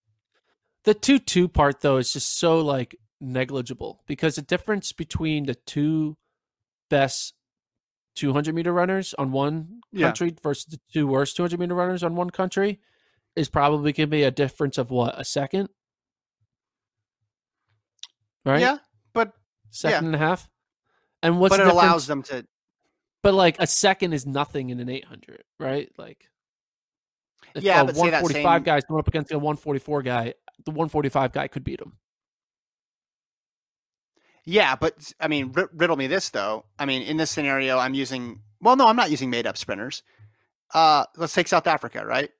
the 0.83 0.93
two 0.93 1.19
two 1.19 1.47
part 1.47 1.81
though 1.81 1.97
is 1.97 2.11
just 2.13 2.37
so 2.37 2.59
like 2.59 2.95
negligible 3.21 4.01
because 4.07 4.35
the 4.35 4.41
difference 4.41 4.91
between 4.91 5.45
the 5.45 5.53
two 5.55 6.17
best 6.89 7.33
200 8.15 8.53
meter 8.53 8.73
runners 8.73 9.13
on 9.17 9.31
one 9.31 9.79
Yeah. 9.93 10.07
country 10.07 10.35
versus 10.43 10.65
the 10.65 10.79
two 10.91 11.07
worst 11.07 11.37
200 11.37 11.59
meter 11.59 11.75
runners 11.75 12.03
on 12.03 12.15
one 12.15 12.29
country 12.31 12.81
is 13.35 13.49
probably 13.49 13.93
going 13.93 14.07
to 14.07 14.11
be 14.11 14.23
a 14.23 14.31
difference 14.31 14.77
of 14.77 14.89
what 14.91 15.19
a 15.19 15.23
second 15.23 15.69
right 18.45 18.61
Yeah, 18.61 18.77
but 19.13 19.33
second 19.69 20.05
and 20.07 20.15
a 20.15 20.17
half 20.17 20.49
and 21.23 21.39
what's 21.39 21.51
but 21.53 21.59
it 21.61 21.63
difference? 21.65 21.83
allows 21.83 22.07
them 22.07 22.23
to. 22.23 22.45
but 23.23 23.33
like 23.33 23.57
a 23.59 23.67
second 23.67 24.13
is 24.13 24.25
nothing 24.25 24.69
in 24.69 24.79
an 24.79 24.89
800 24.89 25.43
right 25.59 25.89
like 25.97 26.25
if 27.55 27.63
Yeah, 27.63 27.81
a 27.81 27.85
but 27.85 27.95
145 27.95 28.43
same- 28.59 28.63
guy's 28.63 28.83
going 28.85 28.99
up 28.99 29.07
against 29.07 29.31
a 29.31 29.37
144 29.39 30.01
guy 30.01 30.33
the 30.65 30.71
145 30.71 31.31
guy 31.31 31.47
could 31.47 31.63
beat 31.63 31.79
him 31.81 31.97
Yeah, 34.43 34.75
but 34.75 35.13
I 35.19 35.27
mean, 35.27 35.51
ri- 35.51 35.67
riddle 35.73 35.95
me 35.95 36.07
this 36.07 36.29
though. 36.29 36.65
I 36.79 36.85
mean, 36.85 37.03
in 37.03 37.17
this 37.17 37.29
scenario, 37.29 37.77
I'm 37.77 37.93
using. 37.93 38.41
Well, 38.59 38.75
no, 38.75 38.87
I'm 38.87 38.95
not 38.95 39.11
using 39.11 39.29
made 39.29 39.45
up 39.45 39.55
sprinters. 39.55 40.01
Uh, 40.73 41.05
let's 41.15 41.33
take 41.33 41.47
South 41.47 41.67
Africa, 41.67 42.03
right? 42.03 42.31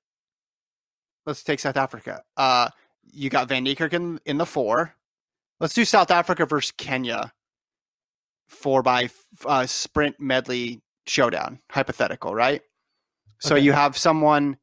Let's 1.25 1.43
take 1.43 1.59
South 1.59 1.77
Africa. 1.77 2.23
Uh, 2.35 2.69
you 3.11 3.29
got 3.29 3.47
Van 3.47 3.65
Niekerk 3.65 3.93
in, 3.93 4.19
in 4.25 4.37
the 4.37 4.45
four. 4.45 4.95
Let's 5.59 5.73
do 5.73 5.85
South 5.85 6.09
Africa 6.11 6.45
versus 6.45 6.71
Kenya. 6.71 7.33
Four 8.47 8.81
by 8.83 9.09
uh, 9.45 9.65
sprint 9.65 10.19
medley 10.19 10.81
showdown, 11.05 11.59
hypothetical, 11.69 12.33
right? 12.35 12.61
So 13.39 13.55
Okay. 13.55 13.63
you 13.65 13.71
have 13.71 13.97
someone, 13.97 14.57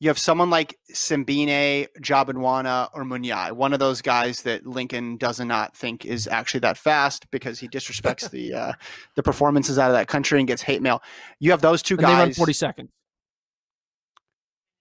you 0.00 0.08
have 0.08 0.18
someone 0.18 0.50
like 0.50 0.78
Simbine, 0.92 1.88
Jobodwana, 2.00 2.88
or 2.94 3.04
Munyai, 3.04 3.52
one 3.52 3.72
of 3.72 3.78
those 3.80 4.00
guys 4.02 4.42
that 4.42 4.66
Lincoln 4.66 5.16
does 5.18 5.40
not 5.40 5.76
think 5.76 6.04
is 6.04 6.26
actually 6.26 6.60
that 6.60 6.76
fast 6.78 7.30
because 7.30 7.58
he 7.60 7.68
disrespects 7.68 8.30
the 8.32 8.54
uh, 8.54 8.72
the 9.14 9.22
performances 9.22 9.78
out 9.78 9.90
of 9.90 9.96
that 9.96 10.08
country 10.08 10.38
and 10.38 10.48
gets 10.48 10.62
hate 10.62 10.80
mail. 10.82 11.02
You 11.38 11.50
have 11.50 11.60
those 11.60 11.82
two 11.82 11.94
And 11.96 12.06
they 12.06 12.12
run 12.12 12.28
guys. 12.28 12.36
40 12.36 12.52
seconds. 12.54 12.90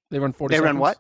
They 0.10 0.20
run 0.20 0.34
40 0.34 0.56
They 0.56 0.62
run 0.62 0.78
what? 0.80 0.98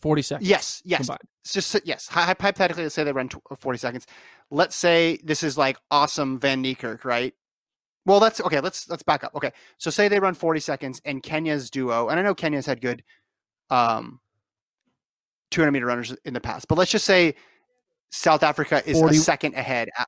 40 0.00 0.22
seconds. 0.22 0.48
Yes, 0.48 0.82
yes. 0.84 1.00
Combined. 1.00 1.20
It's 1.44 1.52
just 1.52 1.76
yes. 1.84 2.08
Hypothetically, 2.08 2.82
let's 2.84 2.94
say 2.94 3.04
they 3.04 3.12
run 3.12 3.28
40 3.28 3.78
seconds. 3.78 4.06
Let's 4.50 4.74
say 4.76 5.18
this 5.24 5.42
is 5.42 5.56
like 5.58 5.78
awesome 5.90 6.38
Van 6.38 6.62
Niekerk, 6.62 7.04
right? 7.04 7.34
Well, 8.06 8.18
let's 8.18 8.40
okay. 8.40 8.60
Let's 8.60 8.88
let's 8.88 9.02
back 9.02 9.24
up. 9.24 9.34
Okay, 9.34 9.52
so 9.78 9.90
say 9.90 10.08
they 10.08 10.20
run 10.20 10.34
40 10.34 10.60
seconds, 10.60 11.00
and 11.04 11.22
Kenya's 11.22 11.70
duo, 11.70 12.08
and 12.08 12.18
I 12.18 12.22
know 12.22 12.34
Kenya's 12.34 12.66
had 12.66 12.80
good, 12.80 13.02
um, 13.68 14.20
200 15.50 15.70
meter 15.70 15.86
runners 15.86 16.14
in 16.24 16.32
the 16.34 16.40
past, 16.40 16.66
but 16.68 16.78
let's 16.78 16.90
just 16.90 17.04
say 17.04 17.34
South 18.10 18.42
Africa 18.42 18.82
is 18.88 18.98
40 18.98 19.16
a 19.16 19.20
second 19.20 19.54
ahead. 19.54 19.88
a- 19.98 20.06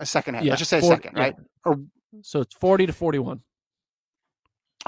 A 0.00 0.06
second 0.06 0.34
ahead. 0.36 0.46
Yeah, 0.46 0.52
let's 0.52 0.60
just 0.60 0.70
say 0.70 0.78
a 0.78 0.82
40 0.82 0.94
second, 0.96 1.16
yeah. 1.16 1.22
right? 1.22 1.34
Or 1.64 1.76
So 2.22 2.40
it's 2.42 2.54
40 2.54 2.86
to 2.86 2.92
41. 2.92 3.40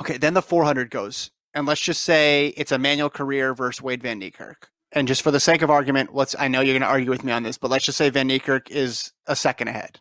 Okay, 0.00 0.16
then 0.18 0.34
the 0.34 0.42
400 0.42 0.90
goes, 0.90 1.30
and 1.54 1.66
let's 1.66 1.80
just 1.80 2.02
say 2.02 2.48
it's 2.56 2.72
Emmanuel 2.72 3.10
Korir 3.10 3.56
versus 3.56 3.82
Wayde 3.82 4.02
Van 4.02 4.20
Niekerk. 4.20 4.54
And 4.92 5.06
just 5.06 5.22
for 5.22 5.30
the 5.30 5.40
sake 5.40 5.62
of 5.62 5.70
argument, 5.70 6.14
let's 6.14 6.34
I 6.38 6.48
know 6.48 6.60
you're 6.60 6.72
going 6.74 6.82
to 6.82 6.88
argue 6.88 7.10
with 7.10 7.22
me 7.24 7.32
on 7.32 7.42
this, 7.44 7.58
but 7.58 7.70
let's 7.70 7.84
just 7.84 7.96
say 7.98 8.10
Van 8.10 8.28
Niekerk 8.28 8.70
is 8.70 9.12
a 9.26 9.36
second 9.36 9.68
ahead. 9.68 10.00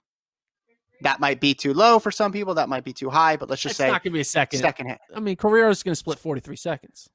That 1.01 1.19
might 1.19 1.39
be 1.39 1.53
too 1.53 1.73
low 1.73 1.99
for 1.99 2.11
some 2.11 2.31
people. 2.31 2.55
That 2.55 2.67
might 2.69 2.83
be 2.83 2.91
too 2.91 3.09
high, 3.09 3.37
but 3.37 3.49
let's 3.49 3.61
just 3.61 3.73
It's 3.73 3.77
say 3.77 3.87
not 3.87 4.03
going 4.03 4.11
to 4.11 4.17
be 4.17 4.21
a 4.21 4.25
second. 4.25 4.59
second 4.59 4.87
ahead. 4.87 4.99
I 5.15 5.19
mean, 5.19 5.35
Korir 5.37 5.69
is 5.69 5.81
going 5.83 5.93
to 5.93 5.95
split 5.95 6.19
43 6.19 6.55
seconds. 6.55 7.09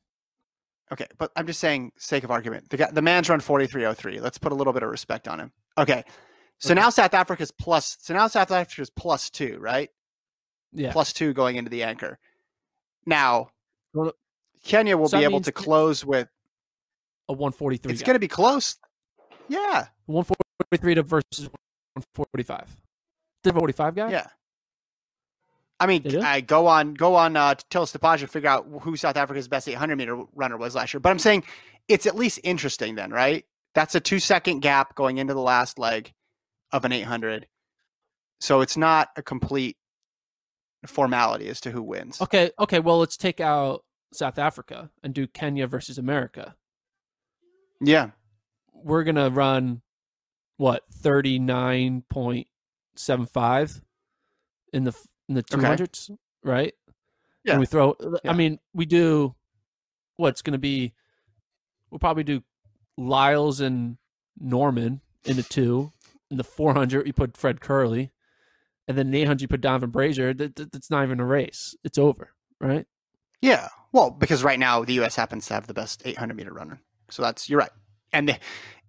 Okay, 0.92 1.06
but 1.18 1.32
I'm 1.36 1.46
just 1.46 1.60
saying, 1.60 1.92
sake 1.98 2.24
of 2.24 2.30
argument, 2.30 2.70
the 2.70 2.76
guy, 2.76 2.90
the 2.90 3.02
man's 3.02 3.28
run 3.28 3.40
43.03. 3.40 4.20
Let's 4.20 4.38
put 4.38 4.52
a 4.52 4.54
little 4.54 4.72
bit 4.72 4.82
of 4.82 4.90
respect 4.90 5.26
on 5.28 5.40
him. 5.40 5.52
Okay, 5.76 6.04
so 6.58 6.72
Okay. 6.72 6.80
now 6.80 6.90
South 6.90 7.12
Africa's 7.14 7.50
plus. 7.50 7.96
So 8.00 8.14
now 8.14 8.26
South 8.28 8.50
Africa's 8.50 8.90
plus 8.90 9.28
two, 9.30 9.58
right? 9.60 9.90
Yeah. 10.72 10.92
Plus 10.92 11.12
two 11.12 11.32
going 11.34 11.56
into 11.56 11.70
the 11.70 11.82
anchor. 11.82 12.18
Now, 13.06 13.48
Kenya 14.64 14.96
will 14.96 15.08
so 15.08 15.18
be 15.18 15.24
able 15.24 15.40
to 15.42 15.52
close 15.52 16.04
with. 16.04 16.28
a 17.28 17.32
143. 17.32 17.92
It's 17.92 18.02
going 18.02 18.14
to 18.14 18.20
be 18.20 18.28
close. 18.28 18.76
Yeah. 19.48 19.86
143 20.06 20.94
to 20.94 21.02
versus 21.02 21.48
145. 21.94 22.76
The 23.42 23.52
45 23.52 23.94
guy? 23.94 24.10
Yeah. 24.10 24.26
I 25.80 25.86
mean, 25.86 26.22
I 26.22 26.40
go 26.40 26.66
on 26.66 26.94
go 26.94 27.16
on 27.16 27.36
uh, 27.36 27.56
Tilastopaja 27.70 28.20
and 28.20 28.30
figure 28.30 28.48
out 28.48 28.66
who 28.82 28.96
South 28.96 29.16
Africa's 29.16 29.48
best 29.48 29.68
800 29.68 29.96
meter 29.96 30.22
runner 30.34 30.56
was 30.56 30.74
last 30.74 30.94
year. 30.94 31.00
But 31.00 31.10
I'm 31.10 31.18
saying 31.18 31.44
it's 31.88 32.06
at 32.06 32.16
least 32.16 32.40
interesting 32.44 32.94
then, 32.94 33.10
right? 33.10 33.44
That's 33.74 33.94
a 33.94 34.00
two 34.00 34.20
second 34.20 34.60
gap 34.60 34.94
going 34.94 35.18
into 35.18 35.34
the 35.34 35.40
last 35.40 35.78
leg 35.78 36.12
of 36.72 36.84
an 36.84 36.92
800. 36.92 37.48
So 38.40 38.60
it's 38.60 38.76
not 38.76 39.08
a 39.16 39.22
complete 39.22 39.76
formality 40.86 41.48
as 41.48 41.60
to 41.62 41.70
who 41.70 41.82
wins. 41.82 42.20
Okay, 42.20 42.50
okay. 42.58 42.78
Well, 42.78 42.98
let's 43.00 43.16
take 43.16 43.40
out 43.40 43.84
South 44.14 44.38
Africa 44.38 44.90
and 45.02 45.14
do 45.14 45.26
Kenya 45.26 45.66
versus 45.66 45.98
America. 45.98 46.54
Yeah. 47.80 48.10
We're 48.72 49.04
gonna 49.04 49.30
run 49.30 49.82
what 50.56 50.82
thirty 50.92 51.38
nine 51.38 52.04
point 52.08 52.46
seven 52.96 53.26
five 53.26 53.80
in 54.72 54.84
the 54.84 54.94
in 55.28 55.34
the 55.34 55.42
two 55.42 55.58
Okay. 55.58 55.86
right? 56.42 56.74
Yeah. 57.44 57.52
And 57.52 57.60
we 57.60 57.66
throw. 57.66 57.96
Yeah. 58.00 58.30
I 58.30 58.34
mean, 58.34 58.58
we 58.72 58.86
do. 58.86 59.34
What's 60.16 60.42
gonna 60.42 60.58
be? 60.58 60.92
We'll 61.90 61.98
probably 61.98 62.24
do 62.24 62.42
Lyles 62.96 63.60
and 63.60 63.96
Norman 64.38 65.00
in 65.24 65.36
the 65.36 65.42
two. 65.42 65.92
In 66.30 66.36
the 66.36 66.44
four 66.44 66.74
hundred, 66.74 67.06
you 67.06 67.12
put 67.12 67.36
Fred 67.36 67.60
Kerley, 67.60 68.10
and 68.88 68.96
then 68.96 69.06
in 69.06 69.12
the 69.12 69.20
eight 69.22 69.26
hundred, 69.26 69.42
you 69.42 69.48
put 69.48 69.60
Donavan 69.60 69.90
Brazier. 69.90 70.32
That, 70.34 70.56
that, 70.56 70.72
that's 70.72 70.90
not 70.90 71.04
even 71.04 71.20
a 71.20 71.26
race. 71.26 71.76
It's 71.84 71.98
over, 71.98 72.30
right? 72.60 72.86
Yeah. 73.40 73.68
Well, 73.94 74.10
because 74.10 74.42
right 74.42 74.58
now 74.58 74.84
the 74.84 74.94
U.S. 74.94 75.14
happens 75.14 75.46
to 75.46 75.54
have 75.54 75.68
the 75.68 75.72
best 75.72 76.02
800 76.04 76.34
meter 76.36 76.52
runner. 76.52 76.80
So 77.10 77.22
that's 77.22 77.48
you're 77.48 77.60
right. 77.60 77.70
And 78.12 78.28
the, 78.28 78.38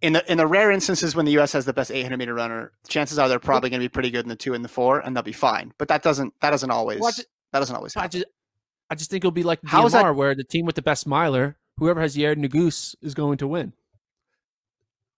in 0.02 0.14
the 0.14 0.32
in 0.32 0.40
the 0.40 0.48
rare 0.48 0.72
instances 0.72 1.16
when 1.16 1.26
the 1.28 1.32
U.S. 1.34 1.54
has 1.54 1.66
the 1.66 1.74
best 1.74 1.92
800 1.92 2.18
meter 2.18 2.34
runner, 2.34 2.72
chances 2.88 3.20
are 3.20 3.30
they're 3.30 3.38
probably 3.40 3.70
going 3.70 3.80
to 3.80 3.84
be 3.84 3.90
pretty 3.90 4.10
good 4.10 4.26
in 4.26 4.30
the 4.30 4.36
two 4.36 4.56
and 4.56 4.66
the 4.66 4.70
four, 4.70 5.00
and 5.00 5.16
they'll 5.16 5.22
be 5.22 5.32
fine. 5.32 5.74
But 5.78 5.90
that 5.90 6.02
doesn't 6.02 6.34
that 6.42 6.50
doesn't 6.50 6.72
always 6.72 7.00
Well, 7.00 7.12
I 7.16 7.22
that 7.52 7.60
doesn't 7.60 7.76
always 7.76 7.94
happen. 7.94 8.06
I 8.06 8.08
just, 8.10 8.26
I 8.90 8.96
just 8.96 9.12
think 9.12 9.22
it'll 9.22 9.32
be 9.32 9.44
like 9.44 9.62
the 9.62 9.68
How 9.70 9.86
is 9.86 9.94
DMR, 9.94 10.02
that- 10.02 10.14
where 10.16 10.34
the 10.34 10.44
team 10.44 10.66
with 10.66 10.74
the 10.76 10.82
best 10.82 11.06
miler, 11.06 11.56
whoever 11.78 12.02
has 12.02 12.16
Yared 12.18 12.44
Nuguse, 12.44 12.96
is 13.04 13.14
going 13.14 13.38
to 13.38 13.48
win. 13.48 13.74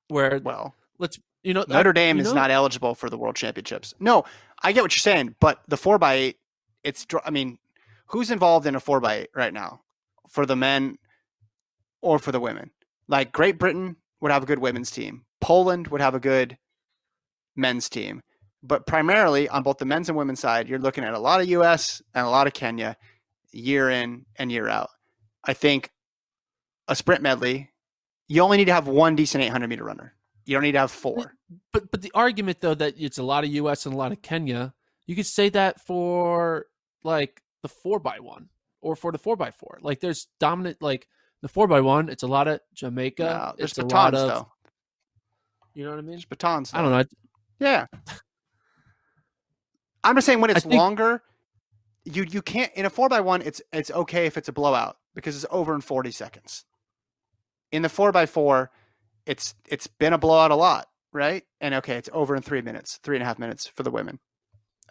Where 0.10 0.42
well, 0.44 0.76
let's, 1.00 1.18
you 1.44 1.54
know, 1.54 1.64
Notre 1.68 1.94
Dame 1.94 2.18
you 2.18 2.24
is 2.24 2.28
know- 2.30 2.36
not 2.42 2.52
eligible 2.52 2.94
for 2.94 3.10
the 3.10 3.18
World 3.18 3.38
Championships. 3.38 3.94
No, 4.02 4.26
I 4.62 4.74
get 4.74 4.84
what 4.84 4.94
you're 4.94 5.00
saying, 5.00 5.36
but 5.40 5.62
the 5.70 5.78
four 5.78 5.98
by 5.98 6.14
eight, 6.16 6.40
it's 6.84 7.08
I 7.26 7.30
mean, 7.30 7.58
who's 8.08 8.32
involved 8.32 8.66
in 8.66 8.76
a 8.76 8.80
four 8.80 9.00
by 9.00 9.16
eight 9.16 9.30
right 9.36 9.54
now 9.54 9.82
for 10.30 10.46
the 10.46 10.56
men 10.56 10.98
or 12.02 12.20
for 12.20 12.32
the 12.32 12.40
women? 12.40 12.72
Like 13.08 13.32
Great 13.32 13.58
Britain 13.58 13.98
would 14.22 14.32
have 14.32 14.44
a 14.44 14.48
good 14.48 14.60
women's 14.60 14.92
team. 14.92 15.26
Poland 15.40 15.88
would 15.88 16.02
have 16.02 16.16
a 16.16 16.20
good 16.20 16.58
men's 17.56 17.90
team. 17.90 18.22
But 18.64 18.86
primarily 18.88 19.48
on 19.48 19.64
both 19.64 19.78
the 19.78 19.86
men's 19.86 20.10
and 20.10 20.18
women's 20.18 20.40
side, 20.40 20.68
you're 20.68 20.80
looking 20.80 21.04
at 21.04 21.14
a 21.14 21.20
lot 21.20 21.42
of 21.42 21.48
US 21.48 22.02
and 22.14 22.26
a 22.26 22.30
lot 22.30 22.48
of 22.48 22.54
Kenya 22.54 22.98
year 23.52 23.90
in 23.90 24.26
and 24.36 24.52
year 24.52 24.68
out. 24.68 24.90
I 25.44 25.54
think 25.54 25.92
a 26.88 26.96
sprint 26.96 27.22
medley, 27.22 27.72
you 28.28 28.42
only 28.42 28.58
need 28.58 28.66
to 28.66 28.74
have 28.74 28.88
one 28.88 29.16
decent 29.16 29.44
800 29.44 29.68
meter 29.68 29.84
runner. 29.84 30.14
You 30.46 30.56
don't 30.56 30.64
need 30.64 30.74
to 30.74 30.80
have 30.80 30.92
four. 30.92 31.36
But 31.72 31.92
but 31.92 32.02
the 32.02 32.12
argument 32.14 32.62
though 32.62 32.74
that 32.74 32.96
it's 32.98 33.18
a 33.18 33.24
lot 33.24 33.44
of 33.44 33.50
U.S. 33.52 33.86
and 33.86 33.94
a 33.94 33.98
lot 33.98 34.12
of 34.12 34.22
Kenya, 34.22 34.74
you 35.06 35.16
could 35.16 35.26
say 35.26 35.50
that 35.50 35.82
for 35.82 36.66
like 37.04 37.42
the 37.62 37.70
four 37.70 38.00
by 38.00 38.20
one 38.20 38.50
or 38.82 38.96
for 38.96 39.12
the 39.12 39.18
four 39.18 39.36
by 39.36 39.52
four. 39.52 39.80
Like 39.82 40.00
there's 40.00 40.28
dominant 40.40 40.82
like 40.82 41.08
the 41.42 41.48
four 41.48 41.68
by 41.68 41.82
one. 41.82 42.10
It's 42.10 42.24
a 42.24 42.28
lot 42.28 42.48
of 42.48 42.60
Jamaica. 42.74 43.24
No, 43.24 43.54
there's 43.58 43.72
it's 43.72 43.80
a 43.80 43.86
lot 43.86 44.14
of 44.14 44.28
though. 44.28 44.52
you 45.74 45.84
know 45.84 45.92
what 45.92 46.00
I 46.00 46.02
mean. 46.02 46.12
There's 46.12 46.26
batons. 46.26 46.72
I 46.74 46.82
don't 46.82 46.92
know. 46.92 47.04
Yeah. 47.60 47.86
I'm 50.04 50.16
just 50.16 50.26
saying 50.26 50.42
when 50.42 50.50
it's 50.50 50.64
think- 50.64 50.76
longer, 50.76 51.22
you 52.06 52.24
you 52.24 52.42
can't 52.42 52.72
in 52.76 52.86
a 52.86 52.90
four 52.90 53.10
by 53.10 53.20
one. 53.20 53.42
It's 53.42 53.62
it's 53.74 53.92
okay 53.92 54.26
if 54.26 54.38
it's 54.38 54.48
a 54.48 54.54
blowout 54.54 54.98
because 55.16 55.36
it's 55.36 55.46
over 55.52 55.76
in 55.76 55.82
40 55.82 56.12
seconds. 56.12 56.66
In 57.72 57.82
the 57.82 57.90
four 57.90 58.12
by 58.12 58.26
four, 58.26 58.72
it's 59.26 59.54
it's 59.68 59.88
been 59.88 60.14
a 60.14 60.18
blowout 60.18 60.52
a 60.52 60.56
lot, 60.56 60.88
right? 61.12 61.44
And 61.60 61.76
okay, 61.76 61.96
it's 61.96 62.10
over 62.14 62.36
in 62.36 62.42
three 62.42 62.62
minutes, 62.62 63.00
three 63.04 63.18
and 63.18 63.24
a 63.24 63.26
half 63.26 63.38
minutes 63.38 63.68
for 63.68 63.84
the 63.84 63.92
women. 63.92 64.20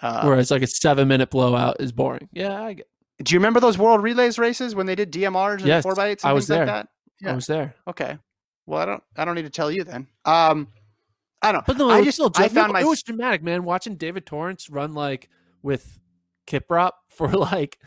Uh, 0.03 0.23
Whereas 0.25 0.51
like 0.51 0.63
a 0.63 0.67
seven 0.67 1.09
minute 1.09 1.31
blowout 1.31 1.77
is 1.81 1.93
boring. 1.93 2.29
Yeah, 2.33 2.63
I 2.63 2.75
get. 2.75 2.87
do 3.23 3.35
you 3.35 3.39
remember 3.39 3.61
those 3.61 3.79
World 3.79 4.03
Relays 4.03 4.39
races 4.39 4.75
when 4.75 4.87
they 4.87 4.95
did 4.95 5.11
DMRs 5.13 5.59
and 5.59 5.67
Yes, 5.67 5.83
four 5.83 5.95
by 5.95 6.09
eights 6.09 6.23
and 6.25 6.31
I 6.31 6.33
things 6.33 6.43
was 6.43 6.51
like 6.51 6.59
there. 6.59 6.67
that? 6.67 6.89
I 7.27 7.33
was 7.35 7.47
there. 7.47 7.75
Okay. 7.89 8.19
Well, 8.67 8.81
I 8.81 8.85
don't 8.85 9.03
I 9.17 9.25
don't 9.25 9.35
need 9.37 9.45
to 9.45 9.51
tell 9.51 9.71
you 9.71 9.85
then. 9.85 10.07
Um, 10.25 10.69
I 11.41 11.53
don't. 11.53 11.65
But 11.65 11.79
no, 11.79 11.89
I 11.89 11.97
it 11.97 11.99
was 11.99 12.07
just 12.07 12.17
still, 12.17 12.33
I 12.35 12.49
found 12.49 12.73
my 12.73 12.81
it 12.81 12.87
was 12.87 13.03
dramatic, 13.03 13.43
man. 13.43 13.65
Watching 13.65 13.97
David 13.97 14.27
Torrance 14.27 14.69
run 14.69 14.93
like 14.95 15.29
with 15.63 15.99
Kiprop 16.47 16.91
for 17.09 17.29
like 17.31 17.79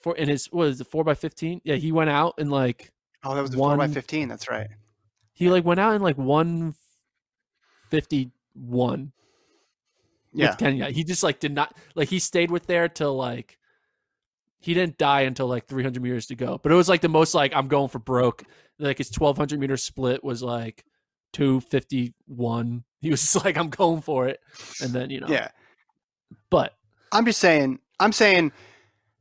for 0.00 0.16
in 0.16 0.28
his 0.28 0.50
was 0.52 0.80
it 0.80 0.86
four 0.86 1.04
by 1.04 1.14
fifteen? 1.14 1.60
Yeah, 1.64 1.74
he 1.76 1.92
went 1.92 2.10
out 2.10 2.34
and 2.38 2.50
like 2.50 2.90
oh 3.24 3.34
that 3.34 3.42
was 3.42 3.50
the 3.50 3.56
four 3.58 3.76
by 3.76 3.88
fifteen. 3.88 4.28
That's 4.28 4.48
right. 4.48 4.68
he 5.34 5.50
like 5.50 5.64
went 5.64 5.80
out 5.80 5.94
in 5.94 6.00
like 6.02 6.16
one 6.16 6.74
fifty 7.90 8.30
one 8.54 9.12
Yeah. 10.32 10.50
with 10.50 10.58
Kenya. 10.58 10.90
He 10.90 11.04
just 11.04 11.22
like 11.22 11.40
did 11.40 11.54
not 11.54 11.74
like 11.94 12.08
he 12.08 12.18
stayed 12.18 12.50
with 12.50 12.66
there 12.66 12.88
till 12.88 13.16
like 13.16 13.58
he 14.60 14.74
didn't 14.74 14.98
die 14.98 15.22
until 15.22 15.46
like 15.46 15.66
300 15.66 16.02
meters 16.02 16.26
to 16.26 16.34
go. 16.34 16.58
But 16.62 16.72
it 16.72 16.74
was 16.74 16.88
like 16.88 17.00
the 17.00 17.08
most 17.08 17.34
like 17.34 17.54
I'm 17.54 17.68
going 17.68 17.88
for 17.88 17.98
broke. 17.98 18.44
Like 18.78 18.98
his 18.98 19.10
1200 19.16 19.58
meter 19.58 19.76
split 19.76 20.22
was 20.22 20.42
like 20.42 20.84
251. 21.32 22.84
He 23.00 23.10
was 23.10 23.20
just 23.32 23.44
like 23.44 23.56
I'm 23.56 23.70
going 23.70 24.02
for 24.02 24.28
it, 24.28 24.40
and 24.82 24.92
then 24.92 25.10
you 25.10 25.20
know. 25.20 25.28
Yeah. 25.28 25.48
But 26.50 26.74
I'm 27.12 27.24
just 27.24 27.40
saying. 27.40 27.80
I'm 28.00 28.12
saying. 28.12 28.52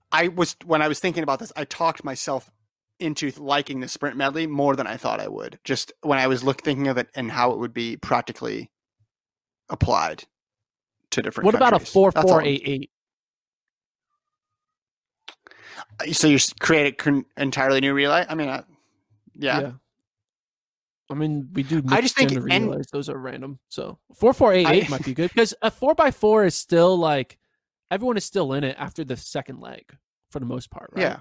I 0.09 0.29
was 0.29 0.55
when 0.65 0.81
I 0.81 0.87
was 0.87 0.99
thinking 0.99 1.23
about 1.23 1.39
this. 1.39 1.51
I 1.55 1.65
talked 1.65 2.03
myself 2.03 2.49
into 2.99 3.29
liking 3.37 3.81
the 3.81 3.87
sprint 3.87 4.15
medley 4.17 4.47
more 4.47 4.75
than 4.75 4.87
I 4.87 4.97
thought 4.97 5.19
I 5.19 5.27
would. 5.27 5.59
Just 5.63 5.91
when 6.01 6.17
I 6.17 6.27
was 6.27 6.43
look 6.43 6.61
thinking 6.63 6.87
of 6.87 6.97
it 6.97 7.09
and 7.13 7.29
how 7.31 7.51
it 7.51 7.59
would 7.59 7.73
be 7.73 7.97
practically 7.97 8.71
applied 9.69 10.23
to 11.17 11.21
different. 11.23 11.45
what 11.45 11.55
about 11.55 11.69
a 11.73 11.77
countries. 11.77 11.91
four 11.93 12.11
That's 12.11 12.25
four 12.29 12.41
all. 12.41 12.47
eight 12.47 12.61
eight? 12.65 12.91
So 16.13 16.27
you 16.27 16.37
create 16.59 16.93
a 16.93 16.95
con- 16.95 17.25
entirely 17.37 17.81
new 17.81 17.93
relay. 17.93 18.25
I 18.27 18.35
mean, 18.35 18.49
uh, 18.49 18.63
yeah. 19.35 19.71
I 21.09 21.13
mean, 21.13 21.49
we 21.53 21.63
do. 21.63 21.81
I 21.89 22.01
just 22.01 22.15
think 22.15 22.31
and- 22.31 22.43
relays. 22.43 22.87
those 22.91 23.09
are 23.09 23.17
random. 23.17 23.59
So 23.69 23.97
four 24.15 24.33
four 24.33 24.53
eight 24.53 24.67
eight 24.67 24.85
I- 24.87 24.89
might 24.89 25.03
be 25.05 25.13
good 25.13 25.29
because 25.33 25.53
a 25.61 25.71
four 25.71 25.95
by 25.95 26.11
four 26.11 26.45
is 26.45 26.55
still 26.55 26.97
like 26.97 27.37
everyone 27.89 28.17
is 28.17 28.25
still 28.25 28.53
in 28.53 28.63
it 28.63 28.75
after 28.77 29.03
the 29.03 29.15
second 29.17 29.59
leg 29.59 29.95
for 30.31 30.39
the 30.39 30.45
most 30.45 30.69
part, 30.69 30.89
right? 30.93 31.01
Yeah. 31.01 31.19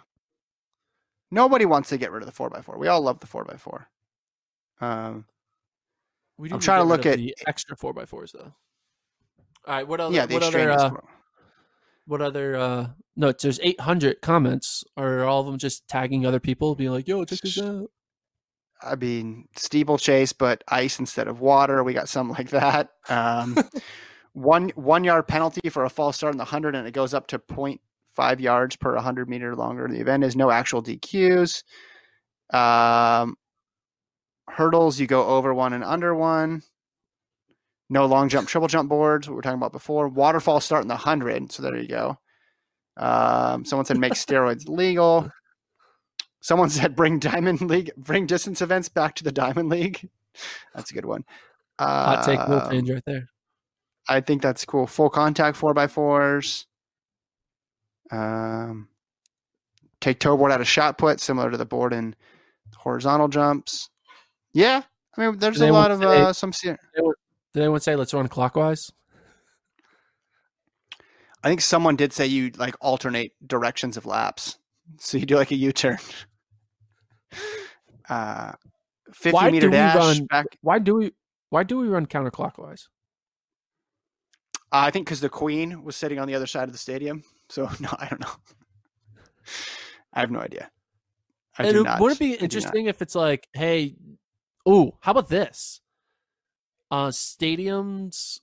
Nobody 1.31 1.65
wants 1.65 1.89
to 1.91 1.99
get 1.99 2.11
rid 2.13 2.23
of 2.23 2.27
the 2.27 2.33
four 2.33 2.55
x 2.55 2.65
four. 2.67 2.79
We 2.79 2.89
all 2.89 3.01
love 3.01 3.21
the 3.21 3.27
four 3.27 3.49
x 3.51 3.63
four. 3.63 3.89
Um, 4.81 5.25
We 6.37 6.51
I'm 6.51 6.57
need 6.57 6.63
trying 6.63 6.81
to 6.83 6.89
look 6.89 7.07
at- 7.07 7.17
the 7.19 7.35
extra 7.47 7.77
four 7.77 7.93
by 7.95 8.05
fours 8.05 8.33
though. 8.33 8.53
All 9.67 9.75
right, 9.75 9.87
what 9.87 10.01
other? 10.01 10.15
yeah, 10.15 10.27
what 10.27 10.43
other? 10.43 10.71
Uh, 10.71 10.91
what 12.07 12.23
other 12.23 12.57
uh, 12.57 12.87
notes? 13.17 13.43
There's 13.43 13.59
800 13.61 14.21
comments. 14.23 14.85
Are 14.97 15.25
all 15.25 15.41
of 15.41 15.47
them 15.47 15.59
just 15.59 15.89
tagging 15.89 16.25
other 16.25 16.41
people, 16.41 16.75
being 16.75 16.91
like, 16.91 17.09
"Yo, 17.09 17.25
check 17.25 17.41
this 17.41 17.61
out"? 17.61 17.91
I 18.83 18.95
mean, 18.95 19.49
steeplechase, 19.57 20.33
but 20.33 20.63
ice 20.69 20.99
instead 20.99 21.29
of 21.29 21.41
water. 21.41 21.83
We 21.83 21.95
got 21.95 22.09
something 22.09 22.37
like 22.37 22.51
that. 22.51 22.91
Um, 23.09 23.57
one 24.33 24.69
one 24.77 25.03
yard 25.03 25.27
penalty 25.27 25.69
for 25.71 25.85
a 25.85 25.91
false 25.91 26.17
start 26.17 26.35
in 26.35 26.39
the 26.39 26.45
hundred, 26.45 26.75
and 26.75 26.87
it 26.87 26.93
goes 26.93 27.15
up 27.15 27.27
to 27.29 27.39
0.5 27.39 28.41
yards 28.41 28.77
per 28.77 28.95
100 28.95 29.29
meter 29.29 29.57
longer. 29.57 29.89
The 29.89 30.01
event 30.01 30.25
is 30.25 30.37
no 30.37 30.51
actual 30.51 30.83
DQs. 30.83 31.63
Um, 32.53 33.37
hurdles, 34.49 35.01
you 35.01 35.07
go 35.07 35.27
over 35.27 35.53
one 35.55 35.73
and 35.73 35.83
under 35.83 36.15
one. 36.15 36.63
No 37.89 38.07
long 38.07 38.29
jump, 38.29 38.49
triple 38.49 38.69
jump 38.69 38.89
boards. 38.89 39.29
What 39.29 39.33
we 39.33 39.37
were 39.37 39.43
talking 39.43 39.59
about 39.59 39.73
before. 39.73 40.09
Waterfall 40.09 40.61
start 40.61 40.83
in 40.83 40.89
the 40.89 40.97
hundred. 40.97 41.53
So 41.53 41.63
there 41.63 41.77
you 41.77 41.87
go. 41.89 42.19
Um, 42.97 43.65
someone 43.65 43.85
said 43.87 43.99
make 43.99 44.13
steroids 44.15 44.69
legal. 44.69 45.31
Someone 46.41 46.71
said 46.71 46.97
bring 46.97 47.19
diamond 47.19 47.61
league, 47.63 47.91
bring 47.97 48.27
distance 48.27 48.61
events 48.63 48.89
back 48.89 49.15
to 49.17 49.25
the 49.25 49.33
diamond 49.33 49.69
league. 49.69 50.09
That's 50.75 50.91
a 50.91 50.95
good 50.95 51.07
one. 51.07 51.25
Hot 51.79 52.25
take, 52.25 52.39
rule 52.49 52.61
Um, 52.61 52.71
change 52.71 52.91
right 52.91 53.03
there. 53.07 53.29
I 54.09 54.21
think 54.21 54.43
that's 54.43 54.65
cool. 54.65 54.87
Full 54.87 55.11
contact 55.11 55.57
four 55.57 55.75
by 55.75 55.87
fours. 55.89 56.67
Um, 58.11 58.89
take 60.01 60.21
toe 60.21 60.37
board 60.37 60.53
out 60.53 60.61
of 60.61 60.69
shot 60.69 60.99
put, 60.99 61.21
similar 61.21 61.51
to 61.51 61.57
the 61.57 61.65
board 61.67 61.93
in 61.93 62.15
horizontal 62.77 63.29
jumps. 63.29 63.91
Yeah, 64.53 64.83
I 65.17 65.21
mean, 65.21 65.39
there's 65.39 65.59
They 65.59 65.69
a 65.69 65.73
lot 65.73 65.91
of 65.91 66.01
uh, 66.03 66.33
some. 66.33 66.53
se- 66.53 66.77
Did 67.57 67.63
anyone 67.63 67.81
say 67.81 67.97
let's 67.97 68.13
run 68.13 68.29
clockwise? 68.29 68.93
I 71.43 71.49
think 71.49 71.63
someone 71.63 71.97
did 71.97 72.13
say 72.13 72.27
you 72.27 72.51
like 72.59 72.75
alternate 72.83 73.33
directions 73.47 73.97
of 73.97 74.05
laps, 74.05 74.59
so 74.99 75.17
you 75.17 75.25
do 75.25 75.37
like 75.37 75.51
a 75.51 75.57
U 75.57 75.73
turn. 75.73 75.97
Uh, 78.09 78.53
fifty 79.13 79.35
Why 79.35 79.51
meter 79.51 79.67
do 79.67 79.71
we 79.73 79.77
dash 79.77 79.97
run- 79.97 80.27
back. 80.27 80.47
Why 80.61 80.79
do 80.79 80.95
we? 80.95 81.13
Why 81.51 81.65
do 81.65 81.77
we 81.79 81.89
run 81.89 82.07
counterclockwise? 82.07 82.85
Uh, 84.71 84.87
I 84.87 84.93
think 84.93 85.07
because 85.07 85.19
the 85.21 85.29
queen 85.29 85.83
was 85.83 85.97
sitting 85.97 86.21
on 86.21 86.29
the 86.29 86.37
other 86.37 86.47
side 86.47 86.69
of 86.69 86.73
the 86.73 86.79
stadium. 86.79 87.25
So 87.49 87.69
no, 87.81 87.89
I 87.99 88.07
don't 88.07 88.21
know. 88.21 88.31
I 90.13 90.21
have 90.21 90.31
no 90.31 90.39
idea. 90.39 90.71
I 91.59 91.67
it- 91.67 91.83
not. 91.83 92.01
would 92.01 92.13
it 92.13 92.21
be 92.21 92.35
interesting 92.35 92.87
if 92.87 93.03
it's 93.03 93.17
like, 93.17 93.49
hey, 93.55 93.97
oh, 94.65 94.97
how 95.01 95.11
about 95.11 95.29
this? 95.29 95.81
Uh, 96.91 97.09
stadiums 97.09 98.41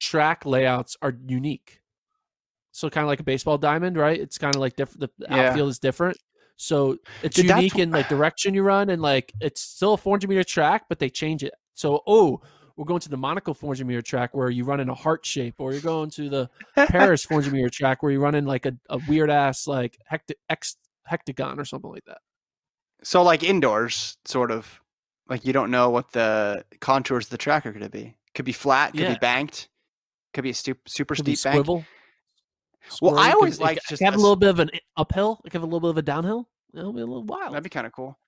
track 0.00 0.44
layouts 0.44 0.96
are 1.02 1.14
unique. 1.26 1.80
So 2.72 2.90
kind 2.90 3.04
of 3.04 3.08
like 3.08 3.20
a 3.20 3.24
baseball 3.24 3.56
diamond, 3.58 3.96
right? 3.96 4.18
It's 4.20 4.38
kind 4.38 4.54
of 4.54 4.60
like 4.60 4.76
different. 4.76 5.00
The 5.18 5.26
Yeah. 5.34 5.48
outfield 5.48 5.70
is 5.70 5.78
different. 5.78 6.18
So 6.56 6.98
it's 7.22 7.36
that 7.36 7.44
unique 7.44 7.78
in 7.78 7.90
like 7.90 8.08
direction 8.08 8.54
you 8.54 8.62
run, 8.62 8.90
and 8.90 9.00
like 9.02 9.32
it's 9.40 9.60
still 9.60 9.94
a 9.94 9.96
400 9.96 10.28
meter 10.28 10.44
track, 10.44 10.84
but 10.88 10.98
they 10.98 11.08
change 11.10 11.42
it. 11.42 11.54
So 11.74 12.02
oh, 12.06 12.40
we're 12.76 12.84
going 12.84 13.00
to 13.00 13.08
the 13.08 13.16
Monaco 13.16 13.54
400 13.54 13.86
meter 13.86 14.02
track 14.02 14.34
where 14.34 14.50
you 14.50 14.64
run 14.64 14.80
in 14.80 14.88
a 14.90 14.94
heart 14.94 15.24
shape, 15.24 15.54
or 15.58 15.72
you're 15.72 15.80
going 15.82 16.10
to 16.10 16.28
the 16.28 16.50
Paris 16.74 17.24
400 17.26 17.52
meter 17.52 17.68
track 17.70 18.02
where 18.02 18.12
you 18.12 18.20
run 18.20 18.34
in 18.34 18.44
like 18.46 18.66
a, 18.66 18.72
a 18.90 18.98
weird 19.08 19.30
ass 19.30 19.66
like 19.66 19.98
hecta- 20.10 20.34
ex- 20.50 20.76
hectagon 21.10 21.58
or 21.58 21.64
something 21.64 21.90
like 21.90 22.04
that. 22.06 22.18
So 23.02 23.22
like 23.22 23.42
indoors, 23.42 24.16
sort 24.24 24.50
of. 24.50 24.80
Like 25.28 25.44
you 25.44 25.52
don't 25.52 25.70
know 25.70 25.90
what 25.90 26.12
the 26.12 26.64
contours 26.80 27.26
of 27.26 27.30
the 27.30 27.38
track 27.38 27.66
are 27.66 27.72
going 27.72 27.82
to 27.84 27.90
be. 27.90 28.16
Could 28.34 28.44
be 28.44 28.52
flat. 28.52 28.92
Could 28.92 29.00
Yeah. 29.00 29.12
be 29.14 29.18
banked. 29.18 29.68
Could 30.34 30.42
be 30.42 30.50
a 30.50 30.54
stu- 30.54 30.76
super 30.86 31.14
Could 31.14 31.24
steep 31.24 31.42
bank. 31.42 31.56
swivel. 31.56 31.84
Well, 33.02 33.18
I 33.18 33.32
always 33.32 33.56
could- 33.56 33.62
it 33.62 33.64
liked 33.64 33.80
could 33.86 33.88
just 33.90 34.02
have 34.02 34.14
a 34.14 34.18
little 34.18 34.36
bit 34.36 34.50
of 34.50 34.60
an 34.60 34.70
uphill. 34.96 35.40
like 35.42 35.52
have 35.52 35.62
a 35.62 35.66
little 35.66 35.80
bit 35.80 35.90
of 35.90 35.98
a 35.98 36.02
downhill. 36.02 36.48
It'll 36.74 36.92
be 36.92 37.00
a 37.00 37.06
little 37.06 37.24
wild. 37.24 37.52
That'd 37.52 37.64
be 37.64 37.70
kind 37.70 37.86
of 37.86 37.92
cool. 37.92 38.18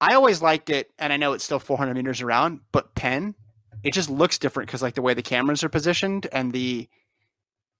I 0.00 0.14
always 0.14 0.42
liked 0.42 0.70
it, 0.70 0.90
and 0.98 1.12
I 1.12 1.16
know 1.16 1.32
it's 1.32 1.44
still 1.44 1.58
400 1.58 1.94
meters 1.94 2.20
around, 2.20 2.60
but 2.72 2.94
Penn, 2.94 3.34
it 3.82 3.92
just 3.94 4.10
looks 4.10 4.38
different 4.38 4.68
because 4.68 4.82
like 4.82 4.94
the 4.94 5.02
way 5.02 5.14
the 5.14 5.22
cameras 5.22 5.64
are 5.64 5.68
positioned 5.68 6.26
and 6.32 6.52
the 6.52 6.88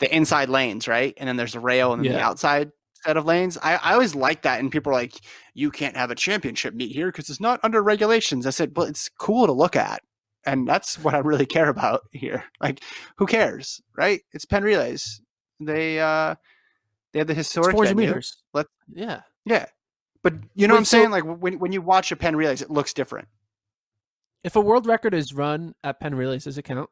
the 0.01 0.13
inside 0.15 0.49
lanes, 0.49 0.89
right? 0.89 1.15
And 1.19 1.29
then 1.29 1.37
there's 1.37 1.53
the 1.53 1.61
rail 1.61 1.93
and 1.93 2.05
then 2.05 2.13
the 2.13 2.21
outside 2.21 2.73
set 3.05 3.17
of 3.17 3.25
lanes. 3.27 3.59
I, 3.63 3.77
I 3.77 3.93
always 3.95 4.15
like 4.15 4.43
that, 4.43 4.61
and 4.61 4.71
people 4.73 4.91
are 4.93 4.97
like, 4.97 5.15
"You 5.55 5.71
can't 5.71 5.97
have 5.97 6.11
a 6.11 6.15
championship 6.15 6.75
meet 6.75 6.93
here 6.93 7.07
because 7.09 7.29
it's 7.31 7.41
not 7.41 7.61
under 7.63 7.83
regulations." 7.83 8.47
I 8.47 8.51
said, 8.51 8.73
"Well, 8.77 8.87
it's 8.87 9.09
cool 9.19 9.47
to 9.47 9.53
look 9.53 9.77
at." 9.77 10.03
And 10.47 10.69
that's 10.69 10.99
what 11.03 11.15
I 11.15 11.19
really 11.19 11.47
care 11.47 11.69
about 11.69 12.03
here. 12.13 12.45
Like, 12.61 12.81
who 13.19 13.27
cares, 13.27 13.81
right? 13.97 14.21
It's 14.33 14.45
Penn 14.45 14.63
Relays. 14.63 15.21
They 15.61 16.01
uh, 16.01 16.35
they 17.13 17.21
have 17.21 17.29
the 17.29 17.33
It's 17.33 17.49
historic 17.49 17.73
400 17.75 17.95
venue. 17.97 18.09
meters. 18.11 18.43
Let- 18.53 18.67
yeah. 18.93 19.21
Yeah. 19.45 19.67
But 20.23 20.35
you 20.55 20.67
know 20.67 20.75
Wait, 20.75 20.77
what 20.77 20.79
I'm 20.81 20.85
so- 20.87 20.99
saying? 20.99 21.11
Like 21.11 21.25
when 21.25 21.59
when 21.59 21.73
you 21.73 21.83
watch 21.83 22.11
a 22.13 22.17
Penn 22.17 22.37
Relays, 22.37 22.63
it 22.63 22.71
looks 22.71 22.93
different. 22.95 23.29
If 24.43 24.57
a 24.57 24.61
world 24.61 24.87
record 24.87 25.15
is 25.15 25.33
run 25.33 25.75
at 25.83 26.01
Penn 26.01 26.15
Relays, 26.15 26.45
does 26.45 26.59
it 26.59 26.63
count? 26.65 26.91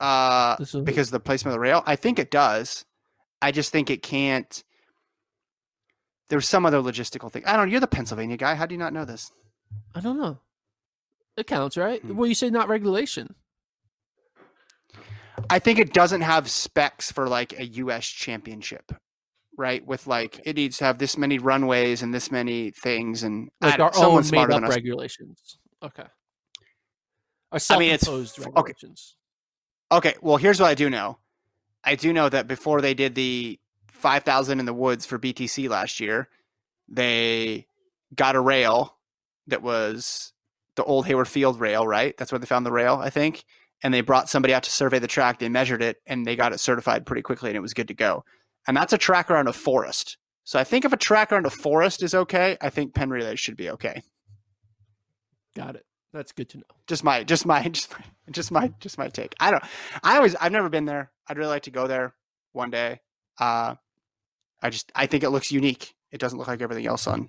Uh, 0.00 0.56
because 0.84 1.08
of 1.08 1.12
the 1.12 1.20
placement 1.20 1.52
of 1.52 1.56
the 1.56 1.60
rail, 1.60 1.82
I 1.86 1.96
think 1.96 2.18
it 2.18 2.30
does. 2.30 2.84
I 3.42 3.52
just 3.52 3.72
think 3.72 3.90
it 3.90 4.02
can't. 4.02 4.62
There's 6.28 6.46
some 6.48 6.66
other 6.66 6.78
logistical 6.78 7.32
thing. 7.32 7.44
I 7.46 7.56
don't 7.56 7.66
know. 7.66 7.72
You're 7.72 7.80
the 7.80 7.86
Pennsylvania 7.86 8.36
guy. 8.36 8.54
How 8.54 8.66
do 8.66 8.74
you 8.74 8.78
not 8.78 8.92
know 8.92 9.04
this? 9.04 9.32
I 9.94 10.00
don't 10.00 10.18
know. 10.18 10.38
It 11.36 11.46
counts, 11.46 11.76
right? 11.76 12.00
Hmm. 12.02 12.16
Well, 12.16 12.26
you 12.28 12.34
say 12.34 12.50
not 12.50 12.68
regulation. 12.68 13.34
I 15.50 15.58
think 15.58 15.78
it 15.78 15.92
doesn't 15.92 16.22
have 16.22 16.50
specs 16.50 17.12
for 17.12 17.28
like 17.28 17.58
a 17.58 17.64
U.S. 17.66 18.06
championship, 18.06 18.90
right? 19.56 19.86
With 19.86 20.06
like 20.06 20.40
it 20.44 20.56
needs 20.56 20.78
to 20.78 20.84
have 20.84 20.98
this 20.98 21.16
many 21.16 21.38
runways 21.38 22.02
and 22.02 22.12
this 22.12 22.30
many 22.30 22.72
things, 22.72 23.22
and 23.22 23.48
Like 23.60 23.78
our 23.78 23.92
own 23.96 24.24
made 24.30 24.50
up 24.50 24.62
regulations. 24.62 25.58
Okay. 25.82 26.04
I 27.52 27.78
mean, 27.78 27.90
it's- 27.90 28.00
self-imposed 28.00 28.40
okay. 28.56 28.74
Okay, 29.90 30.14
well, 30.20 30.36
here's 30.36 30.60
what 30.60 30.68
I 30.68 30.74
do 30.74 30.90
know. 30.90 31.18
I 31.82 31.94
do 31.94 32.12
know 32.12 32.28
that 32.28 32.46
before 32.46 32.80
they 32.80 32.94
did 32.94 33.14
the 33.14 33.58
5,000 33.88 34.60
in 34.60 34.66
the 34.66 34.74
woods 34.74 35.06
for 35.06 35.18
BTC 35.18 35.68
last 35.68 36.00
year, 36.00 36.28
they 36.88 37.66
got 38.14 38.36
a 38.36 38.40
rail 38.40 38.96
that 39.46 39.62
was 39.62 40.32
the 40.76 40.84
old 40.84 41.06
Hayward 41.06 41.28
Field 41.28 41.58
rail, 41.58 41.86
right? 41.86 42.16
That's 42.16 42.30
where 42.30 42.38
they 42.38 42.46
found 42.46 42.66
the 42.66 42.72
rail, 42.72 42.96
I 42.96 43.10
think. 43.10 43.44
And 43.82 43.94
they 43.94 44.00
brought 44.00 44.28
somebody 44.28 44.52
out 44.52 44.64
to 44.64 44.70
survey 44.70 44.98
the 44.98 45.06
track. 45.06 45.38
They 45.38 45.48
measured 45.48 45.82
it 45.82 45.98
and 46.06 46.26
they 46.26 46.36
got 46.36 46.52
it 46.52 46.60
certified 46.60 47.06
pretty 47.06 47.22
quickly 47.22 47.50
and 47.50 47.56
it 47.56 47.60
was 47.60 47.74
good 47.74 47.88
to 47.88 47.94
go. 47.94 48.24
And 48.66 48.76
that's 48.76 48.92
a 48.92 48.98
track 48.98 49.30
around 49.30 49.48
a 49.48 49.52
forest. 49.52 50.18
So 50.44 50.58
I 50.58 50.64
think 50.64 50.84
if 50.84 50.92
a 50.92 50.96
track 50.96 51.32
around 51.32 51.46
a 51.46 51.50
forest 51.50 52.02
is 52.02 52.14
okay, 52.14 52.56
I 52.60 52.70
think 52.70 52.94
Penn 52.94 53.10
Relays 53.10 53.40
should 53.40 53.56
be 53.56 53.70
okay. 53.70 54.02
Got 55.56 55.76
it. 55.76 55.84
That's 56.12 56.32
good 56.32 56.48
to 56.50 56.58
know. 56.58 56.64
just 56.86 57.04
my 57.04 57.22
just 57.24 57.44
my 57.46 57.62
just 57.68 57.90
my 57.92 58.04
just 58.30 58.50
my 58.50 58.72
just 58.80 58.98
my 58.98 59.08
take. 59.08 59.34
I 59.40 59.50
don't 59.50 59.62
i 60.02 60.16
always 60.16 60.34
i've 60.36 60.52
never 60.52 60.68
been 60.68 60.84
there. 60.86 61.10
I'd 61.28 61.36
really 61.38 61.50
like 61.50 61.64
to 61.64 61.70
go 61.70 61.86
there 61.86 62.14
one 62.52 62.70
day. 62.70 63.00
Uh 63.38 63.74
i 64.62 64.70
just 64.70 64.90
i 64.94 65.06
think 65.06 65.22
it 65.22 65.30
looks 65.30 65.52
unique. 65.52 65.94
It 66.10 66.18
doesn't 66.20 66.38
look 66.38 66.48
like 66.48 66.62
everything 66.62 66.86
else 66.86 67.06
on 67.06 67.28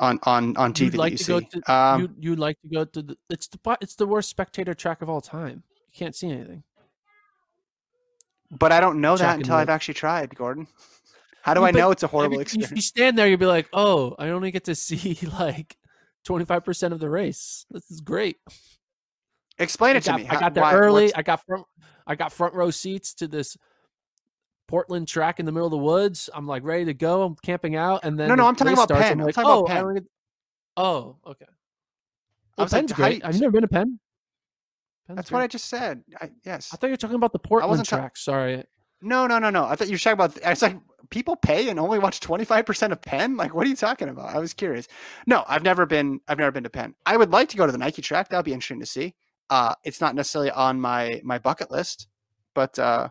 on 0.00 0.20
on 0.22 0.56
on 0.56 0.72
tv 0.72 0.80
You'd 0.84 0.92
that 0.92 0.98
like 0.98 1.12
you 1.12 1.18
to 1.18 1.24
go 1.24 1.40
see. 1.40 1.46
to 1.60 1.72
um 1.72 2.00
you 2.02 2.08
you'd 2.20 2.38
like 2.38 2.56
to 2.62 2.68
go 2.68 2.84
to 2.84 3.02
the 3.02 3.16
it's 3.30 3.48
the 3.48 3.58
it's 3.80 3.96
the 3.96 4.06
worst 4.06 4.28
spectator 4.30 4.72
track 4.74 5.02
of 5.02 5.10
all 5.10 5.20
time. 5.20 5.64
You 5.92 5.92
can't 5.98 6.14
see 6.14 6.30
anything. 6.30 6.62
but 8.50 8.70
i 8.72 8.78
don't 8.80 9.00
know 9.00 9.16
that 9.16 9.36
until 9.38 9.56
i've 9.56 9.68
actually 9.68 9.94
tried 9.94 10.34
gordon. 10.34 10.68
How 11.42 11.54
do 11.54 11.60
Yeah, 11.60 11.66
i 11.66 11.70
know 11.72 11.90
it's 11.90 12.02
a 12.02 12.06
horrible 12.06 12.36
If 12.36 12.42
experience? 12.42 12.72
you 12.76 12.82
stand 12.82 13.16
there, 13.18 13.26
you'd 13.28 13.40
be 13.40 13.46
like, 13.46 13.68
"Oh, 13.72 14.14
I 14.18 14.28
only 14.30 14.50
get 14.50 14.64
to 14.64 14.74
see 14.86 15.18
like 15.38 15.76
twenty 16.28 16.44
five 16.44 16.62
percent 16.64 16.92
of 16.92 17.00
the 17.00 17.08
race. 17.10 17.64
This 17.70 17.90
is 17.90 18.00
great." 18.02 18.36
explain 19.58 19.96
I 19.96 19.98
it 19.98 20.02
to 20.04 20.16
me 20.16 20.28
I 20.28 20.38
got 20.38 20.54
there 20.54 20.62
why- 20.62 20.74
early. 20.74 21.04
what's- 21.04 21.14
I 21.16 21.22
got 21.22 21.44
front. 21.44 21.66
I 22.06 22.14
got 22.14 22.32
front 22.32 22.54
row 22.54 22.70
seats 22.70 23.14
to 23.14 23.26
this 23.26 23.56
Portland 24.68 25.08
track 25.08 25.40
in 25.40 25.46
the 25.46 25.52
middle 25.52 25.66
of 25.66 25.70
the 25.72 25.78
woods. 25.78 26.28
I'm 26.34 26.46
like 26.46 26.62
ready 26.64 26.84
to 26.84 26.94
go. 26.94 27.22
I'm 27.22 27.34
camping 27.42 27.74
out, 27.74 28.00
and 28.04 28.18
then 28.18 28.28
No, 28.28 28.34
no, 28.34 28.42
the 28.44 28.48
I'm 28.50 28.56
talking 28.56 28.74
about 28.74 28.88
starts, 28.88 29.08
Penn. 29.08 29.20
I'm 29.20 29.26
like, 29.26 29.34
talking 29.34 29.50
about 29.50 29.62
oh, 29.62 29.66
I 29.90 29.94
Penn." 29.94 30.06
oh, 30.76 31.16
okay. 31.26 31.46
I 31.46 31.52
Well, 32.58 32.64
was 32.66 32.72
like, 32.72 32.80
Penn's 32.80 32.90
do 32.90 32.94
great. 32.96 33.16
you- 33.16 33.22
Have 33.24 33.34
you 33.34 33.40
never 33.40 33.52
been 33.52 33.62
to 33.62 33.68
Penn? 33.68 34.00
Penn's 35.06 35.16
that's 35.16 35.32
what 35.32 35.40
i 35.40 35.46
just 35.46 35.64
said 35.70 36.02
I, 36.20 36.30
yes 36.44 36.68
I 36.70 36.76
thought 36.76 36.88
you 36.88 36.92
were 36.92 36.96
talking 36.98 37.16
about 37.16 37.32
the 37.32 37.38
Portland 37.38 37.82
ta- 37.86 37.96
track. 37.96 38.16
Sorry. 38.18 38.62
no 39.00 39.26
no 39.26 39.38
no 39.38 39.48
no 39.48 39.64
i 39.64 39.74
thought 39.74 39.88
you 39.88 39.94
were 39.94 39.98
talking 39.98 40.12
about 40.20 40.36
it's 40.44 40.60
like 40.60 40.76
people 41.10 41.36
pay 41.36 41.68
and 41.68 41.78
only 41.78 41.98
watch 41.98 42.20
25% 42.20 42.92
of 42.92 43.00
penn? 43.02 43.36
Like 43.36 43.54
what 43.54 43.66
are 43.66 43.70
you 43.70 43.76
talking 43.76 44.08
about? 44.08 44.34
I 44.34 44.38
was 44.38 44.54
curious. 44.54 44.86
No 45.26 45.44
i've 45.48 45.62
never 45.62 45.86
been 45.86 46.20
i've 46.28 46.38
never 46.38 46.52
been 46.52 46.64
to 46.64 46.70
penn. 46.70 46.94
I 47.06 47.16
would 47.16 47.30
like 47.32 47.48
to 47.50 47.56
go 47.56 47.66
to 47.66 47.72
the 47.72 47.78
nike 47.78 48.02
track. 48.02 48.28
That 48.28 48.36
would 48.38 48.44
be 48.44 48.52
interesting 48.52 48.80
to 48.80 48.86
see. 48.86 49.14
Uh 49.50 49.74
it's 49.84 50.00
not 50.00 50.14
necessarily 50.14 50.50
on 50.50 50.80
my 50.80 51.20
my 51.24 51.38
bucket 51.38 51.70
list 51.70 52.08
but 52.54 52.78
uh 52.78 53.08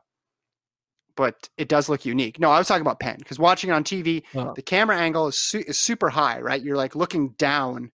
but 1.16 1.50
it 1.58 1.68
does 1.68 1.90
look 1.90 2.06
unique. 2.06 2.40
No 2.40 2.52
i 2.52 2.58
was 2.60 2.68
talking 2.68 2.82
about 2.82 3.00
penn 3.00 3.18
because 3.20 3.40
watching 3.40 3.70
it 3.70 3.74
on 3.74 3.84
tv 3.84 4.24
the 4.56 4.62
camera 4.62 4.98
angle 4.98 5.28
is, 5.28 5.38
su- 5.40 5.64
is 5.68 5.78
super 5.80 6.10
high 6.10 6.40
right? 6.40 6.62
You're 6.62 6.78
like 6.78 6.96
looking 6.96 7.30
down 7.38 7.92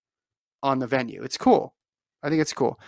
on 0.62 0.78
the 0.78 0.86
venue. 0.86 1.22
It's 1.22 1.36
cool. 1.38 1.74
I 2.22 2.28
think 2.28 2.40
it's 2.40 2.52
cool. 2.52 2.78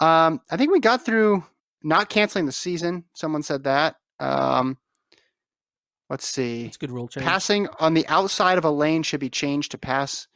Um 0.00 0.40
i 0.50 0.56
think 0.56 0.70
we 0.72 0.80
got 0.80 1.04
through 1.04 1.44
not 1.82 2.08
canceling 2.08 2.46
the 2.46 2.52
season. 2.52 3.04
Someone 3.12 3.42
said 3.42 3.64
that. 3.64 3.96
Um 4.20 4.78
let's 6.12 6.26
see 6.28 6.66
It's 6.66 6.76
a 6.76 6.78
good 6.78 6.90
rule 6.92 7.08
change. 7.08 7.26
passing 7.26 7.66
on 7.80 7.94
the 7.94 8.06
outside 8.06 8.58
of 8.58 8.64
a 8.64 8.70
lane 8.70 9.02
should 9.02 9.18
be 9.20 9.30
changed 9.30 9.70
to 9.72 9.78
pass 9.78 10.28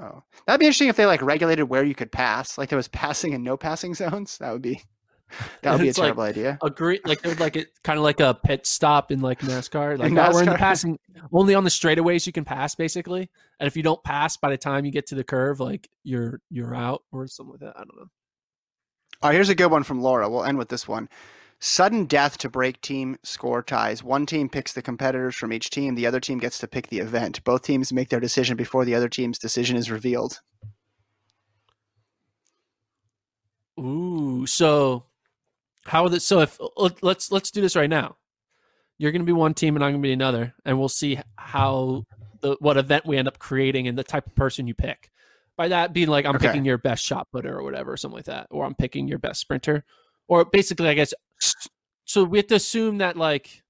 oh 0.00 0.22
that'd 0.46 0.58
be 0.58 0.66
interesting 0.66 0.88
if 0.88 0.96
they 0.96 1.06
like 1.06 1.22
regulated 1.22 1.68
where 1.68 1.84
you 1.84 1.94
could 1.94 2.10
pass 2.10 2.58
like 2.58 2.68
there 2.68 2.76
was 2.76 2.88
passing 2.88 3.34
and 3.34 3.44
no 3.44 3.56
passing 3.56 3.94
zones 3.94 4.38
that 4.38 4.52
would 4.52 4.62
be 4.62 4.80
that 5.62 5.72
would 5.72 5.80
be 5.80 5.88
a 5.88 5.90
like- 5.90 5.96
terrible 5.96 6.22
idea 6.22 6.58
Agree. 6.62 7.00
Like 7.04 7.22
they're 7.22 7.34
like 7.36 7.56
it 7.56 7.68
kind 7.82 7.98
of 7.98 8.02
like 8.04 8.20
a 8.20 8.34
pit 8.34 8.66
stop 8.66 9.10
in 9.10 9.20
like 9.20 9.40
NASCAR. 9.40 9.98
Like 9.98 10.10
In 10.10 10.18
"Oh, 10.18 10.30
we're 10.32 10.42
in 10.42 10.48
the 10.50 10.54
passing 10.58 10.98
only 11.32 11.54
on 11.54 11.64
the 11.64 11.70
straightaways 11.70 12.26
you 12.26 12.32
can 12.32 12.44
pass 12.44 12.74
basically. 12.74 13.30
And 13.58 13.66
if 13.66 13.76
you 13.76 13.82
don't 13.82 14.02
pass 14.04 14.36
by 14.36 14.50
the 14.50 14.58
time 14.58 14.84
you 14.84 14.92
get 14.92 15.06
to 15.08 15.14
the 15.14 15.24
curve, 15.24 15.60
like 15.60 15.88
you're 16.04 16.40
you're 16.50 16.74
out 16.74 17.02
or 17.10 17.26
something 17.26 17.52
like 17.52 17.60
that. 17.60 17.74
I 17.76 17.80
don't 17.80 17.96
know. 17.96 18.06
All 19.22 19.30
right, 19.30 19.34
here's 19.34 19.48
a 19.48 19.54
good 19.54 19.70
one 19.70 19.82
from 19.82 20.00
Laura. 20.02 20.28
We'll 20.28 20.44
end 20.44 20.58
with 20.58 20.68
this 20.68 20.86
one. 20.86 21.08
Sudden 21.66 22.04
death 22.04 22.36
to 22.36 22.50
break 22.50 22.82
team 22.82 23.16
score 23.22 23.62
ties. 23.62 24.04
One 24.04 24.26
team 24.26 24.50
picks 24.50 24.74
the 24.74 24.82
competitors 24.82 25.34
from 25.34 25.50
each 25.50 25.70
team. 25.70 25.94
The 25.94 26.04
other 26.06 26.20
team 26.20 26.38
gets 26.38 26.58
to 26.58 26.68
pick 26.68 26.88
the 26.88 26.98
event. 26.98 27.42
Both 27.42 27.62
teams 27.62 27.90
make 27.90 28.10
their 28.10 28.20
decision 28.20 28.54
before 28.54 28.84
the 28.84 28.94
other 28.94 29.08
team's 29.08 29.38
decision 29.38 29.78
is 29.78 29.90
revealed. 29.90 30.42
Ooh, 33.80 34.44
so 34.44 35.04
how 35.86 36.06
the 36.08 36.20
so 36.20 36.40
if 36.40 36.58
let- 36.76 37.02
let's 37.02 37.32
let's 37.32 37.50
do 37.50 37.62
this 37.62 37.76
right 37.76 37.88
now. 37.88 38.18
You're 38.98 39.10
going 39.12 39.22
to 39.22 39.26
be 39.26 39.32
one 39.32 39.54
team 39.54 39.74
and 39.74 39.82
I'm 39.82 39.92
going 39.92 40.02
to 40.02 40.06
be 40.06 40.12
another, 40.12 40.52
and 40.66 40.78
we'll 40.78 40.90
see 40.90 41.18
how 41.36 42.04
the 42.42 42.58
what 42.60 42.76
event 42.76 43.06
we 43.06 43.16
end 43.16 43.26
up 43.26 43.38
creating 43.38 43.88
and 43.88 43.96
the 43.96 44.04
type 44.04 44.26
of 44.26 44.34
person 44.34 44.66
you 44.66 44.74
pick. 44.74 45.10
By 45.56 45.68
that 45.68 45.94
being 45.94 46.08
like 46.08 46.26
I'm 46.26 46.36
Okay. 46.36 46.48
picking 46.48 46.66
your 46.66 46.76
best 46.76 47.02
shot 47.02 47.28
putter 47.32 47.58
or 47.58 47.62
whatever, 47.62 47.92
or 47.92 47.96
something 47.96 48.16
like 48.16 48.26
that, 48.26 48.48
or 48.50 48.66
I'm 48.66 48.74
picking 48.74 49.08
your 49.08 49.18
best 49.18 49.40
sprinter, 49.40 49.82
or 50.28 50.44
basically, 50.44 50.88
I 50.88 50.94
guess. 50.94 51.14
So 52.04 52.24
we 52.24 52.38
have 52.38 52.46
to 52.48 52.54
assume 52.56 52.98
that 52.98 53.16
like, 53.16 53.62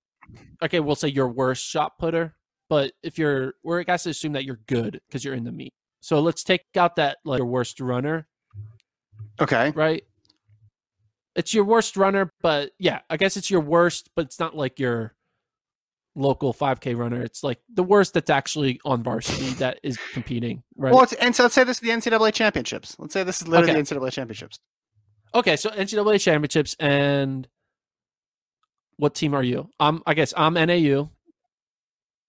okay, 0.62 0.80
we'll 0.80 0.96
say 0.96 1.08
your 1.08 1.28
worst 1.28 1.64
shot 1.64 1.98
putter, 1.98 2.34
but 2.68 2.92
if 3.02 3.18
you're, 3.18 3.54
we're 3.62 3.82
guess 3.84 4.02
to 4.04 4.10
assume 4.10 4.32
that 4.32 4.44
you're 4.44 4.60
good 4.66 5.00
because 5.08 5.24
you're 5.24 5.34
in 5.34 5.44
the 5.44 5.52
meet. 5.52 5.72
So 6.00 6.20
let's 6.20 6.44
take 6.44 6.64
out 6.76 6.96
that 6.96 7.18
like 7.24 7.38
your 7.38 7.46
worst 7.46 7.80
runner, 7.80 8.26
Okay. 9.40 9.70
right? 9.74 10.02
It's 11.36 11.52
your 11.54 11.64
worst 11.64 11.96
runner, 11.96 12.30
but 12.42 12.72
yeah, 12.78 13.00
I 13.10 13.16
guess 13.16 13.36
it's 13.36 13.50
your 13.50 13.60
worst, 13.60 14.10
but 14.14 14.26
it's 14.26 14.38
not 14.38 14.54
like 14.56 14.78
your 14.78 15.14
local 16.14 16.52
5K 16.54 16.96
runner. 16.96 17.22
It's 17.22 17.42
like 17.42 17.58
the 17.72 17.82
worst 17.82 18.14
that's 18.14 18.30
actually 18.30 18.80
on 18.84 19.02
varsity 19.02 19.50
that 19.58 19.80
is 19.82 19.98
competing, 20.12 20.62
right? 20.76 20.92
Well, 20.94 21.02
it's, 21.04 21.12
and 21.14 21.34
so 21.34 21.44
let's 21.44 21.54
say 21.54 21.64
this 21.64 21.78
is 21.78 21.80
the 21.80 21.88
NCAA 21.90 22.32
championships. 22.34 22.94
Let's 22.98 23.14
say 23.14 23.24
this 23.24 23.40
is 23.42 23.48
literally 23.48 23.72
Okay. 23.72 23.82
the 23.82 23.94
NCAA 24.00 24.12
championships. 24.12 24.58
okay, 25.34 25.56
so 25.56 25.70
NCAA 25.70 26.20
championships 26.20 26.76
and 26.78 27.48
what 28.96 29.14
team 29.14 29.34
are 29.34 29.42
you? 29.42 29.68
I'm. 29.80 30.02
I 30.06 30.14
guess 30.14 30.32
I'm 30.36 30.54
NAU, 30.54 31.10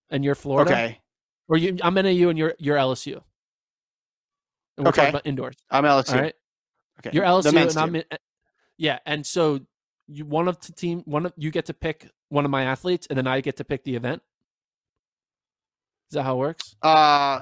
and 0.09 0.23
you're 0.23 0.35
Florida. 0.35 0.71
Okay, 0.71 0.99
or 1.47 1.57
you, 1.57 1.77
I'm 1.83 1.93
NAU 1.95 2.29
and 2.29 2.37
you're 2.37 2.55
you're 2.57 2.77
LSU. 2.77 3.21
And 4.77 4.85
we're 4.85 4.89
Okay. 4.89 5.01
talking 5.01 5.09
about 5.09 5.25
indoors. 5.27 5.55
I'm 5.71 5.83
LSU. 5.83 6.13
All 6.15 6.21
right, 6.21 6.35
Okay, 6.99 7.15
you're 7.15 7.23
LSU 7.25 7.69
and 7.69 7.77
I'm 7.77 7.95
in, 7.95 8.03
yeah, 8.77 8.99
and 9.05 9.25
so 9.25 9.59
you 10.07 10.25
one 10.25 10.47
of 10.47 10.59
the 10.59 10.71
team 10.73 11.01
one 11.05 11.25
of 11.25 11.33
you 11.37 11.51
get 11.51 11.65
to 11.65 11.73
pick 11.73 12.09
one 12.29 12.45
of 12.45 12.51
my 12.51 12.63
athletes, 12.63 13.07
and 13.09 13.17
then 13.17 13.27
I 13.27 13.41
get 13.41 13.57
to 13.57 13.63
pick 13.63 13.83
the 13.83 13.95
event. 13.95 14.21
Is 16.11 16.15
that 16.15 16.23
how 16.23 16.35
it 16.35 16.39
works? 16.39 16.75
Uh, 16.81 17.41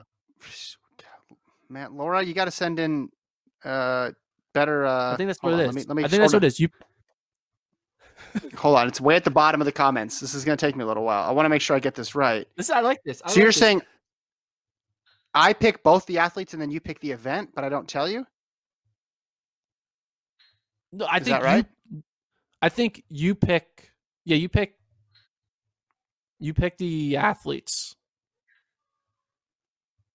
man, 1.69 1.95
Laura, 1.95 2.23
you 2.23 2.33
got 2.33 2.45
to 2.45 2.51
send 2.51 2.79
in 2.79 3.09
uh 3.65 4.11
better. 4.53 4.85
Uh, 4.85 5.13
I 5.13 5.15
think 5.17 5.27
that's 5.27 5.41
what 5.41 5.53
it 5.53 5.59
is. 5.61 5.67
Let 5.67 5.75
me, 5.75 5.83
let 5.87 5.95
me 5.97 6.03
I 6.03 6.07
think 6.07 6.21
that's 6.21 6.33
what 6.33 6.43
it 6.43 6.47
is. 6.47 6.59
You. 6.59 6.69
Hold 8.57 8.77
on, 8.77 8.87
it's 8.87 9.01
way 9.01 9.15
at 9.15 9.23
the 9.23 9.31
bottom 9.31 9.61
of 9.61 9.65
the 9.65 9.71
comments. 9.71 10.19
This 10.19 10.33
is 10.33 10.45
going 10.45 10.57
to 10.57 10.65
take 10.65 10.75
me 10.75 10.83
a 10.83 10.87
little 10.87 11.03
while. 11.03 11.27
I 11.27 11.31
want 11.31 11.45
to 11.45 11.49
make 11.49 11.61
sure 11.61 11.75
I 11.75 11.79
get 11.79 11.95
this 11.95 12.15
right. 12.15 12.47
this 12.57 12.69
I 12.69 12.81
like 12.81 12.99
this. 13.05 13.21
I 13.25 13.29
so 13.29 13.39
like 13.39 13.43
you're 13.43 13.53
this. 13.53 13.57
saying 13.57 13.81
I 15.33 15.53
pick 15.53 15.83
both 15.83 16.05
the 16.05 16.19
athletes 16.19 16.53
and 16.53 16.61
then 16.61 16.71
you 16.71 16.79
pick 16.79 16.99
the 16.99 17.11
event, 17.11 17.51
but 17.55 17.63
I 17.63 17.69
don't 17.69 17.87
tell 17.87 18.09
you. 18.09 18.25
no? 20.91 21.05
I 21.05 21.17
is 21.17 21.23
think 21.23 21.39
that 21.39 21.43
right? 21.43 21.65
You, 21.91 22.03
I 22.61 22.69
think 22.69 23.03
you 23.09 23.35
pick. 23.35 23.91
Yeah, 24.25 24.37
you 24.37 24.49
pick. 24.49 24.75
You 26.39 26.53
pick 26.53 26.77
the 26.77 27.17
athletes. 27.17 27.95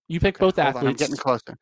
You 0.09 0.21
pick 0.21 0.37
Okay, 0.37 0.45
both 0.47 0.59
athletes. 0.59 0.83
on, 0.85 0.89
I'm 0.89 0.97
getting 0.97 1.17
closer. 1.17 1.59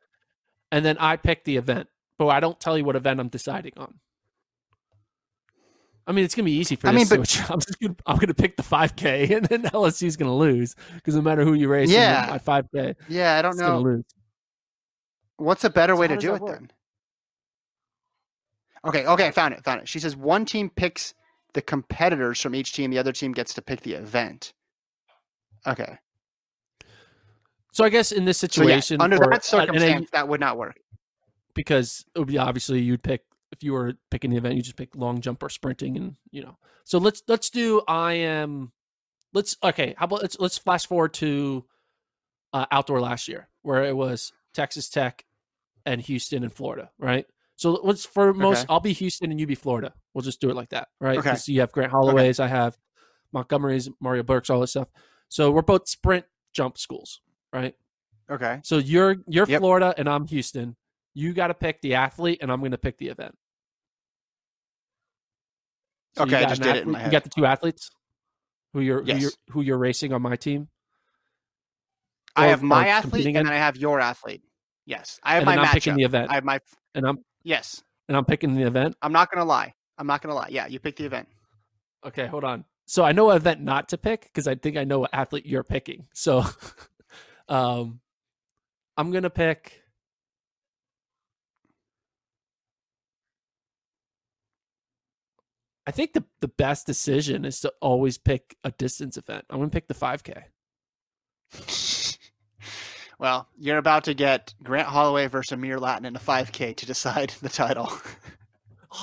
and 0.72 0.84
then 0.84 0.96
I 0.98 1.16
pick 1.16 1.44
the 1.44 1.56
event, 1.56 1.88
but 2.18 2.28
I 2.28 2.40
don't 2.40 2.58
tell 2.60 2.76
you 2.78 2.84
what 2.84 2.96
event 2.96 3.20
I'm 3.20 3.28
deciding 3.28 3.72
on. 3.76 3.94
I 6.06 6.12
mean, 6.12 6.24
it's 6.24 6.34
gonna 6.34 6.44
be 6.44 6.52
easy 6.52 6.76
for 6.76 6.88
I 6.88 6.92
this. 6.92 7.10
mean, 7.10 7.24
switch. 7.24 7.40
I'm 7.50 7.58
just 7.60 7.80
gonna 7.80 7.96
I'm 8.06 8.16
gonna 8.18 8.34
pick 8.34 8.56
the 8.56 8.62
5K, 8.62 9.30
and 9.36 9.46
then 9.46 9.62
LSU's 9.64 10.16
gonna 10.16 10.34
lose 10.36 10.74
because 10.94 11.14
no 11.16 11.22
matter 11.22 11.44
who 11.44 11.54
you 11.54 11.68
race, 11.68 11.88
in 11.88 11.94
Yeah. 11.96 12.26
my 12.30 12.38
5K, 12.38 12.94
Yeah, 13.08 13.38
I 13.38 13.42
don't 13.42 13.56
gonna 13.58 13.74
know. 13.74 13.80
lose. 13.80 14.04
What's 15.38 15.64
a 15.64 15.70
better 15.70 15.94
So 15.94 16.00
way 16.00 16.08
to 16.08 16.16
do 16.16 16.34
it 16.34 16.40
work? 16.40 16.52
then? 16.58 16.70
Okay, 18.86 19.04
okay, 19.06 19.26
I 19.26 19.30
found 19.32 19.52
it, 19.54 19.64
found 19.64 19.80
it. 19.80 19.88
She 19.88 19.98
says 19.98 20.14
one 20.16 20.44
team 20.44 20.70
picks 20.70 21.12
the 21.54 21.62
competitors 21.62 22.40
from 22.40 22.54
each 22.54 22.72
team, 22.72 22.90
the 22.90 22.98
other 22.98 23.12
team 23.12 23.32
gets 23.32 23.52
to 23.54 23.62
pick 23.62 23.80
the 23.80 23.94
event. 23.94 24.52
Okay. 25.66 25.98
So 27.72 27.84
I 27.84 27.88
guess 27.88 28.12
in 28.12 28.24
this 28.24 28.38
So 28.38 28.46
yeah, 28.46 28.48
situation, 28.80 29.00
under 29.00 29.16
for- 29.16 29.24
that 29.24 29.26
and- 29.26 29.34
and 29.34 29.44
circumstance, 29.44 30.10
that 30.12 30.28
would 30.28 30.40
not 30.40 30.56
work. 30.56 30.76
because 31.54 32.04
it 32.14 32.18
would 32.18 32.28
be 32.28 32.38
obviously 32.38 32.80
you'd 32.80 33.02
pick 33.02 33.24
if 33.56 33.64
you 33.64 33.72
were 33.72 33.94
picking 34.10 34.30
the 34.30 34.36
event, 34.36 34.56
you 34.56 34.62
just 34.62 34.76
pick 34.76 34.94
long 34.94 35.20
jump 35.20 35.42
or 35.42 35.48
sprinting, 35.48 35.96
and 35.96 36.16
you 36.30 36.42
know. 36.42 36.58
So 36.84 36.98
let's 36.98 37.22
let's 37.26 37.50
do 37.50 37.82
I 37.88 38.14
am. 38.14 38.72
Let's 39.32 39.56
okay. 39.62 39.94
How 39.96 40.04
about 40.04 40.22
let's 40.22 40.38
let's 40.38 40.58
flash 40.58 40.86
forward 40.86 41.14
to 41.14 41.64
uh, 42.52 42.66
outdoor 42.70 43.00
last 43.00 43.28
year 43.28 43.48
where 43.62 43.84
it 43.84 43.96
was 43.96 44.32
Texas 44.54 44.88
Tech 44.88 45.24
and 45.84 46.00
Houston 46.00 46.42
and 46.42 46.52
Florida, 46.52 46.90
right? 46.98 47.26
So 47.56 47.72
let's 47.82 48.04
for 48.04 48.34
most 48.34 48.58
Okay. 48.58 48.66
I'll 48.68 48.80
be 48.80 48.92
Houston 48.92 49.30
and 49.30 49.40
you 49.40 49.46
be 49.46 49.54
Florida. 49.54 49.94
We'll 50.14 50.22
just 50.22 50.40
do 50.40 50.50
it 50.50 50.56
like 50.56 50.70
that, 50.70 50.88
right? 51.00 51.18
Okay. 51.18 51.36
you 51.46 51.60
have 51.60 51.72
Grant 51.72 51.90
Holloway's, 51.90 52.38
I 52.40 52.48
have 52.48 52.76
Montgomery's, 53.32 53.88
Mario 54.00 54.22
Burke's, 54.22 54.50
all 54.50 54.60
this 54.60 54.70
stuff. 54.70 54.88
So 55.28 55.50
we're 55.50 55.62
both 55.62 55.88
sprint 55.88 56.24
jump 56.52 56.78
schools, 56.78 57.20
right? 57.52 57.74
Okay. 58.30 58.60
So 58.62 58.78
you're 58.78 59.16
you're 59.26 59.46
Yep. 59.46 59.60
Florida 59.60 59.94
and 59.96 60.08
I'm 60.08 60.26
Houston. 60.26 60.76
You 61.14 61.32
got 61.32 61.46
to 61.46 61.54
pick 61.54 61.80
the 61.80 61.94
athlete, 61.94 62.40
and 62.42 62.52
I'm 62.52 62.60
going 62.60 62.72
to 62.72 62.78
pick 62.78 62.98
the 62.98 63.08
event. 63.08 63.34
So 66.16 66.24
Okay, 66.24 66.36
I 66.36 66.48
just 66.48 66.62
did 66.62 66.76
it 66.76 66.82
in 66.84 66.92
my 66.92 66.98
head. 66.98 67.06
You 67.06 67.12
got 67.12 67.24
the 67.24 67.30
two 67.30 67.44
athletes 67.44 67.90
who 68.72 68.80
you're 68.80 69.02
who 69.02 69.16
you're 69.16 69.30
who 69.50 69.60
you're 69.62 69.78
racing 69.78 70.12
on 70.12 70.22
my 70.22 70.36
team. 70.36 70.68
I 72.34 72.48
have 72.48 72.62
my 72.62 72.88
athlete 72.88 73.26
and 73.26 73.36
in, 73.36 73.46
I 73.46 73.56
have 73.56 73.76
your 73.76 74.00
athlete. 74.00 74.42
Yes. 74.84 75.18
I 75.22 75.34
have 75.34 75.48
and 75.48 75.56
my 75.56 75.62
I'm 75.62 75.72
picking 75.72 75.94
matchup. 75.94 75.96
the 75.96 76.02
event, 76.04 76.30
I 76.30 76.34
have 76.34 76.44
my 76.44 76.60
and 76.94 77.06
I'm 77.06 77.18
yes. 77.42 77.82
and 78.08 78.16
I'm 78.16 78.24
picking 78.24 78.54
the 78.54 78.62
event. 78.62 78.96
I'm 79.02 79.12
not 79.12 79.30
gonna 79.30 79.46
lie. 79.46 79.72
I'm 79.98 80.06
not 80.06 80.22
gonna 80.22 80.34
lie. 80.34 80.48
Yeah, 80.50 80.66
you 80.66 80.78
pick 80.78 80.96
the 80.96 81.04
event. 81.04 81.28
Okay, 82.04 82.26
hold 82.26 82.44
on. 82.44 82.64
So 82.86 83.02
I 83.02 83.12
know 83.12 83.26
what 83.26 83.36
event 83.36 83.62
not 83.62 83.88
to 83.88 83.98
pick 83.98 84.22
because 84.22 84.46
I 84.46 84.54
think 84.54 84.76
I 84.76 84.84
know 84.84 85.00
what 85.00 85.10
athlete 85.12 85.46
you're 85.46 85.64
picking. 85.64 86.06
So, 86.14 86.44
um, 87.48 88.00
I'm 88.96 89.10
gonna 89.10 89.30
pick. 89.30 89.82
I 95.86 95.92
think 95.92 96.12
the 96.12 96.24
the 96.40 96.48
best 96.48 96.86
decision 96.86 97.44
is 97.44 97.60
to 97.60 97.72
always 97.80 98.18
pick 98.18 98.56
a 98.64 98.72
distance 98.72 99.16
event. 99.16 99.44
I'm 99.50 99.58
gonna 99.58 99.70
pick 99.70 99.88
the 99.88 99.94
5K. 99.94 100.42
well, 103.18 103.48
you're 103.56 103.78
about 103.78 104.04
to 104.04 104.14
get 104.14 104.54
Grant 104.62 104.88
Holloway 104.88 105.28
versus 105.28 105.56
Amere 105.56 105.78
Lattin 105.78 106.06
in 106.06 106.16
a 106.16 106.20
5K 106.20 106.76
to 106.76 106.86
decide 106.86 107.30
the 107.40 107.48
title. 107.48 107.92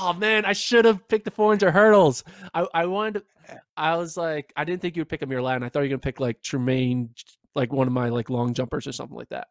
Oh 0.02 0.14
man, 0.14 0.44
I 0.46 0.54
should 0.54 0.86
have 0.86 1.08
picked 1.08 1.26
the 1.26 1.32
400 1.32 1.72
hurdles. 1.72 2.24
I 2.54 2.68
I 2.74 2.86
wanted. 2.88 3.20
To, 3.20 3.60
I 3.78 3.96
was 3.96 4.18
like, 4.18 4.52
I 4.56 4.64
didn't 4.66 4.82
think 4.82 4.96
you 4.96 5.02
would 5.02 5.10
pick 5.10 5.22
Amere 5.22 5.42
Lattin. 5.42 5.64
I 5.64 5.70
thought 5.70 5.80
you 5.80 5.86
were 5.86 5.90
gonna 5.90 6.00
pick 6.00 6.20
like 6.20 6.42
Tremaine, 6.42 7.12
like 7.56 7.72
one 7.72 7.88
of 7.88 7.94
my 7.94 8.10
like 8.10 8.30
long 8.30 8.54
jumpers 8.54 8.88
or 8.88 8.92
something 8.92 9.18
like 9.18 9.30
that. 9.30 9.48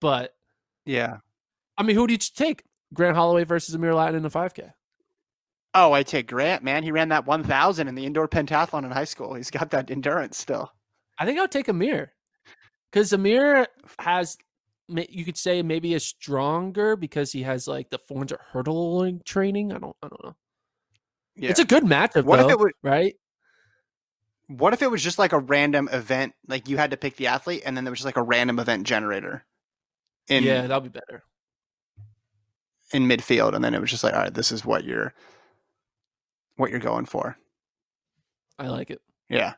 But 0.00 0.34
yeah. 0.84 1.18
I 1.78 1.82
mean, 1.82 1.96
who 1.96 2.06
did 2.06 2.22
you 2.22 2.30
take? 2.34 2.64
Grant 2.92 3.16
Holloway 3.16 3.44
versus 3.44 3.74
Amere 3.74 3.94
Lattin 3.94 4.16
in 4.16 4.22
the 4.22 4.30
5K. 4.30 4.72
Oh, 5.74 5.92
I 5.92 6.04
take 6.04 6.28
Grant, 6.28 6.62
man. 6.62 6.84
He 6.84 6.92
ran 6.92 7.08
that 7.08 7.26
1,000 7.26 7.88
in 7.88 7.94
the 7.94 8.06
indoor 8.06 8.28
pentathlon 8.28 8.84
in 8.84 8.92
high 8.92 9.04
school. 9.04 9.34
He's 9.34 9.50
got 9.50 9.70
that 9.70 9.90
endurance 9.90 10.38
still. 10.38 10.72
I 11.18 11.26
think 11.26 11.38
I 11.38 11.42
would 11.42 11.50
take 11.50 11.66
Amere 11.66 12.08
because 12.90 13.12
Amere 13.12 13.66
has, 13.98 14.36
you 14.88 15.24
could 15.24 15.36
say 15.36 15.62
maybe 15.62 15.94
is 15.94 16.04
stronger 16.04 16.94
because 16.94 17.32
he 17.32 17.42
has 17.42 17.66
like 17.66 17.90
the 17.90 17.98
400 18.06 18.38
hurdling 18.52 19.20
training. 19.24 19.72
I 19.72 19.78
don't, 19.78 19.96
I 20.02 20.08
don't 20.08 20.24
know. 20.24 20.36
Yeah. 21.36 21.50
It's 21.50 21.60
a 21.60 21.64
good 21.64 21.82
matchup, 21.82 22.24
what 22.24 22.36
though, 22.36 22.46
if 22.46 22.52
it 22.52 22.58
was 22.58 22.72
right? 22.82 23.14
what 24.48 24.74
if 24.74 24.82
it 24.82 24.90
was 24.90 25.02
just 25.02 25.18
like 25.18 25.32
a 25.32 25.38
random 25.38 25.88
event 25.92 26.34
like 26.48 26.68
you 26.68 26.76
had 26.76 26.90
to 26.90 26.96
pick 26.96 27.16
the 27.16 27.26
athlete 27.26 27.62
and 27.64 27.76
then 27.76 27.84
there 27.84 27.90
was 27.90 27.98
just 27.98 28.04
like 28.04 28.16
a 28.16 28.22
random 28.22 28.58
event 28.58 28.86
generator 28.86 29.44
in 30.28 30.44
yeah, 30.44 30.62
that'll 30.62 30.80
be 30.80 30.88
better. 30.88 31.22
in 32.92 33.08
midfield 33.08 33.54
and 33.54 33.64
then 33.64 33.74
it 33.74 33.80
was 33.80 33.90
just 33.90 34.04
like 34.04 34.12
all 34.14 34.20
right 34.20 34.34
this 34.34 34.52
is 34.52 34.64
what 34.64 34.84
you're 34.84 35.14
what 36.56 36.70
you're 36.70 36.80
going 36.80 37.04
for. 37.06 37.36
I 38.58 38.68
like 38.68 38.90
it. 38.90 39.00
Yeah. 39.28 39.54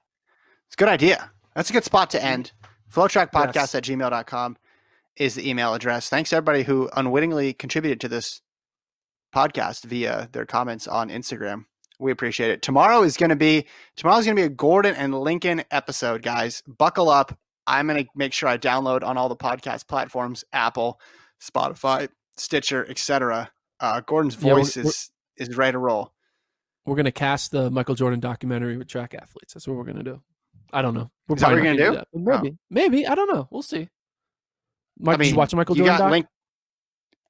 It's 0.66 0.74
a 0.74 0.76
good 0.76 0.88
idea. 0.88 1.30
That's 1.54 1.70
a 1.70 1.72
good 1.72 1.84
spot 1.84 2.10
to 2.10 2.22
end. 2.24 2.52
Flotrackpodcast 2.92 3.54
Yes. 3.54 3.74
at 3.74 3.84
gmail.com 3.84 4.56
is 5.16 5.34
the 5.34 5.48
email 5.48 5.74
address. 5.74 6.08
Thanks 6.08 6.30
to 6.30 6.36
everybody 6.36 6.62
who 6.64 6.88
unwittingly 6.96 7.52
contributed 7.52 8.00
to 8.00 8.08
this 8.08 8.40
podcast 9.34 9.84
via 9.84 10.28
their 10.32 10.46
comments 10.46 10.86
on 10.88 11.08
Instagram. 11.10 11.66
We 11.98 12.12
appreciate 12.12 12.50
it. 12.50 12.62
Tomorrow 12.62 13.02
is 13.02 13.16
going 13.16 13.30
to 13.30 13.36
be 13.36 13.66
tomorrow's 13.96 14.24
going 14.26 14.36
to 14.36 14.42
be 14.42 14.46
a 14.46 14.50
Gordon 14.50 14.94
and 14.94 15.18
Lincoln 15.18 15.64
episode, 15.70 16.22
guys. 16.22 16.62
Buckle 16.66 17.08
up. 17.08 17.38
I'm 17.66 17.86
going 17.88 18.04
to 18.04 18.10
make 18.14 18.32
sure 18.32 18.48
I 18.48 18.58
download 18.58 19.02
on 19.02 19.16
all 19.16 19.28
the 19.28 19.36
podcast 19.36 19.88
platforms, 19.88 20.44
Apple, 20.52 21.00
Spotify, 21.42 22.08
Stitcher, 22.36 22.86
etc. 22.88 23.50
Uh, 23.80 24.00
Gordon's 24.02 24.36
Yeah, 24.40 24.54
voice 24.54 24.76
is 24.76 25.10
is 25.36 25.56
ready 25.56 25.72
to 25.72 25.78
roll. 25.78 26.12
We're 26.86 26.96
gonna 26.96 27.12
cast 27.12 27.50
the 27.50 27.70
Michael 27.70 27.94
Jordan 27.94 28.20
documentary 28.20 28.76
with 28.76 28.88
track 28.88 29.14
athletes. 29.14 29.54
That's 29.54 29.66
what 29.66 29.76
we're 29.76 29.84
gonna 29.84 30.04
do. 30.04 30.22
I 30.72 30.82
don't 30.82 30.94
know. 30.94 31.10
We're 31.28 31.36
Is 31.36 31.42
that 31.42 31.52
what 31.52 31.62
not 31.62 31.76
gonna 31.76 32.06
but 32.12 32.42
maybe, 32.42 32.50
oh. 32.50 32.58
maybe 32.70 33.06
I 33.06 33.14
don't 33.14 33.32
know. 33.32 33.48
We'll 33.50 33.62
see. 33.62 33.88
Mike, 34.98 35.18
did 35.18 35.28
you 35.28 35.36
watch 35.36 35.54
Michael 35.54 35.74
Jordan 35.74 35.94
got 35.94 36.04
doc? 36.04 36.10
Link- 36.10 36.26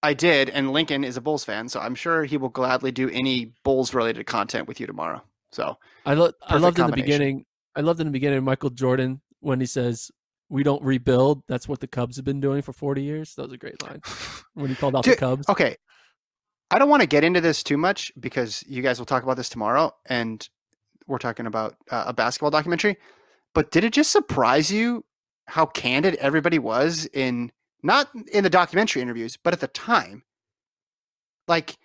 I 0.03 0.15
did, 0.15 0.51
and 0.51 0.73
Lincoln 0.73 1.03
is 1.05 1.17
a 1.17 1.21
Bulls 1.21 1.45
fan, 1.45 1.69
so 1.69 1.81
I'm 1.81 1.95
sure 1.95 2.25
he 2.25 2.37
will 2.37 2.49
gladly 2.51 2.93
do 2.93 3.09
any 3.11 3.55
Bulls 3.65 3.93
related 3.93 4.27
content 4.27 4.69
with 4.69 4.79
you 4.79 4.87
tomorrow. 4.87 5.23
So 5.51 5.79
I 6.05 6.15
lo- 6.15 6.33
I 6.43 6.59
loved 6.59 6.79
in 6.79 6.87
the 6.87 6.93
beginning. 6.93 7.45
I 7.75 7.81
loved 7.81 8.01
in 8.01 8.07
the 8.07 8.13
beginning 8.13 8.45
Michael 8.45 8.71
Jordan 8.71 9.21
when 9.41 9.59
he 9.59 9.67
says, 9.67 10.11
"We 10.49 10.63
don't 10.63 10.83
rebuild." 10.83 11.43
That's 11.49 11.67
what 11.67 11.81
the 11.81 11.87
Cubs 11.87 12.17
have 12.17 12.25
been 12.25 12.41
doing 12.41 12.63
for 12.63 12.73
forty 12.73 13.03
years. 13.03 13.35
That 13.35 13.45
was 13.45 13.53
a 13.53 13.59
great 13.59 13.83
line 13.83 14.01
when 14.55 14.69
he 14.69 14.75
called 14.75 14.95
out 14.95 15.05
the 15.05 15.17
Cubs. 15.17 15.49
okay, 15.49 15.77
I 16.71 16.79
don't 16.79 16.89
want 16.89 17.03
to 17.03 17.07
get 17.09 17.23
into 17.25 17.41
this 17.41 17.63
too 17.63 17.77
much 17.77 18.13
because 18.19 18.65
you 18.67 18.83
guys 18.83 18.99
will 18.99 19.07
talk 19.07 19.23
about 19.23 19.37
this 19.37 19.49
tomorrow, 19.49 19.93
and 20.07 20.47
we're 21.07 21.19
talking 21.19 21.47
about 21.47 21.77
uh, 21.91 22.05
a 22.09 22.13
basketball 22.13 22.51
documentary. 22.51 22.97
But 23.55 23.71
did 23.71 23.85
it 23.85 23.93
just 23.93 24.11
surprise 24.13 24.71
you 24.73 25.05
how 25.47 25.67
candid 25.67 26.17
everybody 26.17 26.59
was 26.59 27.07
in 27.13 27.53
not 27.83 28.09
in 28.33 28.43
the 28.43 28.51
documentary 28.51 29.01
interviews, 29.03 29.37
but 29.37 29.53
at 29.53 29.61
the 29.61 29.69
time? 29.69 30.25
Like 31.49 31.77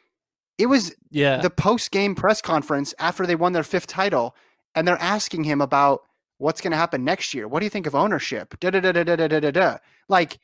It 0.58 0.66
was 0.68 0.96
Yeah. 1.10 1.38
the 1.38 1.50
post 1.50 1.92
game 1.92 2.14
press 2.16 2.42
conference 2.42 2.94
after 3.00 3.26
they 3.26 3.36
won 3.36 3.54
their 3.54 3.64
fifth 3.64 3.88
title, 3.88 4.36
and 4.76 4.88
they're 4.88 5.02
asking 5.02 5.44
him 5.44 5.62
about 5.62 6.02
what's 6.38 6.62
going 6.62 6.72
to 6.72 6.78
happen 6.78 7.04
next 7.04 7.34
year. 7.34 7.48
What 7.48 7.60
do 7.60 7.66
you 7.66 7.70
think 7.70 7.86
of 7.88 7.94
ownership? 7.96 8.60
Da 8.60 8.72
da 8.72 8.80
da 8.80 8.92
da 8.92 9.04
da 9.04 9.16
da 9.16 9.28
da 9.28 9.40
da. 9.40 9.52
da. 9.52 9.78
Like 10.10 10.40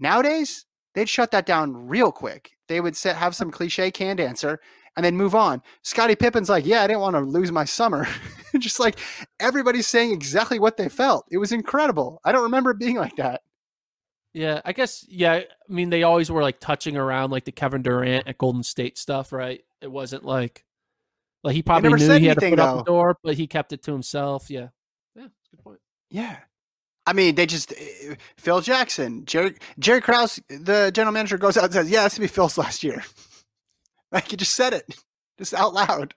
nowadays, 0.00 0.64
they'd 0.94 1.08
shut 1.08 1.30
that 1.30 1.46
down 1.46 1.88
real 1.88 2.12
quick. 2.12 2.52
They 2.68 2.80
would 2.80 2.96
have 2.98 3.34
some 3.34 3.50
cliche 3.50 3.90
canned 3.90 4.20
answer 4.20 4.60
and 4.96 5.04
then 5.04 5.16
move 5.16 5.34
on. 5.34 5.62
Scottie 5.82 6.16
Pippen's 6.16 6.48
like, 6.48 6.66
yeah, 6.66 6.82
I 6.82 6.86
didn't 6.86 7.00
want 7.00 7.16
to 7.16 7.20
lose 7.20 7.50
my 7.50 7.64
summer. 7.64 8.06
Just 8.58 8.78
like 8.78 8.98
everybody's 9.40 9.88
saying 9.88 10.12
exactly 10.12 10.58
what 10.58 10.76
they 10.76 10.88
felt. 10.88 11.26
It 11.30 11.38
was 11.38 11.52
incredible. 11.52 12.20
I 12.24 12.32
don't 12.32 12.42
remember 12.42 12.70
it 12.70 12.78
being 12.78 12.96
like 12.96 13.16
that. 13.16 13.42
Yeah, 14.34 14.60
I 14.64 14.72
guess. 14.72 15.04
Yeah, 15.08 15.32
I 15.32 15.46
mean, 15.68 15.90
they 15.90 16.02
always 16.02 16.30
were 16.30 16.42
like 16.42 16.60
touching 16.60 16.96
around 16.96 17.30
like 17.30 17.44
the 17.44 17.52
Kevin 17.52 17.82
Durant 17.82 18.26
at 18.26 18.38
Golden 18.38 18.62
State 18.62 18.96
stuff, 18.96 19.32
right? 19.32 19.62
It 19.80 19.90
wasn't 19.90 20.24
like 20.24 20.64
like 21.44 21.54
he 21.54 21.62
probably 21.62 21.90
never 21.90 21.98
knew 21.98 22.06
said 22.06 22.20
he 22.20 22.28
had 22.28 22.38
to 22.38 22.46
anything, 22.46 22.58
put 22.58 22.64
up 22.64 22.76
the 22.78 22.90
door, 22.90 23.18
but 23.22 23.34
he 23.34 23.46
kept 23.46 23.72
it 23.72 23.82
to 23.82 23.92
himself. 23.92 24.48
Yeah, 24.48 24.68
yeah, 25.14 25.26
good 25.50 25.62
point. 25.62 25.80
Yeah. 26.10 26.38
I 27.06 27.12
mean, 27.12 27.34
they 27.34 27.46
just 27.46 27.72
Phil 28.36 28.60
Jackson, 28.60 29.24
Jerry 29.24 29.56
Jerry 29.78 30.00
Krause, 30.00 30.40
the 30.48 30.90
general 30.94 31.12
manager 31.12 31.36
goes 31.36 31.56
out 31.56 31.64
and 31.64 31.72
says, 31.72 31.90
"Yeah, 31.90 32.04
this 32.04 32.18
would 32.18 32.24
be 32.24 32.28
Phil's 32.28 32.56
last 32.56 32.84
year." 32.84 33.02
like 34.12 34.28
he 34.28 34.36
just 34.36 34.54
said 34.54 34.72
it, 34.72 34.96
just 35.38 35.54
out 35.54 35.74
loud. 35.74 36.14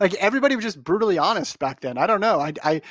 Like 0.00 0.14
everybody 0.14 0.56
was 0.56 0.64
just 0.64 0.82
brutally 0.82 1.18
honest 1.18 1.58
back 1.58 1.80
then. 1.80 1.98
I 1.98 2.06
don't 2.06 2.20
know. 2.20 2.40
I 2.40 2.52
I, 2.62 2.82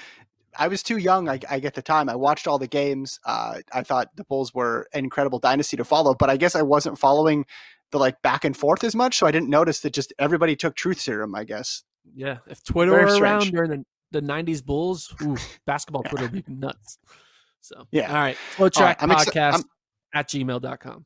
I 0.57 0.67
was 0.67 0.83
too 0.83 0.97
young. 0.97 1.29
I, 1.29 1.39
I 1.49 1.59
get 1.59 1.73
the 1.73 1.81
time. 1.81 2.09
I 2.09 2.15
watched 2.15 2.47
all 2.47 2.59
the 2.59 2.67
games. 2.67 3.19
Uh, 3.25 3.59
I 3.71 3.83
thought 3.83 4.15
the 4.15 4.23
Bulls 4.23 4.53
were 4.53 4.87
an 4.93 5.03
incredible 5.03 5.39
dynasty 5.39 5.77
to 5.77 5.83
follow, 5.83 6.13
but 6.13 6.29
I 6.29 6.37
guess 6.37 6.55
I 6.55 6.61
wasn't 6.61 6.99
following 6.99 7.45
the 7.91 7.97
like 7.97 8.21
back 8.21 8.45
and 8.45 8.55
forth 8.55 8.83
as 8.83 8.95
much, 8.95 9.17
so 9.17 9.25
I 9.25 9.31
didn't 9.31 9.49
notice 9.49 9.79
that 9.81 9.93
just 9.93 10.13
everybody 10.19 10.55
took 10.55 10.75
truth 10.75 10.99
serum. 10.99 11.33
I 11.33 11.43
guess. 11.43 11.83
Yeah, 12.15 12.37
if 12.47 12.63
Twitter 12.63 12.91
Very 12.91 13.05
were 13.05 13.11
strange. 13.11 13.23
around 13.23 13.51
during 13.51 13.85
the, 14.11 14.19
the 14.19 14.25
'90s 14.25 14.63
Bulls, 14.63 15.13
ooh, 15.23 15.37
basketball 15.65 16.03
Twitter 16.09 16.27
would 16.27 16.45
be 16.45 16.53
nuts. 16.53 16.99
So 17.61 17.87
Yeah. 17.91 18.09
all 18.09 18.15
right, 18.15 18.35
flow 18.37 18.65
All 18.65 18.69
track 18.69 19.01
right, 19.01 19.09
exci- 19.09 19.25
podcast 19.33 19.53
I'm- 19.53 19.63
at 20.13 20.27
gmail.com. 20.29 21.05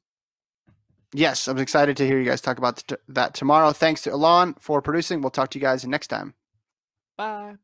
Yes, 1.13 1.47
I'm 1.47 1.57
excited 1.59 1.95
to 1.97 2.05
hear 2.07 2.17
you 2.19 2.25
guys 2.25 2.41
talk 2.41 2.57
about 2.57 2.77
th- 2.87 2.99
that 3.07 3.33
tomorrow. 3.33 3.71
Thanks 3.71 4.01
to 4.03 4.13
Alon 4.13 4.55
for 4.59 4.81
producing. 4.81 5.21
We'll 5.21 5.29
talk 5.31 5.49
to 5.51 5.59
you 5.59 5.61
guys 5.61 5.85
next 5.85 6.07
time. 6.07 6.33
Bye. 7.17 7.55